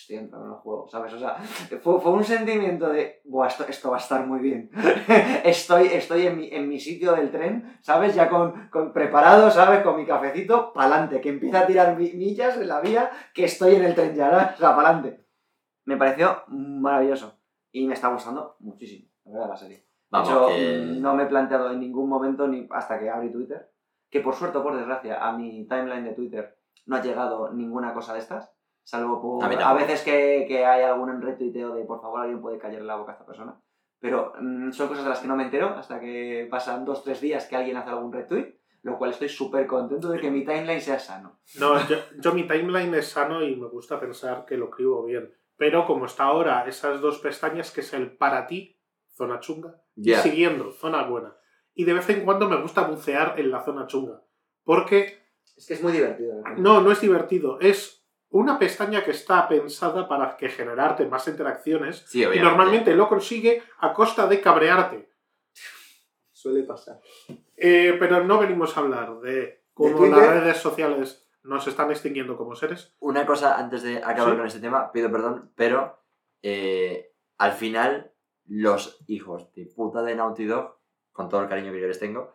estoy 0.00 0.16
entrando 0.16 0.48
en 0.48 0.52
el 0.54 0.58
juego, 0.58 0.88
¿sabes? 0.88 1.12
O 1.12 1.18
sea, 1.18 1.34
fue, 1.80 2.00
fue 2.00 2.12
un 2.12 2.24
sentimiento 2.24 2.88
de, 2.88 3.20
Buah, 3.24 3.46
esto, 3.46 3.64
esto 3.68 3.90
va 3.90 3.96
a 3.96 4.00
estar 4.00 4.26
muy 4.26 4.40
bien. 4.40 4.70
estoy 5.44 5.86
estoy 5.86 6.26
en, 6.26 6.36
mi, 6.36 6.48
en 6.52 6.68
mi 6.68 6.80
sitio 6.80 7.12
del 7.12 7.30
tren, 7.30 7.78
¿sabes? 7.80 8.14
Ya 8.14 8.28
con, 8.28 8.68
con 8.70 8.92
preparado, 8.92 9.50
¿sabes? 9.50 9.82
Con 9.82 9.96
mi 9.96 10.04
cafecito, 10.06 10.72
pa'lante, 10.72 11.20
que 11.20 11.28
empieza 11.30 11.60
a 11.60 11.66
tirar 11.66 11.96
mi- 11.96 12.12
millas 12.12 12.56
en 12.56 12.68
la 12.68 12.80
vía, 12.80 13.10
que 13.32 13.44
estoy 13.44 13.76
en 13.76 13.84
el 13.84 13.94
tren 13.94 14.14
ya, 14.14 14.30
¿sabes? 14.30 14.54
O 14.54 14.58
sea, 14.58 14.74
pa'lante. 14.76 15.24
Me 15.84 15.96
pareció 15.96 16.42
maravilloso 16.48 17.38
y 17.70 17.86
me 17.86 17.94
está 17.94 18.08
gustando 18.08 18.56
muchísimo, 18.60 19.10
la 19.26 19.32
verdad, 19.32 19.48
la 19.50 19.56
serie. 19.56 19.86
De 20.10 20.20
hecho, 20.20 20.46
que... 20.48 20.78
no 21.00 21.14
me 21.14 21.24
he 21.24 21.26
planteado 21.26 21.70
en 21.72 21.80
ningún 21.80 22.08
momento, 22.08 22.46
ni 22.48 22.66
hasta 22.70 22.98
que 22.98 23.10
abrí 23.10 23.30
Twitter, 23.30 23.70
que 24.10 24.20
por 24.20 24.34
suerte 24.34 24.58
o 24.58 24.62
por 24.62 24.76
desgracia 24.76 25.24
a 25.24 25.36
mi 25.36 25.66
timeline 25.68 26.04
de 26.04 26.14
Twitter 26.14 26.58
no 26.86 26.96
ha 26.96 27.02
llegado 27.02 27.52
ninguna 27.52 27.92
cosa 27.94 28.12
de 28.12 28.20
estas, 28.20 28.53
salvo 28.84 29.20
por 29.20 29.44
A 29.44 29.70
a, 29.70 29.74
veces 29.74 30.02
que, 30.02 30.44
que 30.46 30.64
hay 30.64 30.82
algún 30.82 31.20
retuiteo 31.20 31.74
de 31.74 31.84
por 31.84 32.00
favor 32.00 32.20
alguien 32.20 32.40
puede 32.40 32.58
callarle 32.58 32.86
la 32.86 32.96
boca 32.96 33.12
a 33.12 33.14
esta 33.14 33.26
persona. 33.26 33.60
Pero 33.98 34.34
mm, 34.40 34.70
son 34.72 34.88
cosas 34.88 35.04
de 35.04 35.10
las 35.10 35.20
que 35.20 35.28
no 35.28 35.36
me 35.36 35.44
entero 35.44 35.68
hasta 35.70 35.98
que 35.98 36.46
pasan 36.50 36.84
dos, 36.84 37.02
tres 37.02 37.20
días 37.20 37.46
que 37.46 37.56
alguien 37.56 37.76
hace 37.78 37.90
algún 37.90 38.12
retweet, 38.12 38.54
lo 38.82 38.98
cual 38.98 39.10
estoy 39.10 39.30
súper 39.30 39.66
contento 39.66 40.10
de 40.10 40.20
que 40.20 40.30
mi 40.30 40.44
timeline 40.44 40.80
sea 40.80 40.98
sano. 40.98 41.40
No, 41.58 41.78
yo, 41.88 41.96
yo 42.20 42.32
mi 42.34 42.46
timeline 42.46 42.94
es 42.94 43.08
sano 43.08 43.42
y 43.42 43.56
me 43.56 43.68
gusta 43.68 43.98
pensar 43.98 44.44
que 44.44 44.58
lo 44.58 44.66
escribo 44.66 45.04
bien. 45.04 45.32
Pero 45.56 45.86
como 45.86 46.04
está 46.04 46.24
ahora 46.24 46.66
esas 46.66 47.00
dos 47.00 47.18
pestañas, 47.18 47.70
que 47.70 47.80
es 47.80 47.92
el 47.94 48.14
para 48.16 48.46
ti, 48.46 48.78
zona 49.14 49.40
chunga, 49.40 49.80
Ya. 49.94 50.18
y 50.18 50.22
siguiendo, 50.22 50.72
zona 50.72 51.04
buena. 51.04 51.36
Y 51.72 51.84
de 51.84 51.94
vez 51.94 52.08
en 52.10 52.24
cuando 52.24 52.48
me 52.48 52.60
gusta 52.60 52.82
bucear 52.82 53.40
en 53.40 53.50
la 53.50 53.62
zona 53.62 53.86
chunga. 53.86 54.22
Porque 54.64 55.22
Es 55.56 55.66
que 55.66 55.74
es 55.74 55.82
muy 55.82 55.92
divertido. 55.92 56.42
¿no? 56.42 56.56
no, 56.56 56.80
no 56.82 56.92
es 56.92 57.00
divertido. 57.00 57.58
Es 57.60 58.03
una 58.34 58.58
pestaña 58.58 59.04
que 59.04 59.12
está 59.12 59.46
pensada 59.48 60.08
para 60.08 60.36
que 60.36 60.48
generarte 60.48 61.06
más 61.06 61.26
interacciones 61.28 62.04
Sí, 62.06 62.24
y 62.24 62.38
normalmente 62.40 62.94
lo 62.94 63.08
consigue 63.08 63.62
a 63.78 63.92
costa 63.92 64.26
de 64.26 64.40
cabrearte. 64.40 65.08
Suele 66.32 66.64
pasar. 66.64 67.00
Eh, 67.56 67.96
pero 67.98 68.24
no 68.24 68.38
venimos 68.38 68.76
a 68.76 68.80
hablar 68.80 69.20
de 69.20 69.64
cómo 69.72 70.04
las 70.06 70.28
redes 70.28 70.56
sociales 70.58 71.30
nos 71.44 71.66
están 71.68 71.90
extinguiendo 71.90 72.36
como 72.36 72.54
seres. 72.56 72.94
Una 73.00 73.24
cosa 73.24 73.56
antes 73.56 73.82
de 73.82 73.98
acabar 73.98 74.32
Sí. 74.32 74.36
con 74.38 74.46
este 74.46 74.60
tema, 74.60 74.90
pido 74.92 75.10
perdón, 75.12 75.52
pero 75.54 76.02
eh, 76.42 77.12
al 77.38 77.52
final 77.52 78.12
los 78.46 79.02
hijos 79.06 79.52
de 79.54 79.66
puta 79.66 80.02
de 80.02 80.16
Naughty 80.16 80.44
Dog, 80.44 80.76
con 81.12 81.28
todo 81.28 81.42
el 81.42 81.48
cariño 81.48 81.72
que 81.72 81.80
yo 81.80 81.86
les 81.86 82.00
tengo, 82.00 82.34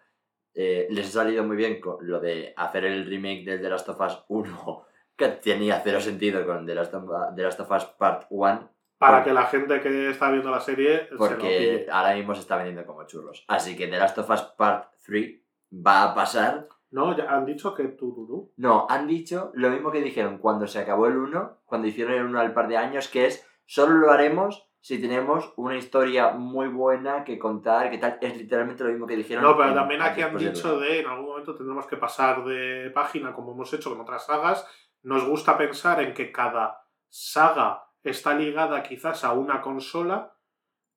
eh, 0.53 0.87
les 0.89 1.07
ha 1.09 1.11
salido 1.23 1.43
muy 1.43 1.57
bien 1.57 1.79
con 1.81 1.97
lo 2.07 2.19
de 2.19 2.53
hacer 2.55 2.85
el 2.85 3.05
remake 3.05 3.43
del 3.45 3.61
The 3.61 3.69
Last 3.69 3.89
of 3.89 3.99
Us 3.99 4.23
1, 4.29 4.85
que 5.19 5.27
tenía 5.27 5.79
cero 5.83 5.99
sentido 6.01 6.45
con 6.47 6.65
The 6.65 6.73
Last 6.75 6.93
of, 6.95 7.03
The 7.35 7.43
Last 7.43 7.59
of 7.59 7.69
Us 7.71 7.85
Part 7.85 8.25
1, 8.29 8.69
Para 8.97 9.23
que 9.23 9.31
la 9.33 9.43
gente 9.43 9.79
que 9.81 10.09
está 10.09 10.31
viendo 10.31 10.49
la 10.49 10.59
serie 10.61 11.07
se 11.09 11.15
porque 11.15 11.35
pille. 11.47 11.87
ahora 11.91 12.15
mismo 12.15 12.33
se 12.33 12.41
está 12.41 12.55
vendiendo 12.57 12.85
como 12.85 13.05
churros. 13.05 13.45
Así 13.47 13.75
que 13.77 13.87
The 13.87 13.97
Last 13.99 14.17
of 14.17 14.29
Us 14.29 14.41
Part 14.57 14.89
3 15.05 15.41
va 15.71 16.03
a 16.03 16.15
pasar 16.15 16.67
No, 16.91 17.15
ya 17.15 17.25
han 17.29 17.45
dicho 17.45 17.75
que 17.75 17.83
Tururú. 17.89 18.51
No, 18.57 18.87
han 18.89 19.05
dicho 19.05 19.51
lo 19.53 19.69
mismo 19.69 19.91
que 19.91 20.01
dijeron 20.01 20.39
cuando 20.39 20.65
se 20.65 20.79
acabó 20.79 21.05
el 21.05 21.17
1, 21.17 21.61
cuando 21.65 21.87
hicieron 21.87 22.15
el 22.15 22.25
1 22.25 22.39
al 22.39 22.53
par 22.53 22.67
de 22.67 22.77
años, 22.77 23.07
que 23.09 23.27
es 23.27 23.45
solo 23.67 23.93
lo 23.99 24.09
haremos 24.11 24.65
si 24.81 24.99
tenemos 24.99 25.53
una 25.57 25.75
historia 25.75 26.31
muy 26.31 26.67
buena 26.69 27.23
que 27.25 27.37
contar, 27.37 27.91
que 27.91 27.97
tal. 27.99 28.17
Es 28.21 28.35
literalmente 28.37 28.83
lo 28.85 28.89
mismo 28.91 29.05
que 29.05 29.17
dijeron. 29.17 29.43
No, 29.43 29.55
pero 29.55 29.69
en- 29.69 29.75
también 29.75 30.01
aquí 30.01 30.21
han 30.23 30.35
dicho 30.37 30.79
de 30.79 31.01
en 31.01 31.07
algún 31.07 31.25
momento 31.27 31.53
tendremos 31.53 31.85
que 31.85 31.97
pasar 31.97 32.43
de 32.45 32.89
página 32.95 33.33
como 33.33 33.51
hemos 33.51 33.71
hecho 33.73 33.89
con 33.91 33.99
otras 34.01 34.25
sagas. 34.25 34.65
Nos 35.03 35.25
gusta 35.27 35.57
pensar 35.57 36.01
en 36.03 36.13
que 36.13 36.31
cada 36.31 36.81
saga 37.07 37.83
está 38.03 38.33
ligada 38.35 38.83
quizás 38.83 39.23
a 39.23 39.33
una 39.33 39.61
consola 39.61 40.33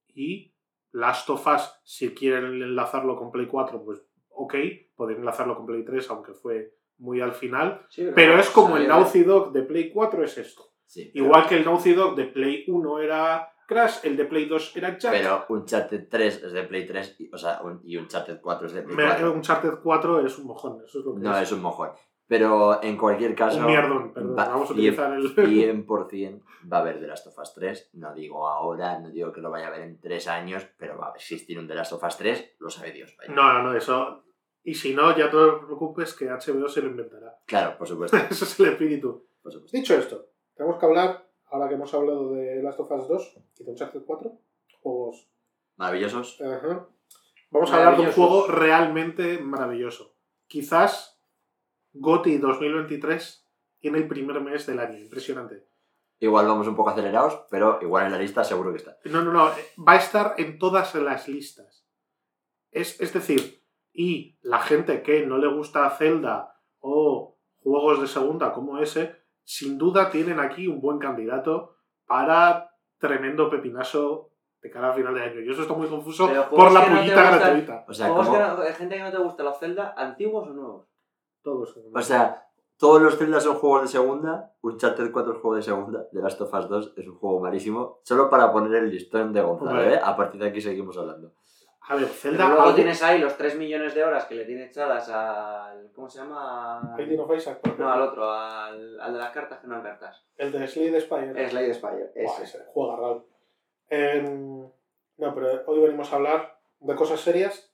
y 0.09 0.55
Last 0.93 1.31
of 1.31 1.47
Us, 1.47 1.73
si 1.85 2.13
quieren 2.15 2.45
enlazarlo 2.63 3.17
con 3.17 3.31
Play 3.31 3.47
4, 3.47 3.83
pues 3.85 4.03
ok, 4.29 4.55
pueden 4.95 5.19
enlazarlo 5.19 5.57
con 5.57 5.67
Play 5.67 5.85
3, 5.85 6.11
aunque 6.11 6.35
fue 6.35 6.75
muy 6.99 7.21
al 7.21 7.33
final. 7.33 7.87
Pero 8.15 8.39
es 8.39 8.51
como 8.51 8.77
el 8.77 8.87
Naughty 8.89 9.23
Dog 9.25 9.53
de 9.53 9.63
Play 9.63 9.91
4 9.91 10.23
es 10.25 10.39
esto. 10.39 10.65
Sí, 10.85 11.11
pero- 11.13 11.25
Igual 11.27 11.47
que 11.49 11.57
el 11.57 11.65
Naughty 11.65 11.95
Dog 11.95 12.15
de 12.15 12.27
Play 12.27 12.65
1 12.69 12.99
era 12.99 13.49
Crash, 13.67 14.01
el 14.05 14.17
de 14.19 14.27
Play 14.27 14.45
2 14.47 14.77
era 14.77 14.99
Jack. 14.99 15.13
Pero 15.13 15.47
Uncharted 15.49 16.09
3 16.11 16.43
es 16.45 16.53
de 16.53 16.63
Play 16.65 16.87
3, 16.87 17.17
y, 17.21 17.31
o 17.33 17.39
sea, 17.39 17.63
un- 17.63 17.81
y 17.85 17.97
Uncharted 17.97 18.39
4 18.41 18.67
es 18.67 18.73
de 18.75 18.83
Play 18.83 18.97
Me- 18.97 19.05
4. 19.07 19.33
Uncharted 19.33 19.75
4 19.83 20.27
es 20.27 20.39
un 20.39 20.47
mojón, 20.47 20.83
eso 20.85 20.99
es 20.99 21.05
lo 21.07 21.15
que 21.15 21.21
No, 21.21 21.35
es. 21.39 21.43
es 21.45 21.53
un 21.53 21.63
mojón. 21.63 21.91
Pero 22.33 22.83
en 22.83 22.97
cualquier 22.97 23.35
caso. 23.35 23.59
Un 23.59 23.67
mierdón, 23.67 24.13
perdón. 24.15 24.37
va- 24.39 24.49
Vamos 24.49 24.71
a 24.71 24.75
100 24.75 24.79
utilizar 24.79 25.13
el. 25.13 25.35
100% 25.87 26.41
va 26.73 26.79
a 26.79 26.81
haber 26.81 26.99
The 26.99 27.07
Last 27.07 27.27
of 27.27 27.39
Us 27.39 27.53
3. 27.55 27.91
No 27.95 28.15
digo 28.15 28.49
ahora, 28.49 28.99
no 29.01 29.11
digo 29.11 29.31
que 29.33 29.43
lo 29.43 29.51
vaya 29.51 29.67
a 29.67 29.71
ver 29.71 29.83
en 29.83 30.01
3 30.01 30.29
años, 30.29 30.67
pero 30.79 30.97
va 30.97 31.09
a 31.09 31.15
existir 31.17 31.59
un 31.59 31.69
The 31.69 31.75
Last 31.75 31.93
of 31.93 32.03
Us 32.03 32.17
3, 32.17 32.57
lo 32.59 32.71
sabe 32.71 32.93
Dios. 32.93 33.15
vaya. 33.19 33.35
No, 33.35 33.53
no, 33.53 33.63
no, 33.65 33.77
eso. 33.77 34.25
Y 34.65 34.75
si 34.75 34.95
no, 34.95 35.15
ya 35.17 35.29
no 35.31 35.59
te 35.59 35.67
preocupes 35.67 36.15
que 36.15 36.27
HBO 36.31 36.69
se 36.69 36.81
lo 36.81 36.89
inventará. 36.89 37.37
Claro, 37.47 37.77
por 37.77 37.87
supuesto. 37.87 38.17
Ese 38.31 38.45
es 38.45 38.61
el 38.61 38.67
espíritu. 38.69 39.27
por 39.43 39.53
supuesto. 39.53 39.77
Dicho 39.77 39.95
esto, 39.95 40.29
tenemos 40.55 40.79
que 40.79 40.87
hablar, 40.87 41.29
ahora 41.51 41.69
que 41.69 41.75
hemos 41.75 41.93
hablado 41.93 42.33
de 42.33 42.63
Last 42.63 42.81
of 42.81 42.91
Us 42.93 43.09
2 43.09 43.37
y 43.59 43.65
de 43.65 43.71
Uncharted 43.73 44.03
4, 44.07 44.33
juegos. 44.81 45.29
Maravillosos. 45.77 46.41
Ajá. 46.41 46.87
Vamos 47.51 47.71
a 47.73 47.77
hablar 47.77 47.97
de 47.99 48.03
un 48.07 48.13
juego 48.13 48.47
realmente 48.47 49.39
maravilloso. 49.41 50.15
Quizás 50.47 51.12
GOTY 51.95 52.39
2023 52.39 53.49
en 53.83 53.95
el 53.97 54.09
primer 54.09 54.41
mes 54.41 54.67
del 54.67 54.81
año. 54.81 54.99
Impresionante. 54.99 55.67
Igual 56.21 56.47
vamos 56.47 56.69
un 56.69 56.77
poco 56.77 56.91
acelerados, 56.91 57.47
pero 57.51 57.79
igual 57.83 58.07
en 58.07 58.13
la 58.13 58.19
lista 58.19 58.45
seguro 58.45 58.71
que 58.71 58.79
está. 58.79 58.97
No, 59.07 59.23
no, 59.23 59.33
no. 59.33 59.51
Va 59.87 59.93
a 59.93 59.97
estar 59.97 60.35
en 60.39 60.59
todas 60.59 60.95
las 60.95 61.29
listas. 61.29 61.85
Es, 62.71 63.01
es 63.01 63.13
decir, 63.13 63.63
y 63.93 64.39
la 64.43 64.61
gente 64.61 65.03
que 65.03 65.27
no 65.27 65.39
le 65.39 65.49
gusta 65.49 65.91
Zelda 65.91 66.55
o 66.79 67.39
juegos 67.63 68.01
de 68.01 68.07
segunda 68.07 68.53
como 68.53 68.79
ese, 68.79 69.17
sin 69.43 69.79
duda 69.79 70.11
tienen 70.11 70.39
aquí 70.39 70.69
un 70.69 70.81
buen 70.81 70.99
candidato 70.99 71.77
para 72.07 72.71
tremendo 72.99 73.51
pepinazo 73.51 74.31
de 74.63 74.71
cara 74.71 74.91
a 74.91 74.95
final 74.95 75.15
de 75.15 75.23
año. 75.23 75.41
Yo 75.41 75.53
eso 75.53 75.63
estoy 75.63 75.77
muy 75.77 75.89
confuso 75.89 76.29
por 76.51 76.71
la 76.71 76.87
no 76.89 76.97
pullita 76.99 77.31
gratuita. 77.37 77.85
O 77.89 77.93
sea, 77.93 78.07
que 78.07 78.13
no- 78.15 78.75
gente 78.77 78.95
que 78.97 79.03
no 79.03 79.11
te 79.11 79.19
gusta 79.19 79.43
los 79.43 79.59
Zelda, 79.59 79.93
antiguos 79.97 80.49
o 80.49 80.53
nuevos. 80.53 80.92
Todos. 81.43 81.77
o 81.95 82.01
sea, 82.03 82.47
todos 82.79 83.01
los 83.03 83.17
Zelda 83.17 83.41
son 83.41 83.57
juegos 83.57 83.83
de 83.83 83.89
segunda. 83.89 84.55
Uncharted 84.63 85.13
4 85.13 85.33
es 85.35 85.39
juego 85.41 85.57
de 85.57 85.63
segunda. 85.63 86.09
The 86.11 86.19
Last 86.21 86.41
of 86.41 86.53
Us 86.55 86.69
2 86.69 86.95
es 86.97 87.07
un 87.09 87.17
juego 87.19 87.41
malísimo. 87.41 88.01
Solo 88.03 88.29
para 88.31 88.53
poner 88.53 88.75
el 88.83 88.91
listón 88.91 89.33
de 89.33 89.41
Gonzalo. 89.43 89.83
¿eh? 89.83 90.01
A 90.03 90.17
partir 90.17 90.41
de 90.41 90.49
aquí 90.49 90.61
seguimos 90.61 90.97
hablando. 90.99 91.33
a 91.89 91.95
ver, 91.97 92.05
Pero 92.05 92.15
Zelda. 92.15 92.47
luego 92.49 92.63
algo- 92.63 92.75
tienes 92.75 93.03
ahí 93.03 93.19
los 93.21 93.37
3 93.37 93.57
millones 93.57 93.95
de 93.95 94.05
horas 94.05 94.25
que 94.27 94.35
le 94.37 94.45
tiene 94.45 94.67
echadas 94.67 95.09
al. 95.11 95.91
¿Cómo 95.95 96.09
se 96.09 96.19
llama? 96.21 96.95
Binding 96.97 97.21
of 97.21 97.37
Isaac. 97.37 97.61
No, 97.79 97.89
al 97.91 98.03
otro, 98.03 98.31
al, 98.31 99.01
al 99.01 99.13
de 99.13 99.19
las 99.19 99.31
cartas 99.31 99.59
que 99.61 99.67
no 99.67 99.75
eran 99.75 99.87
cartas. 99.87 100.25
El 100.37 100.51
de 100.53 100.67
Slade 100.67 101.01
Spire. 101.01 101.49
Slade 101.51 101.75
Spire. 101.75 102.13
Buah, 102.15 102.33
ese. 102.35 102.43
ese 102.45 102.65
juega 102.73 102.97
Raúl. 102.97 103.25
Em, 103.89 104.63
no, 105.19 105.35
pero 105.35 105.49
hoy 105.67 105.81
venimos 105.81 106.13
a 106.13 106.17
hablar 106.17 106.59
de 106.81 106.95
cosas 106.95 107.21
serias 107.21 107.73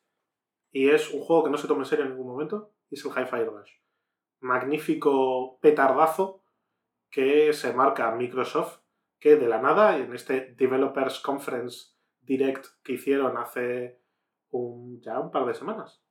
y 0.72 0.90
es 0.90 1.12
un 1.14 1.20
juego 1.22 1.44
que 1.44 1.50
no 1.50 1.56
se 1.58 1.68
toma 1.68 1.80
en 1.82 1.86
serio 1.86 2.04
en 2.04 2.10
ningún 2.12 2.26
momento 2.26 2.72
es 2.90 3.04
el 3.04 3.10
Hi-Fi 3.12 3.44
Rush. 3.44 3.70
magnífico 4.40 5.58
petardazo 5.60 6.42
que 7.10 7.52
se 7.52 7.72
marca 7.72 8.10
Microsoft, 8.12 8.80
que 9.18 9.36
de 9.36 9.48
la 9.48 9.60
nada, 9.60 9.96
en 9.96 10.14
este 10.14 10.54
Developers 10.56 11.20
Conference 11.20 11.94
Direct 12.20 12.66
que 12.82 12.92
hicieron 12.92 13.36
hace 13.36 14.00
un, 14.50 15.00
ya 15.00 15.18
un 15.18 15.30
par 15.30 15.44
de 15.46 15.54
semanas, 15.54 16.02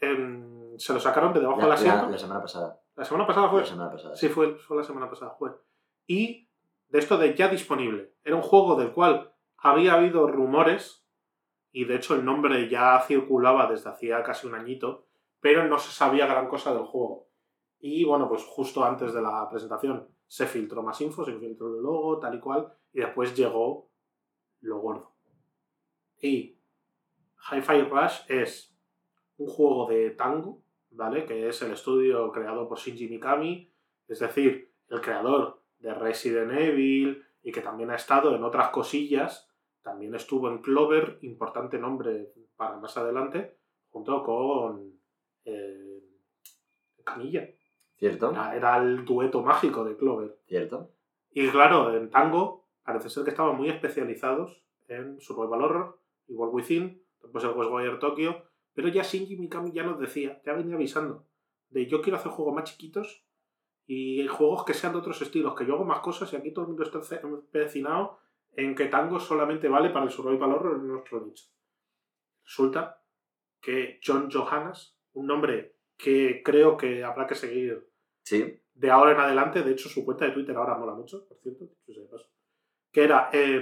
en- 0.00 0.74
se 0.78 0.92
lo 0.94 1.00
sacaron 1.00 1.32
de 1.32 1.40
debajo 1.40 1.58
La, 1.60 1.64
del 1.64 1.68
la- 1.70 1.74
asiento. 1.74 2.10
la 2.10 2.18
semana 2.18 2.40
pasada. 2.42 2.80
La 2.96 3.04
semana 3.04 3.26
pasada 3.26 3.48
fue. 3.50 3.60
La 3.60 3.66
semana 3.66 3.90
pasada. 3.90 4.16
Sí, 4.16 4.28
fue, 4.28 4.56
fue 4.56 4.76
la 4.76 4.84
semana 4.84 5.08
pasada, 5.10 5.32
fue. 5.38 5.50
Y 6.06 6.48
de 6.88 6.98
esto 6.98 7.18
de 7.18 7.34
ya 7.34 7.48
disponible. 7.48 8.14
Era 8.24 8.36
un 8.36 8.42
juego 8.42 8.76
del 8.76 8.92
cual 8.92 9.34
había 9.58 9.94
habido 9.94 10.26
rumores, 10.26 11.06
y 11.72 11.84
de 11.84 11.96
hecho 11.96 12.14
el 12.14 12.24
nombre 12.24 12.68
ya 12.68 13.00
circulaba 13.06 13.66
desde 13.70 13.90
hacía 13.90 14.22
casi 14.22 14.46
un 14.46 14.54
añito, 14.54 15.06
pero 15.40 15.66
no 15.66 15.78
se 15.78 15.90
sabía 15.90 16.26
gran 16.26 16.48
cosa 16.48 16.74
del 16.74 16.84
juego. 16.84 17.28
Y 17.80 18.04
bueno, 18.04 18.28
pues 18.28 18.44
justo 18.44 18.84
antes 18.84 19.12
de 19.12 19.22
la 19.22 19.48
presentación 19.48 20.06
se 20.26 20.46
filtró 20.46 20.82
más 20.82 21.00
info, 21.00 21.24
se 21.24 21.38
filtró 21.38 21.74
el 21.74 21.82
logo, 21.82 22.18
tal 22.18 22.34
y 22.34 22.40
cual, 22.40 22.72
y 22.92 23.00
después 23.00 23.34
llegó 23.34 23.90
lo 24.60 24.78
gordo. 24.78 25.14
Y 26.20 26.58
Hi-Fi 27.50 27.82
Rush 27.82 28.20
es 28.28 28.76
un 29.38 29.48
juego 29.48 29.88
de 29.88 30.10
tango, 30.10 30.62
¿vale? 30.90 31.24
Que 31.24 31.48
es 31.48 31.62
el 31.62 31.72
estudio 31.72 32.30
creado 32.30 32.68
por 32.68 32.78
Shinji 32.78 33.08
Mikami, 33.08 33.72
es 34.06 34.18
decir, 34.18 34.72
el 34.88 35.00
creador 35.00 35.62
de 35.78 35.94
Resident 35.94 36.52
Evil 36.52 37.24
y 37.42 37.52
que 37.52 37.62
también 37.62 37.90
ha 37.90 37.96
estado 37.96 38.34
en 38.36 38.44
otras 38.44 38.68
cosillas. 38.68 39.48
También 39.82 40.14
estuvo 40.14 40.50
en 40.50 40.58
Clover, 40.58 41.18
importante 41.22 41.78
nombre 41.78 42.34
para 42.56 42.76
más 42.76 42.96
adelante, 42.98 43.56
junto 43.88 44.22
con 44.22 44.99
eh, 45.50 46.02
Camilla. 47.04 47.48
¿Cierto? 47.96 48.30
Era, 48.30 48.56
era 48.56 48.76
el 48.78 49.04
dueto 49.04 49.42
mágico 49.42 49.84
de 49.84 49.96
Clover. 49.96 50.38
¿Cierto? 50.46 50.92
Y 51.32 51.48
claro, 51.50 51.94
en 51.94 52.10
Tango 52.10 52.68
parece 52.82 53.10
ser 53.10 53.24
que 53.24 53.30
estaban 53.30 53.56
muy 53.56 53.68
especializados 53.68 54.64
en 54.88 55.20
Survival 55.20 55.62
Horror, 55.62 56.00
igual 56.26 56.50
Within, 56.52 57.02
después 57.22 57.44
el 57.44 57.52
Ghostwire 57.52 57.98
Tokyo, 57.98 58.42
pero 58.74 58.88
ya 58.88 59.02
Shinji 59.02 59.36
Mikami 59.36 59.72
ya 59.72 59.84
nos 59.84 60.00
decía, 60.00 60.40
ya 60.44 60.54
venía 60.54 60.74
avisando, 60.74 61.26
de 61.68 61.86
yo 61.86 62.02
quiero 62.02 62.18
hacer 62.18 62.32
juegos 62.32 62.54
más 62.54 62.64
chiquitos 62.64 63.24
y 63.86 64.26
juegos 64.26 64.64
que 64.64 64.74
sean 64.74 64.92
de 64.92 64.98
otros 64.98 65.20
estilos, 65.22 65.54
que 65.54 65.66
yo 65.66 65.74
hago 65.74 65.84
más 65.84 66.00
cosas 66.00 66.32
y 66.32 66.36
aquí 66.36 66.52
todo 66.52 66.64
el 66.64 66.68
mundo 66.68 66.82
está 66.82 67.00
empecinado 67.22 68.18
en 68.52 68.74
que 68.74 68.86
Tango 68.86 69.20
solamente 69.20 69.68
vale 69.68 69.90
para 69.90 70.06
el 70.06 70.10
Survival 70.10 70.52
Horror 70.52 70.80
en 70.80 70.88
nuestro 70.88 71.24
nicho. 71.24 71.44
Resulta 72.44 73.04
que 73.60 74.00
John 74.04 74.28
Johannes, 74.32 74.96
un 75.12 75.26
nombre 75.26 75.74
que 75.96 76.42
creo 76.42 76.76
que 76.76 77.04
habrá 77.04 77.26
que 77.26 77.34
seguir 77.34 77.86
Sí. 78.22 78.60
de 78.74 78.90
ahora 78.90 79.12
en 79.12 79.20
adelante, 79.20 79.62
de 79.62 79.72
hecho 79.72 79.88
su 79.88 80.04
cuenta 80.04 80.24
de 80.24 80.32
Twitter 80.32 80.56
ahora 80.56 80.76
mola 80.76 80.94
mucho, 80.94 81.26
por 81.26 81.38
cierto, 81.38 81.68
que 82.92 83.04
era 83.04 83.30
eh, 83.32 83.60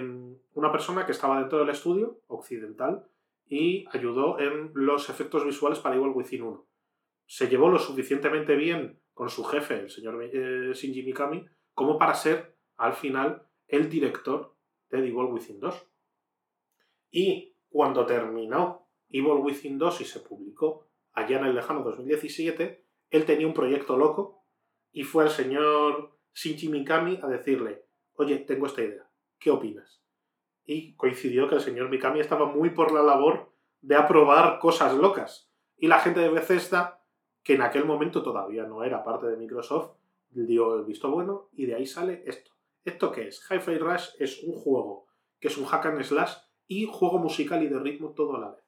una 0.54 0.72
persona 0.72 1.04
que 1.06 1.12
estaba 1.12 1.38
dentro 1.40 1.58
del 1.58 1.70
estudio 1.70 2.20
occidental 2.28 3.06
y 3.46 3.86
ayudó 3.92 4.38
en 4.38 4.72
los 4.74 5.08
efectos 5.10 5.44
visuales 5.44 5.78
para 5.78 5.96
Evil 5.96 6.12
Within 6.14 6.42
1. 6.42 6.66
Se 7.26 7.48
llevó 7.48 7.68
lo 7.68 7.78
suficientemente 7.78 8.56
bien 8.56 9.00
con 9.12 9.28
su 9.28 9.44
jefe, 9.44 9.80
el 9.80 9.90
señor 9.90 10.22
eh, 10.22 10.72
Shinji 10.72 11.02
Mikami, 11.02 11.44
como 11.74 11.98
para 11.98 12.14
ser 12.14 12.56
al 12.76 12.92
final 12.92 13.46
el 13.66 13.88
director 13.88 14.54
de 14.90 14.98
The 14.98 15.08
Evil 15.08 15.32
Within 15.32 15.60
2. 15.60 15.88
Y 17.10 17.54
cuando 17.68 18.06
terminó 18.06 18.88
Evil 19.10 19.40
Within 19.42 19.78
2 19.78 20.00
y 20.00 20.04
se 20.04 20.20
publicó 20.20 20.87
allá 21.18 21.38
en 21.38 21.46
el 21.46 21.54
lejano 21.54 21.82
2017, 21.82 22.84
él 23.10 23.24
tenía 23.24 23.46
un 23.46 23.54
proyecto 23.54 23.96
loco 23.96 24.44
y 24.92 25.04
fue 25.04 25.24
al 25.24 25.30
señor 25.30 26.18
Shinji 26.34 26.68
Mikami 26.68 27.20
a 27.22 27.26
decirle, 27.26 27.84
oye, 28.14 28.38
tengo 28.38 28.66
esta 28.66 28.82
idea, 28.82 29.08
¿qué 29.38 29.50
opinas? 29.50 30.02
Y 30.64 30.94
coincidió 30.96 31.48
que 31.48 31.56
el 31.56 31.60
señor 31.60 31.88
Mikami 31.88 32.20
estaba 32.20 32.46
muy 32.46 32.70
por 32.70 32.92
la 32.92 33.02
labor 33.02 33.52
de 33.80 33.96
aprobar 33.96 34.58
cosas 34.58 34.94
locas. 34.94 35.50
Y 35.76 35.86
la 35.86 36.00
gente 36.00 36.20
de 36.20 36.28
Bethesda, 36.28 37.02
que 37.42 37.54
en 37.54 37.62
aquel 37.62 37.84
momento 37.84 38.22
todavía 38.22 38.64
no 38.64 38.84
era 38.84 39.04
parte 39.04 39.26
de 39.26 39.36
Microsoft, 39.36 39.92
dio 40.30 40.74
el 40.74 40.84
visto 40.84 41.10
bueno 41.10 41.48
y 41.52 41.66
de 41.66 41.74
ahí 41.74 41.86
sale 41.86 42.22
esto. 42.26 42.50
¿Esto 42.84 43.12
qué 43.12 43.28
es? 43.28 43.44
Hi-Fi 43.50 43.78
Rush 43.78 44.08
es 44.18 44.42
un 44.42 44.54
juego 44.54 45.06
que 45.40 45.48
es 45.48 45.56
un 45.56 45.64
hack 45.66 45.86
and 45.86 46.02
slash 46.02 46.34
y 46.66 46.86
juego 46.86 47.18
musical 47.18 47.62
y 47.62 47.68
de 47.68 47.78
ritmo 47.78 48.12
todo 48.12 48.36
a 48.36 48.40
la 48.40 48.50
vez. 48.50 48.64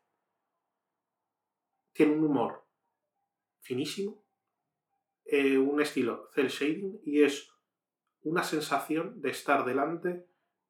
Tiene 2.00 2.14
un 2.14 2.24
humor 2.24 2.64
finísimo, 3.58 4.24
eh, 5.26 5.58
un 5.58 5.82
estilo 5.82 6.30
cel 6.32 6.48
shading 6.48 6.98
y 7.04 7.24
es 7.24 7.52
una 8.22 8.42
sensación 8.42 9.20
de 9.20 9.28
estar 9.28 9.66
delante 9.66 10.26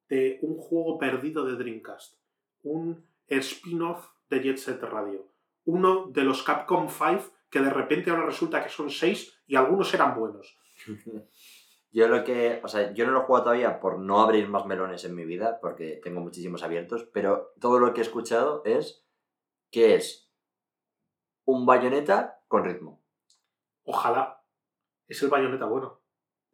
de 0.08 0.40
un 0.42 0.56
juego 0.56 0.98
perdido 0.98 1.44
de 1.44 1.54
Dreamcast, 1.54 2.18
un 2.64 3.06
spin-off 3.28 4.08
de 4.28 4.42
Jet 4.42 4.56
Set 4.56 4.82
Radio, 4.82 5.28
uno 5.66 6.08
de 6.08 6.24
los 6.24 6.42
Capcom 6.42 6.88
5 6.88 7.32
que 7.48 7.60
de 7.60 7.70
repente 7.70 8.10
ahora 8.10 8.26
resulta 8.26 8.60
que 8.64 8.68
son 8.68 8.90
6 8.90 9.44
y 9.46 9.54
algunos 9.54 9.94
eran 9.94 10.18
buenos. 10.18 10.58
Yo 11.92 12.08
lo 12.08 12.24
que, 12.24 12.60
o 12.64 12.66
sea, 12.66 12.92
yo 12.92 13.06
no 13.06 13.12
lo 13.12 13.20
he 13.20 13.24
jugado 13.24 13.44
todavía 13.44 13.78
por 13.78 14.00
no 14.00 14.20
abrir 14.20 14.48
más 14.48 14.66
melones 14.66 15.04
en 15.04 15.14
mi 15.14 15.24
vida, 15.24 15.60
porque 15.60 16.00
tengo 16.02 16.20
muchísimos 16.20 16.64
abiertos, 16.64 17.08
pero 17.12 17.52
todo 17.60 17.78
lo 17.78 17.92
que 17.92 18.00
he 18.00 18.04
escuchado 18.04 18.62
es 18.64 19.04
que 19.70 19.94
es 19.94 20.29
un 21.50 21.66
bayoneta 21.66 22.42
con 22.48 22.64
ritmo. 22.64 23.02
Ojalá. 23.84 24.42
Es 25.06 25.22
el 25.22 25.30
bayoneta 25.30 25.66
bueno. 25.66 26.00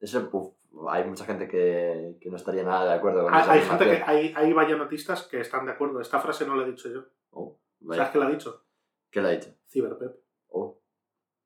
Eso, 0.01 0.29
uf, 0.33 0.55
hay 0.89 1.05
mucha 1.05 1.25
gente 1.25 1.49
que, 1.49 2.17
que 2.21 2.31
no 2.31 2.37
estaría 2.37 2.63
nada 2.63 2.85
de 2.85 2.99
acuerdo 2.99 3.25
con 3.25 3.35
Hay, 3.35 3.43
esa 3.43 3.53
hay 3.53 3.61
gente 3.61 3.85
que 3.85 4.03
hay, 4.03 4.33
hay 4.35 4.53
bayonetistas 4.53 5.27
que 5.27 5.41
están 5.41 5.67
de 5.67 5.73
acuerdo. 5.73 6.01
Esta 6.01 6.21
frase 6.21 6.47
no 6.47 6.57
la 6.57 6.65
he 6.65 6.71
dicho 6.71 6.89
yo. 6.89 7.05
Oh. 7.31 7.59
¿Sabes 7.91 8.11
qué 8.11 8.19
la 8.19 8.27
ha 8.27 8.31
dicho? 8.31 8.65
¿Qué 9.11 9.21
le 9.21 9.29
ha 9.29 9.31
dicho? 9.33 9.51
Ciberpep. 9.69 10.17
Oh, 10.49 10.81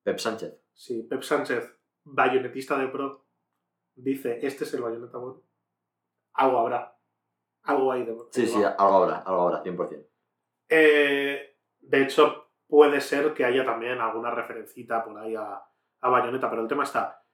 Pep 0.02 0.18
Sánchez. 0.18 0.60
Sí, 0.72 1.02
Pep 1.02 1.22
Sánchez, 1.22 1.76
bayonetista 2.04 2.78
de 2.78 2.88
pro, 2.88 3.26
dice, 3.94 4.38
este 4.42 4.64
es 4.64 4.74
el 4.74 4.82
bayoneta 4.82 5.18
bueno. 5.18 5.42
Algo 6.34 6.58
habrá. 6.58 6.96
Algo 7.62 7.92
hay 7.92 8.04
de 8.04 8.16
Sí, 8.30 8.46
sí, 8.46 8.62
algo 8.62 9.02
habrá, 9.04 9.18
algo 9.18 9.42
habrá, 9.42 9.62
100%. 9.62 10.06
Eh, 10.68 11.56
de 11.80 12.02
hecho, 12.02 12.39
puede 12.70 13.00
ser 13.00 13.34
que 13.34 13.44
haya 13.44 13.64
también 13.64 14.00
alguna 14.00 14.30
referencita 14.30 15.04
por 15.04 15.18
ahí 15.18 15.34
a, 15.34 15.62
a 16.00 16.08
Bayonetta, 16.08 16.48
pero 16.48 16.62
el 16.62 16.68
tema 16.68 16.84
está, 16.84 17.24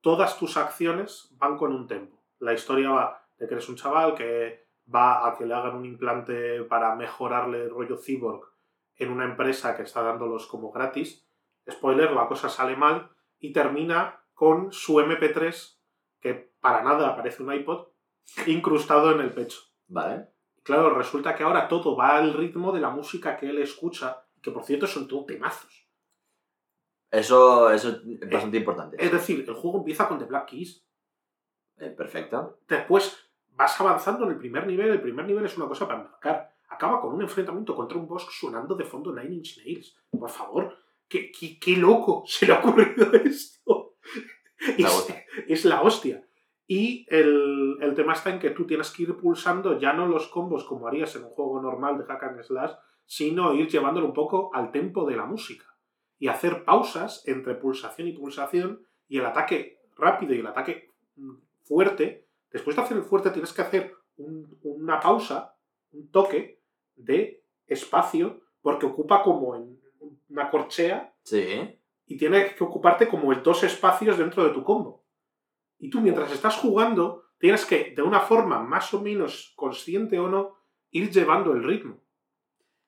todas 0.00 0.38
tus 0.38 0.56
acciones 0.56 1.28
van 1.38 1.56
con 1.56 1.72
un 1.72 1.86
tempo. 1.86 2.22
La 2.40 2.52
historia 2.52 2.90
va 2.90 3.24
de 3.38 3.46
que 3.46 3.54
eres 3.54 3.68
un 3.68 3.76
chaval 3.76 4.14
que 4.14 4.66
va 4.92 5.26
a 5.26 5.36
que 5.36 5.46
le 5.46 5.54
hagan 5.54 5.76
un 5.76 5.84
implante 5.84 6.64
para 6.64 6.94
mejorarle 6.96 7.62
el 7.62 7.70
rollo 7.70 7.96
cyborg 7.96 8.42
en 8.96 9.10
una 9.10 9.24
empresa 9.24 9.76
que 9.76 9.82
está 9.82 10.02
dándolos 10.02 10.46
como 10.46 10.72
gratis. 10.72 11.26
Spoiler, 11.70 12.10
la 12.12 12.26
cosa 12.26 12.48
sale 12.48 12.76
mal 12.76 13.10
y 13.38 13.52
termina 13.52 14.20
con 14.34 14.72
su 14.72 14.98
MP3, 14.98 15.78
que 16.20 16.52
para 16.60 16.82
nada 16.82 17.16
parece 17.16 17.42
un 17.42 17.52
iPod, 17.52 17.88
incrustado 18.46 19.12
en 19.12 19.20
el 19.20 19.32
pecho. 19.32 19.60
Vale. 19.88 20.28
Claro, 20.62 20.90
resulta 20.90 21.34
que 21.34 21.42
ahora 21.42 21.68
todo 21.68 21.96
va 21.96 22.16
al 22.16 22.34
ritmo 22.34 22.72
de 22.72 22.80
la 22.80 22.90
música 22.90 23.36
que 23.36 23.50
él 23.50 23.58
escucha, 23.58 24.24
que 24.42 24.50
por 24.50 24.64
cierto 24.64 24.86
son 24.86 25.08
todo 25.08 25.24
temazos. 25.24 25.88
Eso, 27.10 27.70
eso 27.70 27.90
es 27.90 28.30
bastante 28.30 28.56
importante. 28.56 28.96
Es 28.98 29.12
decir, 29.12 29.44
el 29.46 29.54
juego 29.54 29.78
empieza 29.78 30.08
con 30.08 30.18
The 30.18 30.24
Black 30.24 30.48
Keys. 30.48 30.84
Eh, 31.76 31.90
perfecto. 31.90 32.60
Después 32.66 33.30
vas 33.50 33.78
avanzando 33.80 34.24
en 34.24 34.32
el 34.32 34.38
primer 34.38 34.66
nivel. 34.66 34.90
El 34.90 35.02
primer 35.02 35.26
nivel 35.26 35.44
es 35.44 35.56
una 35.56 35.68
cosa 35.68 35.86
para 35.86 36.00
embarcar. 36.00 36.54
Acaba 36.68 37.00
con 37.00 37.12
un 37.12 37.22
enfrentamiento 37.22 37.74
contra 37.74 37.98
un 37.98 38.08
boss 38.08 38.26
sonando 38.30 38.74
de 38.74 38.84
fondo 38.84 39.14
Nine 39.14 39.34
Inch 39.34 39.58
Nails. 39.58 39.94
Por 40.10 40.30
favor, 40.30 40.74
qué, 41.06 41.30
qué, 41.30 41.58
qué 41.58 41.76
loco 41.76 42.24
se 42.26 42.46
le 42.46 42.54
ha 42.54 42.60
ocurrido 42.60 43.12
esto. 43.24 43.96
Es 45.46 45.64
la 45.66 45.82
hostia. 45.82 46.26
Y 46.66 47.06
el, 47.10 47.76
el 47.82 47.94
tema 47.94 48.14
está 48.14 48.30
en 48.30 48.38
que 48.38 48.50
tú 48.50 48.66
tienes 48.66 48.90
que 48.90 49.02
ir 49.02 49.16
pulsando 49.18 49.78
ya 49.78 49.92
no 49.92 50.06
los 50.06 50.28
combos 50.28 50.64
como 50.64 50.86
harías 50.86 51.14
en 51.16 51.24
un 51.24 51.30
juego 51.30 51.60
normal 51.60 51.98
de 51.98 52.04
hack 52.04 52.22
and 52.22 52.42
slash, 52.42 52.72
sino 53.14 53.52
ir 53.52 53.68
llevándolo 53.68 54.06
un 54.06 54.14
poco 54.14 54.50
al 54.54 54.72
tempo 54.72 55.04
de 55.04 55.16
la 55.16 55.26
música. 55.26 55.66
Y 56.18 56.28
hacer 56.28 56.64
pausas 56.64 57.22
entre 57.26 57.54
pulsación 57.56 58.08
y 58.08 58.12
pulsación 58.12 58.86
y 59.06 59.18
el 59.18 59.26
ataque 59.26 59.80
rápido 59.96 60.32
y 60.32 60.38
el 60.38 60.46
ataque 60.46 60.88
mm, 61.16 61.34
fuerte. 61.64 62.26
Después 62.50 62.74
de 62.74 62.80
hacer 62.82 62.96
el 62.96 63.02
fuerte 63.02 63.30
tienes 63.30 63.52
que 63.52 63.60
hacer 63.60 63.94
un- 64.16 64.58
una 64.62 64.98
pausa, 64.98 65.54
un 65.92 66.10
toque 66.10 66.62
de 66.96 67.42
espacio, 67.66 68.40
porque 68.62 68.86
ocupa 68.86 69.22
como 69.22 69.56
en 69.56 69.78
una 70.30 70.48
corchea 70.48 71.12
Sí. 71.22 71.78
y 72.06 72.16
tiene 72.16 72.54
que 72.54 72.64
ocuparte 72.64 73.08
como 73.08 73.30
el 73.32 73.42
dos 73.42 73.62
espacios 73.62 74.16
dentro 74.16 74.42
de 74.44 74.54
tu 74.54 74.64
combo. 74.64 75.04
Y 75.78 75.90
tú 75.90 76.00
mientras 76.00 76.32
estás 76.32 76.56
jugando, 76.56 77.24
tienes 77.38 77.66
que, 77.66 77.92
de 77.94 78.00
una 78.02 78.20
forma 78.20 78.58
más 78.60 78.94
o 78.94 79.02
menos 79.02 79.52
consciente 79.54 80.18
o 80.18 80.28
no, 80.30 80.54
ir 80.92 81.10
llevando 81.10 81.52
el 81.52 81.62
ritmo. 81.62 82.01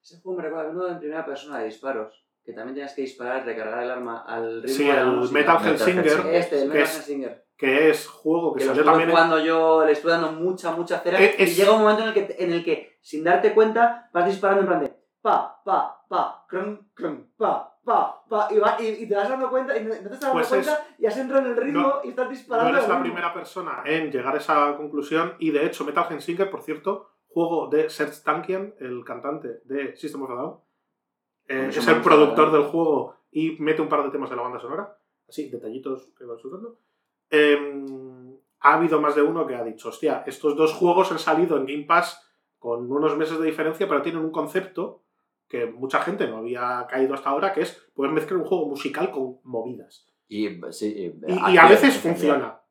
Ese 0.05 0.21
juego 0.21 0.37
me 0.37 0.43
recuerda 0.43 0.69
a 0.69 0.71
uno 0.71 0.87
en 0.87 0.99
primera 0.99 1.25
persona 1.25 1.57
de 1.59 1.65
disparos. 1.65 2.21
que 2.45 2.53
también 2.53 2.75
tenías 2.75 2.93
que 2.93 3.01
disparar, 3.01 3.43
recargar 3.43 3.81
el 3.81 3.89
arma 3.89 4.23
al 4.27 4.61
ritmo 4.61 4.77
Sí, 4.77 4.83
de 4.85 4.93
la 4.93 5.01
el 5.01 5.07
música. 5.13 5.39
Metal 5.39 5.65
Hellsinger. 5.67 6.27
Este, 6.35 6.55
el 6.57 6.61
que 6.61 6.67
Metal 6.67 6.83
es- 6.83 6.95
Hellsinger. 6.97 7.45
que 7.57 7.89
es 7.89 8.07
juego 8.07 8.53
que, 8.53 8.59
Que 8.59 8.65
salió 8.67 8.83
también 8.83 9.09
jugando 9.09 9.39
yo, 9.39 9.83
le 9.83 9.91
estuve 9.93 10.11
dando 10.11 10.31
mucha, 10.33 10.69
mucha 10.73 10.99
cera. 10.99 11.19
Es- 11.19 11.39
Y 11.39 11.55
llega 11.55 11.71
un 11.71 11.81
momento 11.81 12.03
en 12.03 12.09
el, 12.09 12.13
que, 12.13 12.35
en 12.37 12.53
el 12.53 12.63
que, 12.63 12.99
sin 13.01 13.23
darte 13.23 13.51
cuenta, 13.55 14.11
vas 14.13 14.27
disparando 14.27 14.61
en 14.61 14.67
plan 14.67 14.79
de 14.81 14.93
pa, 15.23 15.59
pa, 15.65 16.05
pa, 16.07 16.45
crum, 16.47 16.87
crum, 16.93 17.25
pa, 17.35 17.75
pa, 17.83 18.23
pa. 18.29 18.47
Y, 18.51 18.59
va- 18.59 18.77
y, 18.79 18.89
y 18.89 19.07
te 19.09 19.15
vas 19.15 19.27
dando 19.27 19.49
cuenta, 19.49 19.75
y 19.75 19.83
no, 19.83 19.89
no 19.89 19.95
te 19.95 20.03
estás 20.03 20.19
dando 20.19 20.33
Pues 20.35 20.47
cuenta, 20.49 20.85
y 20.99 21.05
has 21.07 21.17
entrado 21.17 21.43
en 21.47 21.51
el 21.51 21.57
ritmo 21.57 21.81
no- 21.81 22.01
y 22.03 22.09
estás 22.09 22.25
No 22.25 22.31
disparando. 22.31 22.69
eres 22.77 22.83
al 22.83 22.91
la 22.91 23.01
primera 23.01 23.33
persona 23.33 23.81
en 23.87 24.11
llegar 24.11 24.35
a 24.35 24.37
esa 24.37 24.77
conclusión 24.77 25.33
y 25.39 25.49
de 25.49 25.65
hecho 25.65 25.83
Metal 25.83 26.05
Hellsinger, 26.11 26.51
por 26.51 26.61
cierto, 26.61 27.09
juego 27.35 27.67
de 27.67 27.89
Serge 27.89 28.23
Tankian, 28.23 28.75
el 28.79 29.03
cantante 29.03 29.59
de 29.65 29.93
System 29.97 30.23
of 30.23 30.31
a 30.31 30.35
Down, 30.35 30.59
eh, 31.49 31.67
es 31.67 31.85
el 31.85 32.01
productor 32.01 32.49
del 32.49 32.63
juego 32.63 33.17
y 33.29 33.57
mete 33.59 33.81
un 33.81 33.89
par 33.89 34.05
de 34.05 34.09
temas 34.09 34.29
de 34.29 34.37
la 34.37 34.43
banda 34.43 34.57
sonora, 34.57 34.97
así, 35.27 35.49
detallitos 35.49 36.13
que 36.17 36.23
van 36.23 36.39
surgiendo. 36.39 36.79
Em, 37.29 38.37
ha 38.61 38.75
habido 38.75 39.01
más 39.01 39.15
de 39.15 39.21
uno 39.21 39.45
que 39.45 39.53
ha 39.53 39.65
dicho, 39.65 39.89
hostia, 39.89 40.23
estos 40.25 40.55
dos 40.55 40.73
juegos 40.73 41.11
han 41.11 41.19
salido 41.19 41.57
en 41.57 41.65
Game 41.65 41.83
Pass 41.83 42.25
con 42.57 42.89
unos 42.89 43.17
meses 43.17 43.37
de 43.37 43.47
diferencia, 43.47 43.85
pero 43.85 44.01
tienen 44.01 44.23
un 44.23 44.31
concepto 44.31 45.03
que 45.49 45.65
mucha 45.65 45.99
gente 45.99 46.27
no 46.29 46.37
había 46.37 46.87
caído 46.89 47.15
hasta 47.15 47.31
ahora, 47.31 47.51
que 47.51 47.63
es 47.63 47.71
poder 47.93 48.13
mezclar 48.13 48.39
un 48.39 48.45
juego 48.45 48.69
musical 48.69 49.11
con 49.11 49.39
movidas. 49.43 50.07
Y, 50.29 50.47
sí, 50.71 50.87
y, 50.87 51.31
Y, 51.31 51.33
y 51.33 51.37
acción, 51.37 51.59
a 51.59 51.69
veces 51.69 51.97
funciona. 51.97 52.61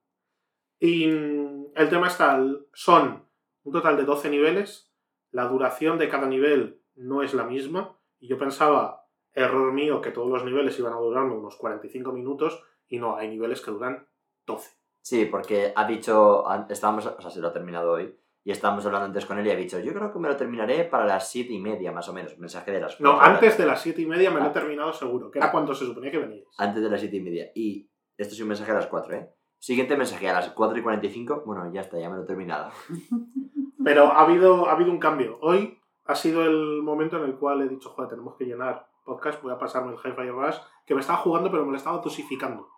Y 0.81 1.07
mm, 1.07 1.67
el 1.77 1.91
tema 1.91 2.07
está, 2.07 2.43
son 2.73 3.24
un 3.65 3.73
total 3.73 3.97
de 3.97 4.05
12 4.05 4.31
niveles, 4.31 4.93
la 5.31 5.45
duración 5.49 5.99
de 5.99 6.09
cada 6.09 6.27
nivel 6.27 6.81
no 6.95 7.23
es 7.23 7.35
la 7.35 7.45
misma, 7.45 7.99
y 8.21 8.29
yo 8.29 8.39
pensaba, 8.39 9.07
error 9.33 9.73
mío, 9.73 10.01
que 10.01 10.11
todos 10.13 10.29
los 10.31 10.45
niveles 10.45 10.79
iban 10.79 10.93
a 10.93 10.97
durarme 10.99 11.35
unos 11.35 11.57
45 11.57 12.13
minutos, 12.13 12.63
y 12.87 12.99
no, 12.99 13.17
hay 13.17 13.29
niveles 13.29 13.61
que 13.61 13.71
duran 13.73 14.07
12. 14.47 14.71
Sí, 15.01 15.25
porque 15.27 15.73
ha 15.75 15.87
dicho, 15.87 16.45
estábamos, 16.69 17.07
o 17.07 17.21
sea, 17.21 17.31
se 17.31 17.41
lo 17.41 17.49
ha 17.49 17.53
terminado 17.53 17.93
hoy, 17.93 18.17
y 18.47 18.51
estábamos 18.51 18.85
hablando 18.87 19.07
antes 19.07 19.25
con 19.27 19.39
él 19.39 19.47
y 19.47 19.51
ha 19.51 19.57
dicho, 19.57 19.79
yo 19.81 19.93
creo 19.95 20.13
que 20.13 20.19
me 20.19 20.29
lo 20.29 20.37
terminaré 20.37 20.85
para 20.85 21.07
las 21.07 21.31
siete 21.31 21.53
y 21.55 21.61
media, 21.61 21.93
más 21.93 22.09
o 22.09 22.13
menos, 22.13 22.39
mensaje 22.39 22.71
de 22.73 22.81
las 22.81 23.01
No, 23.01 23.13
cuatro 23.13 23.27
horas. 23.27 23.35
antes 23.43 23.59
de 23.59 23.67
las 23.67 23.81
7 23.81 24.03
y 24.03 24.07
media 24.07 24.31
me 24.31 24.39
lo 24.41 24.47
he 24.47 24.49
Ah. 24.49 24.53
terminado 24.53 24.93
seguro, 24.93 25.31
que 25.31 25.39
era 25.39 25.51
cuando 25.51 25.75
se 25.75 25.87
suponía 25.87 26.11
que 26.11 26.19
veníais. 26.19 26.47
Antes 26.59 26.83
de 26.83 26.91
las 26.91 27.01
siete 27.01 27.17
y 27.17 27.21
media. 27.21 27.51
Y 27.55 27.89
esto 28.19 28.35
es 28.35 28.41
un 28.43 28.49
mensaje 28.49 28.71
a 28.71 28.75
las 28.75 28.87
4, 28.87 29.15
¿eh? 29.15 29.31
Siguiente 29.65 29.97
mensaje 29.97 30.29
a 30.29 30.35
las 30.35 30.51
4 30.51 30.79
y 30.79 30.83
45. 30.83 31.45
Bueno, 31.47 31.73
ya 31.73 31.81
está, 31.81 31.99
ya 31.99 32.11
me 32.11 32.17
lo 32.17 32.25
he 32.25 32.27
terminado. 32.27 32.71
Pero 33.83 34.13
ha 34.13 34.21
habido, 34.21 34.69
ha 34.69 34.73
habido 34.73 34.91
un 34.91 34.99
cambio. 34.99 35.39
Hoy 35.41 35.81
ha 36.05 36.15
sido 36.15 36.45
el 36.45 36.83
momento 36.83 37.17
en 37.17 37.25
el 37.25 37.37
cual 37.39 37.63
he 37.63 37.69
dicho, 37.71 37.89
joder, 37.89 38.11
tenemos 38.11 38.37
que 38.37 38.45
llenar 38.45 38.87
podcast, 39.07 39.41
voy 39.43 39.55
a 39.55 39.59
pasarme 39.59 39.93
el 39.93 39.99
Hi-Fi 39.99 40.29
Rush, 40.29 40.57
que 40.85 40.95
me 40.95 41.01
estaba 41.01 41.17
jugando, 41.21 41.51
pero 41.51 41.65
me 41.65 41.71
lo 41.71 41.79
estaba 41.79 41.97
dosificando. 41.97 42.69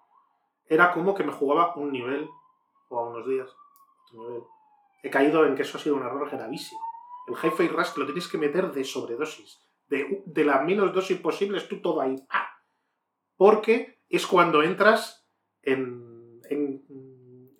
Era 0.65 0.93
como 0.93 1.13
que 1.13 1.25
me 1.25 1.33
jugaba 1.33 1.75
un 1.75 1.91
nivel, 1.91 2.31
o 2.89 3.01
a 3.01 3.09
unos 3.11 3.27
días, 3.27 3.51
otro 4.05 4.23
nivel. 4.23 4.43
He 5.03 5.11
caído 5.11 5.45
en 5.45 5.57
que 5.57 5.63
eso 5.63 5.79
ha 5.79 5.81
sido 5.81 5.97
un 5.97 6.03
error 6.03 6.31
gravísimo. 6.31 6.81
El 7.27 7.35
Hi-Fi 7.35 7.67
Rush 7.67 7.97
lo 7.97 8.05
tienes 8.05 8.29
que 8.29 8.39
meter 8.39 8.71
de 8.71 8.85
sobredosis. 8.85 9.59
De, 9.89 10.23
de 10.25 10.45
la 10.45 10.61
menos 10.61 10.95
dosis 10.95 11.19
posible, 11.19 11.59
es 11.59 11.69
tú 11.69 11.81
todo 11.81 12.01
ahí. 12.01 12.15
¡ah! 12.31 12.47
Porque 13.37 13.99
es 14.09 14.25
cuando 14.25 14.63
entras 14.63 15.29
en, 15.63 16.06
en, 16.51 16.85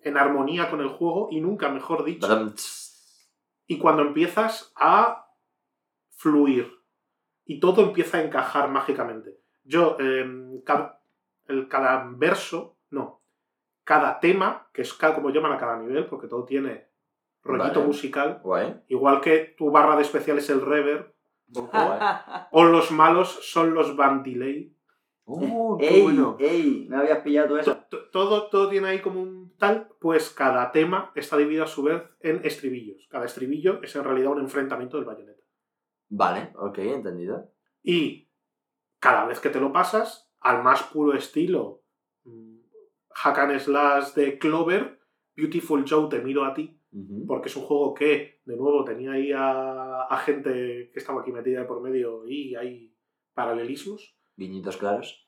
en 0.01 0.17
armonía 0.17 0.69
con 0.69 0.81
el 0.81 0.89
juego 0.89 1.27
y 1.31 1.39
nunca, 1.41 1.69
mejor 1.69 2.03
dicho, 2.03 2.27
tss. 2.53 3.31
y 3.67 3.77
cuando 3.79 4.01
empiezas 4.03 4.71
a 4.75 5.25
fluir 6.11 6.71
y 7.45 7.59
todo 7.59 7.81
empieza 7.83 8.17
a 8.17 8.23
encajar 8.23 8.69
mágicamente. 8.69 9.37
Yo, 9.63 9.97
em, 9.99 10.61
ca- 10.61 10.99
el, 11.47 11.67
cada 11.67 12.05
verso, 12.15 12.77
no, 12.89 13.21
cada 13.83 14.19
tema, 14.19 14.67
que 14.73 14.81
es 14.81 14.93
ca- 14.93 15.13
como 15.15 15.29
llaman 15.29 15.53
a 15.53 15.57
cada 15.57 15.77
nivel, 15.77 16.05
porque 16.07 16.27
todo 16.27 16.43
tiene 16.45 16.87
rollito 17.43 17.75
Vale. 17.79 17.87
musical, 17.87 18.39
Guay. 18.43 18.81
igual 18.89 19.21
que 19.21 19.55
tu 19.57 19.71
barra 19.71 19.95
de 19.95 20.01
especial 20.01 20.37
es 20.37 20.49
el 20.49 20.61
reverb, 20.61 21.13
o 22.51 22.63
los 22.65 22.91
malos 22.91 23.39
son 23.49 23.73
los 23.73 23.95
band 23.95 24.25
delay. 24.25 24.75
Uh, 25.29 25.77
qué 25.77 25.89
¡Ey! 25.89 26.01
bueno. 26.03 26.37
¡Ey! 26.39 26.87
No 26.89 26.99
habías 26.99 27.19
pillado 27.19 27.57
eso. 27.59 27.75
To- 27.89 28.09
Todo, 28.11 28.47
todo 28.49 28.69
tiene 28.69 28.87
ahí 28.87 29.01
como 29.01 29.21
un 29.21 29.55
tal, 29.57 29.89
pues 29.99 30.29
cada 30.29 30.71
tema 30.71 31.11
está 31.15 31.35
dividido 31.35 31.65
a 31.65 31.67
su 31.67 31.83
vez 31.83 32.01
en 32.21 32.39
estribillos. 32.45 33.05
Cada 33.09 33.25
estribillo 33.25 33.81
es 33.83 33.93
en 33.95 34.03
realidad 34.05 34.31
un 34.31 34.39
enfrentamiento 34.41 34.95
del 34.97 35.05
bayoneta. 35.05 35.41
Vale, 36.09 36.53
ok, 36.57 36.77
entendido. 36.79 37.51
Y 37.83 38.29
cada 38.99 39.25
vez 39.25 39.39
que 39.41 39.49
te 39.49 39.59
lo 39.59 39.73
pasas, 39.73 40.31
al 40.39 40.63
más 40.63 40.83
puro 40.83 41.13
estilo 41.17 41.83
mm, 42.23 42.59
hack 43.09 43.37
and 43.39 43.59
slash 43.59 44.13
de 44.13 44.39
Clover, 44.39 44.99
Beautiful 45.35 45.83
Joe 45.87 46.07
te 46.09 46.21
miro 46.21 46.45
a 46.45 46.53
ti, 46.53 46.79
porque 47.27 47.49
es 47.49 47.55
un 47.57 47.63
juego 47.63 47.93
que, 47.93 48.41
de 48.45 48.55
nuevo, 48.55 48.83
tenía 48.85 49.11
ahí 49.11 49.31
a, 49.33 50.03
a 50.03 50.17
gente 50.19 50.89
que 50.91 50.99
estaba 50.99 51.21
aquí 51.21 51.31
metida 51.31 51.59
de 51.59 51.65
por 51.65 51.81
medio 51.81 52.25
y 52.25 52.55
hay 52.55 52.95
paralelismos. 53.33 54.16
Guiñitos 54.37 54.77
claros. 54.77 55.27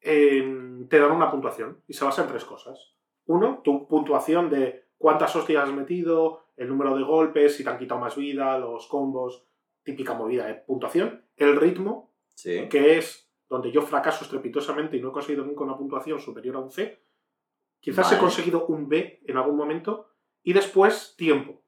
eh, 0.00 0.86
te 0.90 0.98
dan 1.00 1.12
una 1.12 1.30
puntuación 1.30 1.82
y 1.86 1.94
se 1.94 2.04
basa 2.04 2.22
en 2.22 2.28
tres 2.28 2.44
cosas. 2.44 2.94
Uno, 3.26 3.62
tu 3.64 3.88
puntuación 3.88 4.50
de 4.50 4.84
cuántas 4.98 5.34
hostias 5.34 5.66
has 5.66 5.74
metido, 5.74 6.44
el 6.56 6.68
número 6.68 6.94
de 6.94 7.02
golpes, 7.02 7.56
si 7.56 7.64
te 7.64 7.70
han 7.70 7.78
quitado 7.78 8.00
más 8.00 8.14
vida, 8.16 8.58
los 8.58 8.86
combos, 8.86 9.46
típica 9.82 10.12
movida 10.12 10.46
de 10.46 10.54
puntuación. 10.54 11.24
El 11.36 11.56
ritmo, 11.56 12.12
Sí. 12.34 12.68
que 12.68 12.98
es 12.98 13.30
donde 13.48 13.70
yo 13.70 13.80
fracaso 13.80 14.24
estrepitosamente 14.24 14.96
y 14.96 15.00
no 15.00 15.08
he 15.08 15.12
conseguido 15.12 15.44
nunca 15.44 15.64
una 15.64 15.78
puntuación 15.78 16.18
superior 16.20 16.56
a 16.56 16.60
un 16.60 16.70
C. 16.70 17.00
Quizás 17.80 18.12
he 18.12 18.18
conseguido 18.18 18.66
un 18.66 18.88
B 18.88 19.22
en 19.26 19.36
algún 19.36 19.56
momento. 19.56 20.08
Y 20.42 20.52
después, 20.52 21.14
tiempo, 21.16 21.62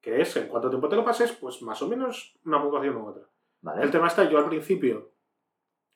que 0.00 0.20
es 0.20 0.34
en 0.36 0.48
cuánto 0.48 0.70
tiempo 0.70 0.88
te 0.88 0.96
lo 0.96 1.04
pases, 1.04 1.32
pues 1.32 1.60
más 1.62 1.82
o 1.82 1.88
menos 1.88 2.38
una 2.44 2.62
puntuación 2.62 2.96
u 2.96 3.06
otra. 3.08 3.28
Vale. 3.62 3.82
El 3.82 3.90
tema 3.90 4.06
está, 4.06 4.30
yo 4.30 4.38
al 4.38 4.48
principio 4.48 5.09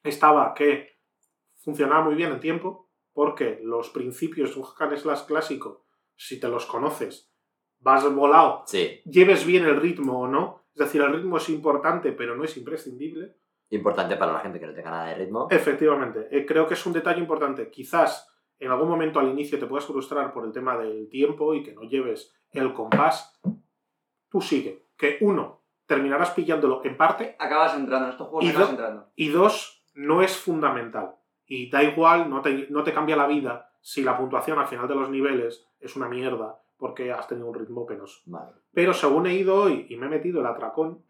estaba 0.05 0.55
que 0.55 0.99
funcionaba 1.57 2.05
muy 2.05 2.15
bien 2.15 2.31
en 2.33 2.41
tiempo, 2.41 2.91
porque 3.13 3.59
los 3.63 3.91
principios 3.91 4.55
de 4.55 4.61
un 4.61 4.67
hack 4.67 4.83
and 4.93 4.97
slash 4.99 5.25
clásico, 5.27 5.87
si 6.17 6.39
te 6.39 6.49
los 6.49 6.67
conoces, 6.67 7.33
vas 7.81 8.05
volado, 8.15 8.63
Sí. 8.67 9.01
lleves 9.05 9.45
bien 9.45 9.65
el 9.65 9.81
ritmo 9.81 10.21
o 10.21 10.29
no. 10.29 10.65
Es 10.75 10.79
decir, 10.81 11.01
el 11.03 11.13
ritmo 11.13 11.37
es 11.39 11.49
importante, 11.49 12.13
pero 12.13 12.35
no 12.37 12.45
es 12.45 12.57
imprescindible. 12.57 13.37
Importante 13.71 14.17
para 14.17 14.33
la 14.33 14.41
gente 14.41 14.61
que 14.61 14.67
no 14.67 14.75
tenga 14.75 14.91
nada 14.91 15.07
de 15.09 15.15
ritmo. 15.17 15.49
Efectivamente, 15.51 16.29
eh, 16.31 16.45
creo 16.45 16.67
que 16.67 16.75
es 16.75 16.87
un 16.87 16.93
detalle 16.93 17.21
importante. 17.21 17.71
Quizás 17.71 18.29
en 18.59 18.71
algún 18.71 18.89
momento 18.89 19.21
al 19.21 19.29
inicio 19.29 19.59
te 19.59 19.67
puedas 19.67 19.87
frustrar 19.87 20.33
por 20.33 20.45
el 20.45 20.53
tema 20.53 20.77
del 20.77 21.09
tiempo 21.09 21.55
y 21.55 21.63
que 21.63 21.73
no 21.73 21.83
lleves 21.83 22.33
el 22.51 22.73
compás. 22.75 23.41
Tú 24.29 24.41
sigue. 24.41 24.87
Que 24.97 25.19
uno, 25.21 25.65
terminarás 25.87 26.31
pillándolo 26.31 26.85
en 26.85 26.97
parte 26.97 27.37
Acabas 27.39 27.75
entrando, 27.77 28.07
en 28.07 28.13
estos 28.13 28.29
juegos 28.29 28.45
Y 28.45 28.49
acabas 28.51 28.69
do- 28.69 28.73
entrando. 28.73 29.13
y 29.17 29.29
dos, 29.29 29.84
no 29.95 30.23
es 30.23 30.37
fundamental. 30.37 31.15
Y 31.47 31.71
da 31.71 31.83
igual, 31.83 32.31
no 32.31 32.41
te, 32.43 32.67
no 32.71 32.83
te 32.83 32.93
cambia 32.93 33.17
la 33.17 33.27
vida 33.27 33.71
si 33.81 34.03
la 34.03 34.17
puntuación 34.17 34.59
al 34.59 34.67
final 34.67 34.89
de 34.89 34.95
los 34.95 35.11
niveles 35.11 35.67
es 35.81 35.95
una 35.97 36.09
mierda 36.09 36.59
porque 36.79 37.13
has 37.13 37.29
tenido 37.29 37.49
un 37.49 37.55
ritmo 37.55 37.87
penoso. 37.87 38.21
Vale. 38.27 38.53
Pero 38.73 38.93
según 38.95 39.27
he 39.27 39.35
ido 39.35 39.55
hoy 39.57 39.87
y 39.89 39.97
me 39.97 40.07
he 40.07 40.09
metido 40.09 40.41
el 40.41 40.47
atracón, 40.47 41.03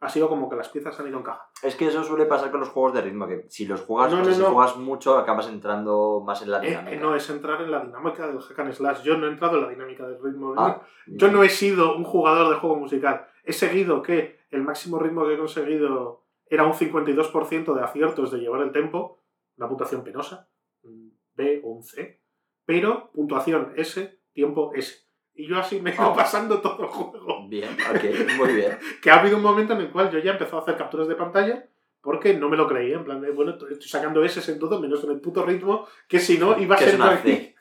ha 0.00 0.08
sido 0.08 0.30
como 0.30 0.48
que 0.48 0.56
las 0.56 0.70
piezas 0.70 0.98
han 0.98 1.08
ido 1.08 1.18
encajando. 1.18 1.44
Es 1.62 1.76
que 1.76 1.86
eso 1.86 2.02
suele 2.02 2.24
pasar 2.24 2.50
con 2.50 2.60
los 2.60 2.70
juegos 2.70 2.94
de 2.94 3.02
ritmo, 3.02 3.26
que 3.26 3.44
si 3.48 3.66
los 3.66 3.82
juegas, 3.82 4.10
No, 4.10 4.20
o 4.20 4.24
sea, 4.24 4.30
no, 4.30 4.34
si 4.36 4.42
no. 4.42 4.50
juegas 4.54 4.76
mucho, 4.78 5.18
acabas 5.18 5.46
entrando 5.48 6.22
más 6.24 6.40
en 6.40 6.50
la 6.52 6.58
Eh, 6.64 6.68
dinámica. 6.70 6.96
eh, 6.96 6.98
no 7.00 7.14
es 7.14 7.28
entrar 7.28 7.60
en 7.60 7.70
la 7.70 7.80
dinámica 7.84 8.26
del 8.26 8.40
hack 8.40 8.58
and 8.60 8.72
slash. 8.72 9.02
Yo 9.02 9.18
no 9.18 9.26
he 9.26 9.30
entrado 9.30 9.58
en 9.58 9.62
la 9.64 9.68
dinámica 9.68 10.06
del 10.08 10.22
ritmo. 10.22 10.54
Ah, 10.56 10.80
Yo 11.06 11.30
no 11.30 11.42
he 11.42 11.50
sido 11.50 11.96
un 11.96 12.04
jugador 12.04 12.48
de 12.48 12.56
juego 12.58 12.76
musical. 12.76 13.26
He 13.44 13.52
seguido 13.52 14.00
que 14.02 14.40
el 14.50 14.62
máximo 14.62 14.98
ritmo 14.98 15.26
que 15.26 15.34
he 15.34 15.38
conseguido 15.38 16.24
era 16.50 16.64
un 16.66 16.74
52% 16.74 17.74
de 17.74 17.82
aciertos 17.82 18.30
de 18.30 18.38
llevar 18.38 18.60
el 18.62 18.72
tempo, 18.72 19.22
una 19.56 19.68
puntuación 19.68 20.02
penosa, 20.04 20.48
un 20.82 21.16
B 21.34 21.62
o 21.64 21.70
un 21.70 21.82
C, 21.82 22.20
pero 22.66 23.10
puntuación 23.12 23.72
S, 23.76 24.20
tiempo 24.32 24.72
S. 24.74 25.06
Y 25.32 25.46
yo 25.46 25.58
así 25.58 25.80
me 25.80 25.90
he 25.90 25.94
ido 25.94 26.10
Oh. 26.10 26.16
pasando 26.16 26.60
todo 26.60 26.82
el 26.82 26.88
juego. 26.88 27.48
Bien, 27.48 27.70
ok, 27.72 28.36
muy 28.36 28.52
bien. 28.54 28.76
Que 29.02 29.10
ha 29.10 29.20
habido 29.20 29.36
un 29.36 29.42
momento 29.42 29.72
en 29.74 29.80
el 29.80 29.90
cual 29.90 30.10
yo 30.10 30.18
ya 30.18 30.30
he 30.30 30.34
empezado 30.34 30.58
a 30.58 30.62
hacer 30.62 30.76
capturas 30.76 31.08
de 31.08 31.14
pantalla 31.14 31.66
porque 32.02 32.34
no 32.36 32.48
me 32.48 32.56
lo 32.56 32.66
creía. 32.66 32.96
En 32.96 33.04
plan 33.04 33.20
de, 33.20 33.30
bueno, 33.30 33.52
estoy 33.52 33.88
sacando 33.88 34.22
S 34.24 34.50
en 34.52 34.58
todo 34.58 34.80
menos 34.80 35.02
en 35.04 35.12
el 35.12 35.20
puto 35.20 35.46
ritmo, 35.46 35.86
que 36.08 36.18
si 36.18 36.36
no 36.36 36.58
iba 36.58 36.74
a 36.74 36.78
ser 36.78 37.00
aquí. 37.00 37.30
C. 37.30 37.54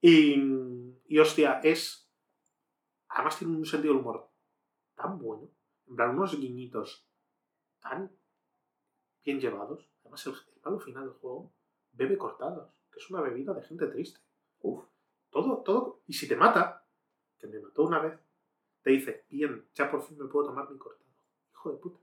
Y, 0.00 0.42
y 1.06 1.18
hostia, 1.18 1.60
es. 1.62 2.10
Además 3.08 3.38
tiene 3.38 3.56
un 3.56 3.66
sentido 3.66 3.94
del 3.94 4.02
humor 4.02 4.28
tan 4.96 5.18
bueno. 5.18 5.48
En 5.88 5.96
plan, 5.96 6.10
unos 6.10 6.38
guiñitos 6.38 7.06
tan 7.82 8.10
bien 9.24 9.40
llevados. 9.40 9.88
Además, 10.02 10.26
el, 10.26 10.32
el 10.54 10.60
palo 10.60 10.78
final 10.80 11.04
del 11.04 11.12
juego, 11.14 11.52
bebe 11.92 12.16
cortados, 12.16 12.70
que 12.90 12.98
es 12.98 13.10
una 13.10 13.20
bebida 13.20 13.52
de 13.54 13.62
gente 13.62 13.86
triste. 13.86 14.20
Uf. 14.60 14.84
Todo, 15.30 15.58
todo. 15.62 16.02
Y 16.06 16.12
si 16.12 16.28
te 16.28 16.36
mata, 16.36 16.84
que 17.38 17.46
me 17.46 17.60
mató 17.60 17.82
una 17.84 17.98
vez, 18.00 18.18
te 18.82 18.90
dice, 18.90 19.24
bien, 19.30 19.66
ya 19.74 19.90
por 19.90 20.02
fin 20.02 20.18
me 20.18 20.26
puedo 20.28 20.46
tomar 20.46 20.70
mi 20.70 20.78
cortado. 20.78 21.10
Hijo 21.52 21.70
de 21.70 21.76
puta. 21.78 21.98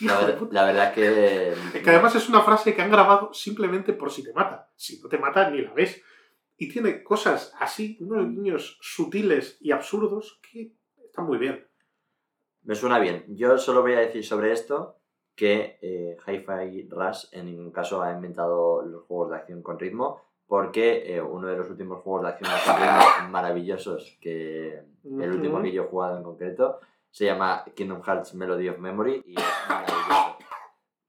La, 0.00 0.12
Hijo 0.12 0.20
de 0.20 0.26
ver- 0.26 0.38
puta. 0.38 0.54
la 0.54 0.64
verdad 0.64 0.94
que. 0.94 1.52
Es 1.52 1.82
que 1.82 1.90
además 1.90 2.14
es 2.16 2.28
una 2.28 2.42
frase 2.42 2.74
que 2.74 2.82
han 2.82 2.90
grabado 2.90 3.32
simplemente 3.32 3.92
por 3.92 4.10
si 4.10 4.22
te 4.24 4.32
mata. 4.32 4.70
Si 4.76 5.00
no 5.00 5.08
te 5.08 5.16
mata, 5.18 5.48
ni 5.50 5.62
la 5.62 5.72
ves. 5.72 6.02
Y 6.58 6.68
tiene 6.68 7.02
cosas 7.04 7.54
así, 7.60 7.96
unos 8.00 8.28
guiños 8.30 8.78
sutiles 8.80 9.58
y 9.60 9.70
absurdos 9.72 10.40
que 10.42 10.72
están 11.04 11.26
muy 11.26 11.38
bien. 11.38 11.66
Me 12.62 12.74
suena 12.74 12.98
bien. 12.98 13.24
Yo 13.28 13.56
solo 13.58 13.82
voy 13.82 13.92
a 13.92 14.00
decir 14.00 14.24
sobre 14.24 14.52
esto 14.52 14.98
que 15.36 15.78
eh, 15.82 16.16
Hi-Fi 16.26 16.88
Rush 16.90 17.26
en 17.32 17.46
ningún 17.46 17.70
caso 17.70 18.02
ha 18.02 18.10
inventado 18.12 18.82
los 18.82 19.04
juegos 19.04 19.30
de 19.30 19.36
acción 19.36 19.62
con 19.62 19.78
ritmo, 19.78 20.22
porque 20.46 21.14
eh, 21.14 21.20
uno 21.20 21.46
de 21.48 21.56
los 21.56 21.68
últimos 21.68 22.00
juegos 22.02 22.22
de 22.22 22.28
acción 22.30 22.50
con 22.64 22.76
ritmo 22.76 23.00
maravillosos, 23.30 24.16
que 24.20 24.82
el 25.04 25.30
último 25.30 25.60
que 25.62 25.72
yo 25.72 25.84
he 25.84 25.86
jugado 25.86 26.16
en 26.16 26.22
concreto, 26.24 26.80
se 27.10 27.24
llama 27.26 27.64
Kingdom 27.74 28.02
Hearts 28.02 28.34
Melody 28.34 28.68
of 28.68 28.78
Memory 28.78 29.22
y 29.26 29.34
es 29.38 29.44
maravilloso. 29.68 30.36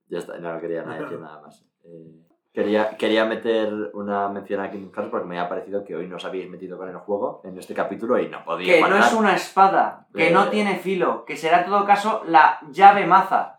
Ya 0.10 0.20
está, 0.20 0.38
no 0.38 0.58
quería 0.62 0.84
nada 0.84 1.00
decir 1.02 1.20
nada 1.20 1.42
más. 1.42 1.66
Eh, 1.84 2.22
quería, 2.54 2.96
quería 2.96 3.26
meter 3.26 3.74
una 3.94 4.30
mención 4.30 4.62
a 4.62 4.72
Kingdom 4.72 4.94
Hearts 4.94 5.12
porque 5.12 5.28
me 5.28 5.38
ha 5.38 5.50
parecido 5.50 5.84
que 5.84 5.96
hoy 5.98 6.08
nos 6.08 6.24
habéis 6.24 6.50
metido 6.50 6.78
con 6.78 6.88
el 6.88 6.96
juego 6.96 7.42
en 7.44 7.58
este 7.58 7.74
capítulo 7.74 8.18
y 8.18 8.30
no 8.30 8.44
podía 8.46 8.74
Que 8.76 8.90
no 8.90 8.98
es 8.98 9.14
una 9.14 9.36
espada, 9.36 10.08
que 10.14 10.30
Eh. 10.30 10.32
no 10.32 10.50
tiene 10.50 10.78
filo, 10.78 11.26
que 11.26 11.36
será 11.36 11.60
en 11.60 11.66
todo 11.66 11.86
caso 11.86 12.24
la 12.26 12.60
llave 12.72 13.06
maza. 13.06 13.57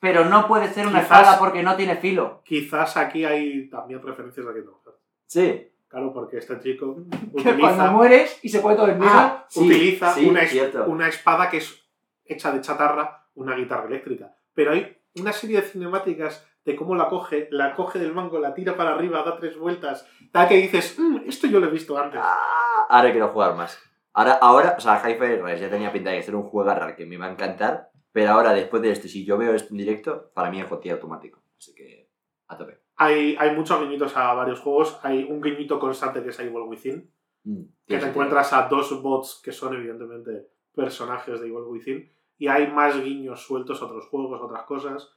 Pero 0.00 0.24
no 0.26 0.46
puede 0.46 0.68
ser 0.68 0.86
una 0.86 1.00
Quizás- 1.00 1.18
espada 1.20 1.38
porque 1.38 1.62
no 1.62 1.74
tiene 1.76 1.96
filo. 1.96 2.42
Quizás 2.44 2.96
aquí 2.96 3.24
hay 3.24 3.68
también 3.68 4.00
referencias 4.02 4.46
a 4.46 4.54
Kingdom 4.54 4.74
Hearts. 4.84 5.00
Sí, 5.26 5.64
Claro, 5.88 6.12
porque 6.12 6.36
este 6.36 6.60
chico 6.60 6.96
Que 7.10 7.42
cuando 7.42 7.50
utiliza, 7.52 7.90
mueres 7.90 8.38
y 8.42 8.48
se 8.50 8.60
pone 8.60 8.76
todo 8.76 8.88
en 8.88 8.98
negro. 8.98 9.14
Ah, 9.14 9.46
sí, 9.48 9.60
utiliza 9.66 10.12
sí, 10.12 10.26
una, 10.28 10.42
es- 10.42 10.74
una 10.86 11.08
espada 11.08 11.48
que 11.48 11.56
es 11.58 11.82
hecha 12.26 12.52
de 12.52 12.60
chatarra, 12.60 13.26
una 13.34 13.56
guitarra 13.56 13.86
eléctrica. 13.86 14.34
Pero 14.52 14.72
hay 14.72 14.98
una 15.16 15.32
serie 15.32 15.62
de 15.62 15.66
cinemáticas 15.66 16.46
de 16.66 16.76
cómo 16.76 16.94
la 16.94 17.08
coge, 17.08 17.48
la 17.50 17.74
coge 17.74 17.98
del 17.98 18.12
mango, 18.12 18.38
la 18.38 18.52
tira 18.52 18.76
para 18.76 18.90
arriba, 18.94 19.22
da 19.22 19.38
tres 19.38 19.56
vueltas, 19.56 20.06
tal 20.30 20.46
que 20.46 20.56
dices, 20.56 20.98
"Mm, 20.98 21.20
esto 21.26 21.46
yo 21.46 21.58
lo 21.58 21.68
he 21.68 21.70
visto 21.70 21.96
antes. 21.96 22.20
Ah, 22.22 22.86
ahora 22.90 23.10
quiero 23.10 23.28
jugar 23.28 23.54
más. 23.54 23.78
Ahora, 24.12 24.34
ahora 24.42 24.74
o 24.76 24.80
sea, 24.80 25.00
Hi-Fi 25.02 25.36
Rush 25.36 25.58
ya 25.60 25.70
tenía 25.70 25.90
pinta 25.90 26.10
de 26.10 26.22
ser 26.22 26.34
un 26.34 26.42
juego 26.42 26.68
raro 26.68 26.94
que 26.94 27.06
me 27.06 27.14
iba 27.14 27.24
a 27.24 27.30
encantar, 27.30 27.88
pero 28.18 28.32
ahora 28.32 28.52
después 28.52 28.82
de 28.82 28.90
esto, 28.90 29.06
si 29.06 29.24
yo 29.24 29.38
veo 29.38 29.54
esto 29.54 29.72
en 29.72 29.78
directo, 29.78 30.32
para 30.34 30.50
mí 30.50 30.60
es 30.60 30.68
GOTY 30.68 30.90
automático. 30.90 31.40
Así 31.56 31.72
que, 31.72 32.10
a 32.48 32.56
tope. 32.56 32.80
Hay, 32.96 33.36
hay 33.38 33.54
muchos 33.54 33.80
guiñitos 33.80 34.16
a 34.16 34.34
varios 34.34 34.58
juegos. 34.58 34.98
Hay 35.04 35.22
un 35.22 35.40
guiñito 35.40 35.78
constante 35.78 36.20
que 36.20 36.30
es 36.30 36.40
Evil 36.40 36.62
Within, 36.62 37.08
Mm, 37.44 37.62
que 37.86 37.94
te 37.94 38.00
sentido. 38.00 38.08
encuentras 38.08 38.52
a 38.52 38.68
dos 38.68 39.00
bots 39.00 39.40
que 39.40 39.52
son 39.52 39.72
evidentemente 39.74 40.48
personajes 40.74 41.40
de 41.40 41.46
Evil 41.46 41.62
Within. 41.68 42.12
Y 42.38 42.48
hay 42.48 42.66
más 42.66 43.00
guiños 43.00 43.40
sueltos 43.40 43.80
a 43.80 43.84
otros 43.84 44.08
juegos, 44.08 44.40
a 44.40 44.46
otras 44.46 44.64
cosas. 44.64 45.16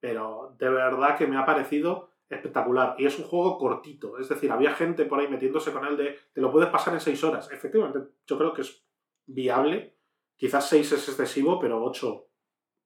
Pero 0.00 0.56
de 0.58 0.70
verdad 0.70 1.18
que 1.18 1.26
me 1.26 1.36
ha 1.36 1.44
parecido 1.44 2.08
espectacular. 2.30 2.94
Y 2.96 3.04
es 3.04 3.18
un 3.18 3.26
juego 3.26 3.58
cortito. 3.58 4.16
Es 4.16 4.30
decir, 4.30 4.50
había 4.50 4.72
gente 4.72 5.04
por 5.04 5.20
ahí 5.20 5.28
metiéndose 5.28 5.70
con 5.70 5.84
él 5.84 5.98
de 5.98 6.16
te 6.32 6.40
lo 6.40 6.50
puedes 6.50 6.70
pasar 6.70 6.94
en 6.94 7.00
6 7.00 7.24
horas. 7.24 7.50
Efectivamente, 7.52 8.08
yo 8.26 8.38
creo 8.38 8.54
que 8.54 8.62
es 8.62 8.86
viable. 9.26 9.98
Quizás 10.42 10.68
6 10.70 10.90
es 10.90 11.08
excesivo, 11.08 11.60
pero 11.60 11.80
8 11.84 12.26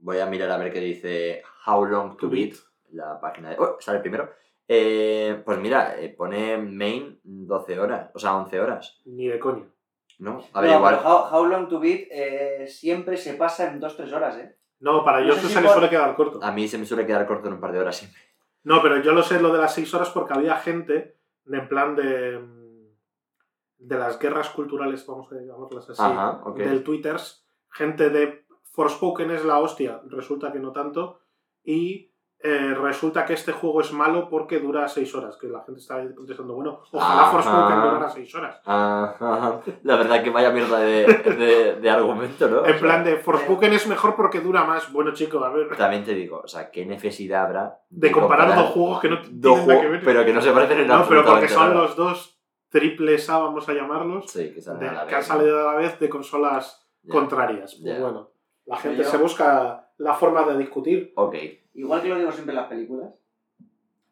Voy 0.00 0.18
a 0.18 0.26
mirar 0.26 0.50
a 0.50 0.58
ver 0.58 0.70
qué 0.70 0.78
dice 0.80 1.42
How 1.66 1.86
Long 1.86 2.10
to 2.18 2.26
To 2.26 2.28
Beat, 2.28 2.52
la 2.92 3.18
página 3.18 3.48
de... 3.48 3.56
Oh, 3.58 3.78
sale 3.80 4.00
primero. 4.00 4.28
Eh, 4.68 5.40
pues 5.42 5.58
mira, 5.58 5.98
eh, 5.98 6.10
pone 6.10 6.58
main 6.58 7.18
12 7.24 7.80
horas, 7.80 8.10
o 8.14 8.18
sea, 8.18 8.36
11 8.36 8.60
horas, 8.60 9.00
ni 9.06 9.26
de 9.28 9.38
coña. 9.38 9.64
¿no? 10.18 10.42
A 10.52 10.60
ver, 10.60 10.70
No, 10.72 10.76
igual... 10.76 10.98
pero 10.98 11.08
How, 11.08 11.34
How 11.34 11.46
Long 11.46 11.66
to 11.70 11.80
Beat 11.80 12.08
eh, 12.10 12.66
siempre 12.68 13.16
se 13.16 13.32
pasa 13.32 13.70
en 13.72 13.80
2-3 13.80 14.12
horas, 14.12 14.36
¿eh? 14.36 14.54
No, 14.80 15.02
para 15.02 15.20
No 15.22 15.28
yo 15.28 15.32
sé 15.32 15.38
eso 15.38 15.48
si 15.48 15.54
se 15.54 15.60
le 15.62 15.66
por- 15.68 15.76
suele 15.76 15.88
quedar 15.88 16.14
corto. 16.14 16.40
A 16.42 16.52
mí 16.52 16.68
se 16.68 16.76
me 16.76 16.84
suele 16.84 17.06
quedar 17.06 17.26
corto 17.26 17.48
en 17.48 17.54
un 17.54 17.60
par 17.60 17.72
de 17.72 17.78
horas 17.78 17.96
siempre. 17.96 18.20
No, 18.64 18.82
pero 18.82 19.00
yo 19.00 19.12
lo 19.12 19.22
sé 19.22 19.40
lo 19.40 19.50
de 19.50 19.60
las 19.60 19.72
seis 19.72 19.94
horas 19.94 20.10
porque 20.10 20.34
había 20.34 20.56
gente 20.56 21.16
de 21.46 21.56
en 21.58 21.68
plan 21.70 21.96
de 21.96 22.38
mm, 22.38 22.88
de 23.78 23.96
las 23.98 24.18
guerras 24.18 24.50
culturales, 24.50 25.06
vamos 25.06 25.32
a 25.32 25.36
llamarlas 25.36 25.88
así, 25.88 26.02
Ajá, 26.02 26.42
del 26.54 26.82
Twitters, 26.84 27.45
gente 27.76 28.10
de 28.10 28.46
Forspoken 28.72 29.30
es 29.30 29.44
la 29.44 29.58
hostia, 29.58 30.00
resulta 30.08 30.52
que 30.52 30.58
no 30.58 30.72
tanto, 30.72 31.20
y 31.64 32.12
eh, 32.40 32.74
resulta 32.74 33.24
que 33.24 33.32
este 33.32 33.52
juego 33.52 33.80
es 33.80 33.90
malo 33.92 34.28
porque 34.28 34.60
dura 34.60 34.86
seis 34.88 35.14
horas, 35.14 35.36
que 35.38 35.48
la 35.48 35.62
gente 35.64 35.80
está 35.80 35.96
contestando, 36.14 36.54
bueno, 36.54 36.82
ojalá. 36.92 37.30
Forspoken 37.30 37.80
durara 37.82 38.08
seis 38.10 38.34
horas. 38.34 38.60
La 39.82 39.96
verdad 39.96 40.22
que 40.22 40.30
vaya 40.30 40.50
mierda 40.50 40.78
de, 40.80 41.06
de- 41.06 41.74
de 41.80 41.90
argumento, 41.90 42.48
¿no? 42.48 42.58
O 42.60 42.66
En 42.66 42.72
sea, 42.72 42.80
plan 42.80 43.04
de 43.04 43.16
Forspoken 43.16 43.72
es 43.72 43.86
mejor 43.86 44.14
porque 44.14 44.40
dura 44.40 44.64
más. 44.64 44.92
Bueno, 44.92 45.12
chico, 45.14 45.42
a 45.42 45.50
ver, 45.50 45.74
También 45.76 46.04
te 46.04 46.14
digo, 46.14 46.42
o 46.44 46.48
sea, 46.48 46.70
¿qué 46.70 46.84
necesidad 46.84 47.46
habrá 47.46 47.78
de 47.88 48.12
comparar 48.12 48.54
dos 48.54 48.68
juegos 48.70 49.00
que 49.00 49.08
no 49.08 49.20
tienen 49.22 49.40
nada 49.66 49.80
que 49.80 49.88
ver. 49.88 50.02
pero 50.04 50.24
que 50.24 50.32
no 50.34 50.42
se 50.42 50.52
parecen 50.52 50.80
en 50.80 50.86
No, 50.88 51.06
pero 51.08 51.24
porque 51.24 51.48
son 51.48 51.70
nada? 51.70 51.80
los 51.82 51.96
dos 51.96 52.38
triples 52.68 53.28
A, 53.30 53.38
vamos 53.38 53.66
a 53.68 53.72
llamarlos, 53.72 54.30
Sí, 54.30 54.52
que 54.52 54.60
salen 54.60 54.80
de- 54.80 54.88
a 54.88 54.92
la 54.92 55.06
que 55.06 55.14
han 55.14 55.20
vez. 55.20 55.26
salido 55.26 55.68
a 55.68 55.72
la 55.72 55.78
vez 55.78 55.98
de 55.98 56.08
consolas 56.08 56.85
Contrarias. 57.08 57.78
Pues 57.82 58.00
bueno, 58.00 58.30
la 58.66 58.76
gente 58.76 59.02
Yo- 59.02 59.08
se 59.10 59.16
busca 59.18 59.90
la 59.98 60.14
forma 60.14 60.42
de 60.44 60.58
discutir. 60.58 61.12
Ok. 61.16 61.34
Igual 61.74 62.02
que 62.02 62.08
lo 62.08 62.18
digo 62.18 62.32
siempre 62.32 62.54
en 62.54 62.60
las 62.60 62.68
películas, 62.68 63.12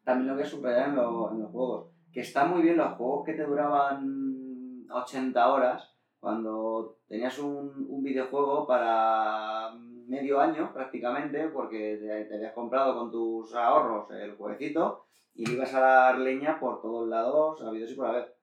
también 0.05 0.29
lo 0.29 0.35
voy 0.35 0.43
a 0.43 0.47
subrayar 0.47 0.89
en, 0.91 0.97
lo- 0.97 1.31
en 1.33 1.41
los 1.41 1.51
juegos. 1.51 1.91
Que 2.13 2.21
están 2.21 2.51
muy 2.51 2.63
bien 2.63 2.77
los 2.77 2.93
juegos 2.97 3.25
que 3.27 3.33
te 3.35 3.45
duraban 3.45 4.87
80 4.91 5.53
horas, 5.53 5.91
cuando 6.21 6.99
tenías 7.09 7.39
un, 7.39 7.87
un 7.89 8.03
videojuego 8.03 8.67
para 8.67 9.73
medio 10.07 10.41
año 10.41 10.73
prácticamente, 10.73 11.49
porque 11.49 11.99
te, 12.01 12.25
te 12.27 12.35
habías 12.37 12.53
comprado 12.55 12.95
con 12.99 13.11
tus 13.11 13.55
ahorros 13.55 14.11
el 14.11 14.37
jueguecito 14.37 15.05
y 15.35 15.47
le 15.47 15.55
ibas 15.55 15.75
a 15.75 15.81
dar 15.81 16.19
leña 16.19 16.61
por 16.61 16.81
todos 16.81 17.09
lados, 17.09 17.61
habidos 17.63 17.91
y 17.91 17.95
por 17.95 18.07
haber. 18.07 18.34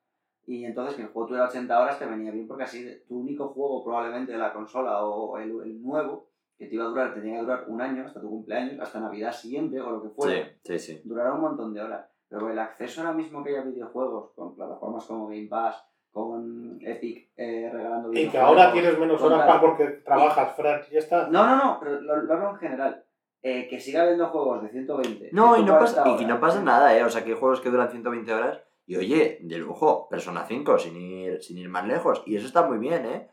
Y 0.52 0.66
entonces 0.66 0.95
que 0.95 1.04
el 1.04 1.08
juego 1.08 1.28
tuviera 1.30 1.47
80 1.47 1.80
horas 1.82 1.97
te 1.97 2.06
venía 2.06 2.30
bien 2.30 2.45
porque 2.45 2.64
así 2.64 2.86
tu 3.08 3.20
único 3.22 3.47
juego 3.54 3.84
probablemente 3.86 4.34
de 4.34 4.38
la 4.38 4.52
consola 4.52 5.02
o 5.06 5.38
el, 5.38 5.49
el 5.64 5.82
nuevo 5.82 6.28
que 6.58 6.66
te 6.68 6.76
iba 6.76 6.84
a 6.84 6.88
durar, 6.89 7.14
te 7.14 7.22
tenía 7.22 7.38
que 7.38 7.43
durar 7.43 7.64
un 7.68 7.82
año 7.82 8.06
hasta 8.06 8.20
tu 8.20 8.30
cumpleaños, 8.30 8.78
hasta 8.82 8.99
Navidad 8.99 9.32
siguiente 9.32 9.80
o 9.80 9.89
lo 9.91 10.02
que 10.04 10.10
fuera, 10.10 10.45
Sí, 10.64 10.78
sí, 10.78 10.80
sí. 10.80 11.02
durará 11.06 11.34
un 11.34 11.41
montón 11.41 11.74
de 11.74 11.82
horas. 11.82 12.06
Pero 12.28 12.49
el 12.49 12.60
acceso 12.60 12.99
ahora 13.02 13.14
mismo 13.14 13.41
que 13.43 13.52
hay 13.52 13.56
a 13.56 13.62
videojuegos 13.64 14.32
con 14.36 14.54
plataformas 14.56 15.06
como 15.06 15.28
Game 15.28 15.47
Pass, 15.47 15.84
con 16.12 16.78
Epic 16.82 17.30
eh, 17.38 17.70
regalando 17.72 18.10
Y 18.10 18.16
que 18.16 18.20
videojuegos, 18.28 18.49
ahora 18.49 18.74
tienes 18.74 18.99
menos 18.99 19.22
horas 19.22 19.47
para 19.47 19.62
porque 19.62 19.86
trabajas, 20.04 20.56
Fran, 20.56 20.82
ya 20.91 20.99
está. 20.99 21.28
No, 21.30 21.45
no, 21.45 21.56
no, 21.64 21.78
pero 21.80 22.02
lo, 22.02 22.18
lo 22.24 22.34
hablo 22.34 22.49
en 22.52 22.56
general. 22.58 23.06
Eh, 23.41 23.68
que 23.70 23.80
siga 23.80 24.04
habiendo 24.04 24.28
juegos 24.28 24.62
de 24.64 24.70
120. 24.70 25.30
No, 25.32 25.56
y 25.58 25.62
no 25.64 25.80
140 25.80 25.80
pasa, 25.80 26.10
y 26.10 26.18
que 26.18 26.26
no 26.26 26.36
horas. 26.36 26.41
pasa 26.41 26.62
nada, 26.62 26.95
¿eh? 26.97 27.04
O 27.06 27.10
sea, 27.10 27.24
que 27.24 27.32
hay 27.32 27.38
juegos 27.39 27.62
que 27.62 27.70
duran 27.70 27.89
120 27.89 28.34
horas 28.34 28.62
y 28.86 28.96
oye, 28.98 29.40
de 29.42 29.58
lujo, 29.58 30.08
Persona 30.10 30.46
5, 30.46 30.78
sin 30.80 30.96
ir, 30.98 31.42
sin 31.42 31.58
ir 31.58 31.70
más 31.70 31.86
lejos. 31.88 32.24
Y 32.26 32.36
eso 32.36 32.48
está 32.48 32.66
muy 32.68 32.78
bien, 32.78 33.06
¿eh? 33.06 33.30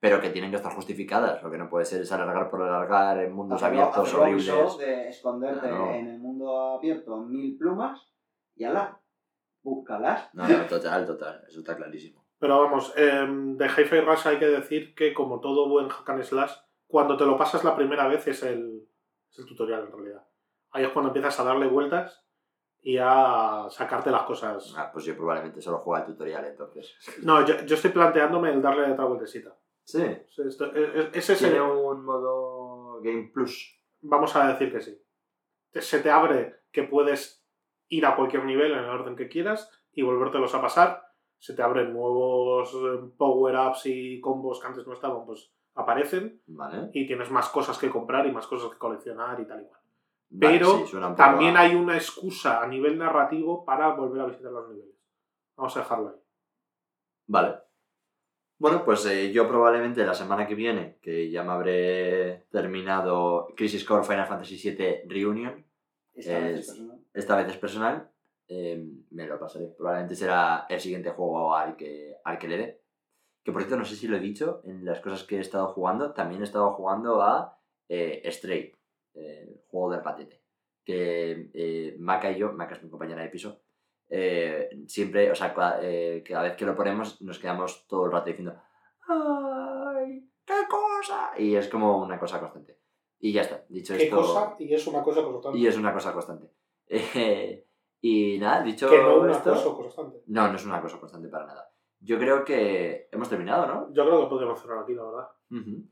Pero 0.00 0.20
que 0.20 0.30
tienen 0.30 0.50
que 0.50 0.56
estar 0.56 0.72
justificadas. 0.74 1.42
Lo 1.42 1.50
que 1.50 1.58
no 1.58 1.68
puede 1.68 1.84
ser 1.84 2.02
es 2.02 2.12
alargar 2.12 2.50
por 2.50 2.62
alargar 2.62 3.18
en 3.18 3.32
mundos 3.32 3.62
Hacerlo- 3.62 3.82
abiertos 3.82 4.06
hacerlo 4.08 4.22
horribles. 4.24 4.78
De 4.78 5.08
esconderte 5.08 5.68
Claro. 5.68 5.90
en 5.92 6.06
el 6.08 6.18
mundo 6.20 6.56
abierto 6.76 7.16
mil 7.24 7.56
plumas 7.58 8.12
y 8.54 8.64
ala, 8.64 9.00
búscalas. 9.62 10.28
No, 10.34 10.46
no, 10.46 10.66
total, 10.66 11.06
total. 11.06 11.44
Eso 11.48 11.60
está 11.60 11.76
clarísimo. 11.76 12.24
Pero 12.38 12.60
vamos, 12.60 12.92
em, 12.96 13.56
de 13.56 13.66
Hi-Fi 13.66 14.00
Rush 14.00 14.28
hay 14.28 14.38
que 14.38 14.46
decir 14.46 14.94
que 14.94 15.12
como 15.12 15.40
todo 15.40 15.68
buen 15.68 15.88
hack 15.88 16.08
and 16.10 16.22
slash, 16.22 16.52
cuando 16.86 17.16
te 17.16 17.26
lo 17.26 17.36
pasas 17.36 17.64
la 17.64 17.74
primera 17.74 18.06
vez 18.06 18.26
es 18.28 18.42
el, 18.44 18.88
es 19.30 19.38
el 19.40 19.46
tutorial 19.46 19.84
en 19.86 19.92
realidad. 19.92 20.24
Ahí 20.70 20.84
es 20.84 20.90
cuando 20.90 21.08
empiezas 21.08 21.40
a 21.40 21.44
darle 21.44 21.66
vueltas 21.66 22.24
y 22.88 22.96
a 22.98 23.66
sacarte 23.68 24.10
las 24.10 24.22
cosas. 24.22 24.74
Ah, 24.76 24.88
pues 24.90 25.04
yo 25.04 25.14
probablemente 25.14 25.60
solo 25.60 25.78
juego 25.78 25.96
al 25.96 26.06
tutorial, 26.06 26.44
entonces. 26.46 26.94
No, 27.22 27.44
yo, 27.44 27.54
yo 27.66 27.74
estoy 27.74 27.90
planteándome 27.90 28.50
el 28.50 28.62
darle 28.62 28.90
otra 28.90 29.04
vueltecita. 29.04 29.54
Sí. 29.84 30.04
Sí, 30.28 30.42
esto- 30.46 30.74
e- 30.74 31.00
e- 31.00 31.10
Ese 31.12 31.32
es 31.34 31.38
Tiene 31.38 31.56
el, 31.56 31.62
un 31.62 32.04
modo 32.04 33.00
Game 33.02 33.30
Plus. 33.34 33.78
vamos 34.00 34.34
a 34.36 34.48
decir 34.52 34.72
que 34.72 34.80
sí. 34.80 34.98
Se 35.74 36.00
te 36.00 36.10
abre 36.10 36.60
que 36.72 36.82
puedes 36.84 37.44
ir 37.88 38.06
a 38.06 38.16
cualquier 38.16 38.44
nivel 38.44 38.72
en 38.72 38.78
el 38.78 38.88
orden 38.90 39.16
que 39.16 39.28
quieras 39.28 39.70
y 39.92 40.02
volvértelos 40.02 40.54
a 40.54 40.60
pasar. 40.62 41.02
Se 41.38 41.54
te 41.54 41.62
abren 41.62 41.92
nuevos 41.92 42.72
eh, 42.74 43.10
power-ups 43.18 43.82
y 43.86 44.20
combos 44.20 44.60
que 44.60 44.66
antes 44.66 44.86
no 44.86 44.94
estaban, 44.94 45.24
pues 45.26 45.52
aparecen. 45.74 46.40
Vale. 46.46 46.90
Y 46.94 47.06
tienes 47.06 47.30
más 47.30 47.48
cosas 47.50 47.78
que 47.78 47.90
comprar 47.90 48.26
y 48.26 48.32
más 48.32 48.46
cosas 48.46 48.70
que 48.70 48.78
coleccionar 48.78 49.38
y 49.40 49.46
tal 49.46 49.60
y 49.62 49.64
cual. 49.66 49.80
Vale, 50.30 50.58
Pero 50.58 50.86
sí, 50.86 50.96
También 51.16 51.56
a- 51.56 51.60
hay 51.60 51.74
una 51.74 51.94
excusa 51.96 52.62
a 52.62 52.66
nivel 52.66 52.98
narrativo 52.98 53.64
para 53.64 53.94
volver 53.94 54.20
a 54.22 54.26
visitar 54.26 54.52
los 54.52 54.68
niveles. 54.68 54.94
Vamos 55.56 55.76
a 55.76 55.80
dejarlo 55.80 56.08
ahí. 56.10 56.16
Vale. 57.28 57.54
Bueno, 58.58 58.84
pues 58.84 59.06
eh, 59.06 59.32
yo 59.32 59.46
probablemente 59.48 60.04
la 60.04 60.14
semana 60.14 60.46
que 60.46 60.54
viene, 60.54 60.98
que 61.00 61.30
ya 61.30 61.44
me 61.44 61.52
habré 61.52 62.46
terminado 62.50 63.48
Crisis 63.56 63.84
Core 63.84 64.02
Final 64.04 64.26
Fantasy 64.26 64.56
VII 64.56 65.02
Reunion, 65.08 65.64
Esta 66.14 66.38
vez 66.40 66.58
Es- 66.58 66.58
es 66.60 66.66
personal. 66.66 66.98
esta 67.14 67.36
vez 67.36 67.48
es 67.48 67.56
personal, 67.56 68.10
eh, 68.48 68.84
me 69.10 69.26
lo 69.26 69.38
pasaré. 69.38 69.68
Probablemente 69.68 70.16
será 70.16 70.66
el 70.68 70.80
siguiente 70.80 71.10
juego 71.10 71.54
al 71.54 71.76
que, 71.76 72.16
al 72.24 72.38
que 72.38 72.48
le 72.48 72.56
dé. 72.58 72.82
Que 73.44 73.52
por 73.52 73.62
cierto, 73.62 73.76
no 73.78 73.84
sé 73.84 73.94
si 73.94 74.08
lo 74.08 74.16
he 74.16 74.20
dicho, 74.20 74.60
en 74.64 74.84
las 74.84 74.98
cosas 75.00 75.22
que 75.22 75.36
he 75.36 75.40
estado 75.40 75.68
jugando, 75.68 76.12
también 76.12 76.40
he 76.40 76.44
estado 76.44 76.72
jugando 76.72 77.22
a 77.22 77.56
eh, 77.88 78.28
Stray. 78.32 78.72
El 79.18 79.60
juego 79.68 79.90
del 79.92 80.02
patete. 80.02 80.42
Que 80.84 81.50
eh, 81.52 81.96
Maca 81.98 82.30
y 82.30 82.38
yo, 82.38 82.52
Maca 82.52 82.74
es 82.74 82.82
mi 82.82 82.88
compañera 82.90 83.22
de 83.22 83.28
piso, 83.28 83.60
eh, 84.08 84.70
siempre, 84.86 85.30
o 85.30 85.34
sea, 85.34 85.54
cua- 85.54 85.78
eh, 85.82 86.24
cada 86.26 86.44
vez 86.44 86.56
que 86.56 86.64
lo 86.64 86.74
ponemos 86.74 87.20
nos 87.20 87.38
quedamos 87.38 87.86
todo 87.86 88.06
el 88.06 88.12
rato 88.12 88.26
diciendo 88.26 88.54
¡Ay! 89.06 90.28
¡Qué 90.44 90.54
cosa! 90.68 91.32
Y 91.38 91.54
es 91.56 91.68
como 91.68 92.02
una 92.02 92.18
cosa 92.18 92.40
constante. 92.40 92.78
Y 93.20 93.32
ya 93.32 93.42
está, 93.42 93.64
dicho 93.68 93.94
¿Qué 93.96 94.04
esto. 94.04 94.16
cosa? 94.16 94.56
Y 94.58 94.72
es 94.74 94.86
una 94.86 95.02
cosa 95.02 95.22
constante. 95.22 95.58
Y 95.58 95.66
es 95.66 95.76
una 95.76 95.92
cosa 95.92 96.12
constante. 96.12 96.50
Eh, 96.86 97.66
y 98.00 98.38
nada, 98.38 98.62
dicho 98.62 98.88
Que 98.88 98.96
no 99.02 99.20
una 99.20 99.42
cosa 99.42 99.64
constante. 99.74 100.22
No, 100.26 100.48
no 100.48 100.56
es 100.56 100.64
una 100.64 100.80
cosa 100.80 100.98
constante 100.98 101.28
para 101.28 101.46
nada. 101.46 101.70
Yo 102.00 102.16
creo 102.18 102.44
que 102.44 103.08
hemos 103.10 103.28
terminado, 103.28 103.66
¿no? 103.66 103.92
Yo 103.92 104.04
creo 104.06 104.22
que 104.22 104.28
podríamos 104.28 104.60
cerrar 104.60 104.84
aquí, 104.84 104.94
la 104.94 105.02
verdad. 105.04 105.28
Ujú. 105.50 105.84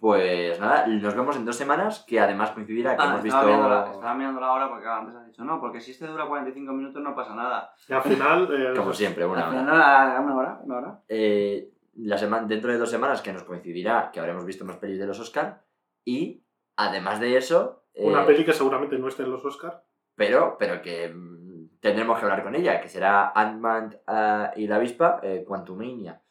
Pues 0.00 0.58
nada, 0.58 0.86
nos 0.86 1.14
vemos 1.14 1.36
en 1.36 1.44
dos 1.44 1.56
semanas, 1.56 2.02
que 2.08 2.18
además 2.18 2.52
coincidirá 2.52 2.96
que 2.96 3.02
Ah, 3.02 3.10
hemos 3.10 3.24
estaba, 3.24 3.44
visto... 3.44 3.56
mirando 3.58 3.68
la, 3.68 3.92
estaba 3.92 4.14
mirando 4.14 4.40
la 4.40 4.52
hora 4.52 4.68
porque 4.70 4.88
antes 4.88 5.14
has 5.14 5.26
dicho, 5.26 5.44
no, 5.44 5.60
porque 5.60 5.78
si 5.80 5.90
este 5.90 6.06
dura 6.06 6.26
45 6.26 6.72
minutos 6.72 7.02
no 7.02 7.14
pasa 7.14 7.34
nada. 7.34 7.74
Y 7.86 7.92
al 7.92 8.02
final. 8.02 8.48
eh, 8.72 8.72
Como 8.76 8.94
siempre, 8.94 9.26
una 9.26 9.48
hora. 9.48 9.50
final, 9.60 10.24
una 10.24 10.36
hora, 10.36 10.60
una 10.64 10.76
hora. 10.78 11.00
Eh, 11.06 11.70
la 11.96 12.16
dentro 12.46 12.72
de 12.72 12.78
dos 12.78 12.90
semanas 12.90 13.20
que 13.20 13.32
nos 13.32 13.42
coincidirá 13.42 14.10
que 14.10 14.20
habremos 14.20 14.46
visto 14.46 14.64
más 14.64 14.76
pelis 14.76 14.98
de 14.98 15.06
los 15.06 15.20
Oscar 15.20 15.62
y 16.04 16.42
además 16.76 17.20
de 17.20 17.36
eso... 17.36 17.84
eh, 17.92 18.06
Una 18.06 18.24
peli 18.24 18.44
que 18.46 18.54
seguramente 18.54 18.98
no 18.98 19.08
esté 19.08 19.24
en 19.24 19.32
los 19.32 19.44
Oscar. 19.44 19.84
pero, 20.14 20.56
pero 20.58 20.80
que 20.80 21.08
mm, 21.14 21.78
tendremos 21.80 22.18
que 22.18 22.24
hablar 22.24 22.42
con 22.42 22.54
ella, 22.54 22.80
que 22.80 22.88
será 22.88 23.32
Ant-Man 23.34 23.98
ah, 24.06 24.50
y 24.56 24.66
la 24.66 24.76
avispa, 24.76 25.20
eh, 25.22 25.44
Quantumania. 25.46 26.22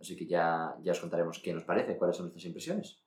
Así 0.00 0.16
que 0.16 0.26
ya, 0.26 0.74
ya 0.82 0.90
os 0.92 1.00
contaremos 1.00 1.38
qué 1.38 1.52
nos 1.54 1.62
parece, 1.62 1.96
cuáles 1.96 2.16
son 2.16 2.26
nuestras 2.26 2.44
impresiones. 2.46 3.03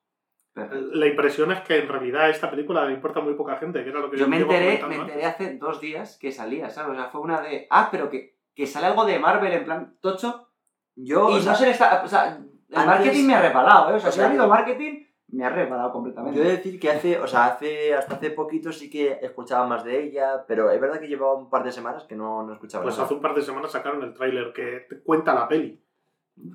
La 0.93 1.08
impresión 1.08 1.51
es 1.51 1.62
que 1.62 1.78
en 1.80 1.88
realidad 1.88 2.30
esta 2.30 2.49
película 2.49 2.86
le 2.86 2.93
importa 2.93 3.20
muy 3.20 3.34
poca 3.36 3.58
gente, 3.58 3.84
que 3.84 3.89
era 3.89 3.99
lo 3.99 4.10
que 4.10 4.18
Yo 4.18 4.28
me 4.28 4.38
enteré, 4.38 4.84
me 4.88 4.95
enteré 4.95 5.26
hace 5.26 5.58
dos 5.58 5.80
días 5.80 6.18
que 6.20 6.32
salía, 6.32 6.70
¿sabes? 6.70 6.91
O 6.91 6.95
sea, 6.95 7.10
fue 7.10 7.22
una 7.22 7.41
de. 7.41 7.68
Ah, 7.70 7.89
pero 7.91 8.10
que, 8.10 8.38
que 8.55 8.66
sale 8.68 8.88
algo 8.88 9.05
de 9.05 9.20
Marvel 9.20 9.53
en 9.53 9.64
plan 9.66 9.97
tocho. 10.01 10.49
Yo, 10.95 11.30
y 11.30 11.34
o 11.34 11.36
no 11.38 11.41
sea, 11.41 11.55
se 11.55 11.66
le 11.66 11.72
está. 11.72 12.01
O 12.03 12.08
sea, 12.08 12.28
el 12.38 12.76
antes- 12.76 12.86
marketing 12.86 13.26
me 13.28 13.36
ha 13.36 13.41
reparado, 13.41 13.91
¿eh? 13.91 13.95
O 13.95 13.99
sea, 13.99 14.10
o 14.10 14.12
si 14.12 14.18
sea, 14.18 14.26
ha 14.26 14.30
habido 14.30 14.47
marketing, 14.47 15.03
me 15.30 15.45
ha 15.45 15.49
reparado 15.49 15.91
completamente. 15.91 16.38
Yo 16.39 16.43
he 16.43 16.47
de 16.49 16.58
decir 16.58 16.80
que 16.80 16.89
hace, 16.89 17.20
o 17.20 17.28
sea, 17.28 17.45
hace, 17.45 17.93
hasta 17.93 18.16
hace 18.16 18.32
poquito 18.32 18.72
sí 18.72 18.89
que 18.89 19.20
escuchaba 19.22 19.68
más 19.68 19.84
de 19.84 20.01
ella, 20.03 20.43
pero 20.47 20.72
es 20.72 20.82
verdad 20.82 20.99
que 20.99 21.08
llevaba 21.08 21.36
un 21.36 21.49
par 21.49 21.64
de 21.64 21.72
semanas 21.72 22.05
que 22.05 22.16
no, 22.16 22.43
no 22.43 22.53
escuchaba 22.53 22.84
Pues 22.84 22.95
nada. 22.95 23.05
hace 23.05 23.14
un 23.14 23.22
par 23.22 23.36
de 23.36 23.41
semanas 23.43 23.72
sacaron 23.72 24.01
el 24.03 24.14
tráiler 24.14 24.51
que 24.53 24.86
te 24.89 25.01
cuenta 25.03 25.34
la 25.36 25.47
peli. 25.47 25.84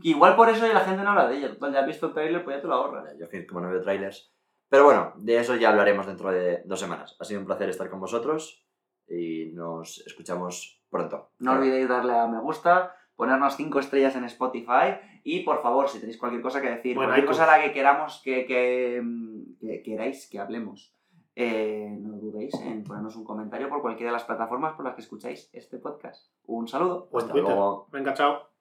Igual 0.03 0.37
por 0.37 0.49
eso 0.49 0.67
la 0.67 0.81
gente 0.81 1.03
no 1.03 1.11
habla 1.11 1.29
de 1.29 1.39
ella. 1.39 1.49
Total, 1.51 1.73
ya 1.73 1.81
has 1.81 1.87
visto 1.87 2.07
el 2.07 2.13
trailer, 2.13 2.45
pues 2.45 2.57
ya 2.57 2.63
te 2.63 2.69
lo 2.69 2.75
ahorras. 2.75 3.17
Yo 3.19 3.27
como 3.49 3.61
no 3.61 3.71
veo 3.71 3.83
trailers. 3.83 4.33
Pero 4.69 4.85
bueno, 4.85 5.13
de 5.17 5.39
eso 5.39 5.55
ya 5.57 5.71
hablaremos 5.71 6.07
dentro 6.07 6.31
de 6.31 6.63
dos 6.65 6.81
semanas. 6.81 7.17
Ha 7.21 7.25
sido 7.25 7.41
un 7.41 7.47
placer 7.47 7.69
estar 7.69 7.91
con 7.91 8.01
vosotros 8.01 8.67
y 9.07 9.51
nos 9.53 9.99
escuchamos 10.07 10.83
pronto. 10.89 11.31
No 11.39 11.53
olvidéis 11.53 11.89
darle 11.89 12.15
a 12.15 12.27
me 12.27 12.41
gusta, 12.41 12.97
ponernos 13.17 13.57
5 13.57 13.79
estrellas 13.81 14.17
en 14.17 14.25
Spotify 14.25 14.97
y 15.25 15.41
por 15.41 15.63
favor, 15.63 15.89
si 15.89 15.99
tenéis 15.99 16.19
cualquier 16.19 16.43
cosa 16.43 16.61
que 16.61 16.71
decir, 16.71 16.97
Bueno, 16.97 17.11
cualquier 17.11 17.29
cosa 17.29 17.45
a 17.45 17.59
la 17.59 17.63
que 17.63 17.73
queramos 17.73 18.21
que, 18.25 18.47
que, 18.47 19.01
mm, 19.03 19.59
que 19.61 19.83
queráis 19.83 20.29
que 20.31 20.39
hablemos, 20.39 20.95
eh, 21.35 21.97
no 22.01 22.17
dudéis 22.19 22.55
en 22.61 22.85
ponernos 22.85 23.17
un 23.17 23.25
comentario 23.25 23.69
por 23.69 23.81
cualquiera 23.81 24.11
de 24.11 24.17
las 24.17 24.25
plataformas 24.25 24.75
por 24.75 24.85
las 24.85 24.95
que 24.95 25.03
escucháis 25.03 25.49
este 25.53 25.79
podcast. 25.79 26.31
Un 26.47 26.69
saludo. 26.69 27.09
Hasta 27.15 27.35
luego. 27.35 27.89
Venga, 27.91 28.15
chao. 28.15 28.52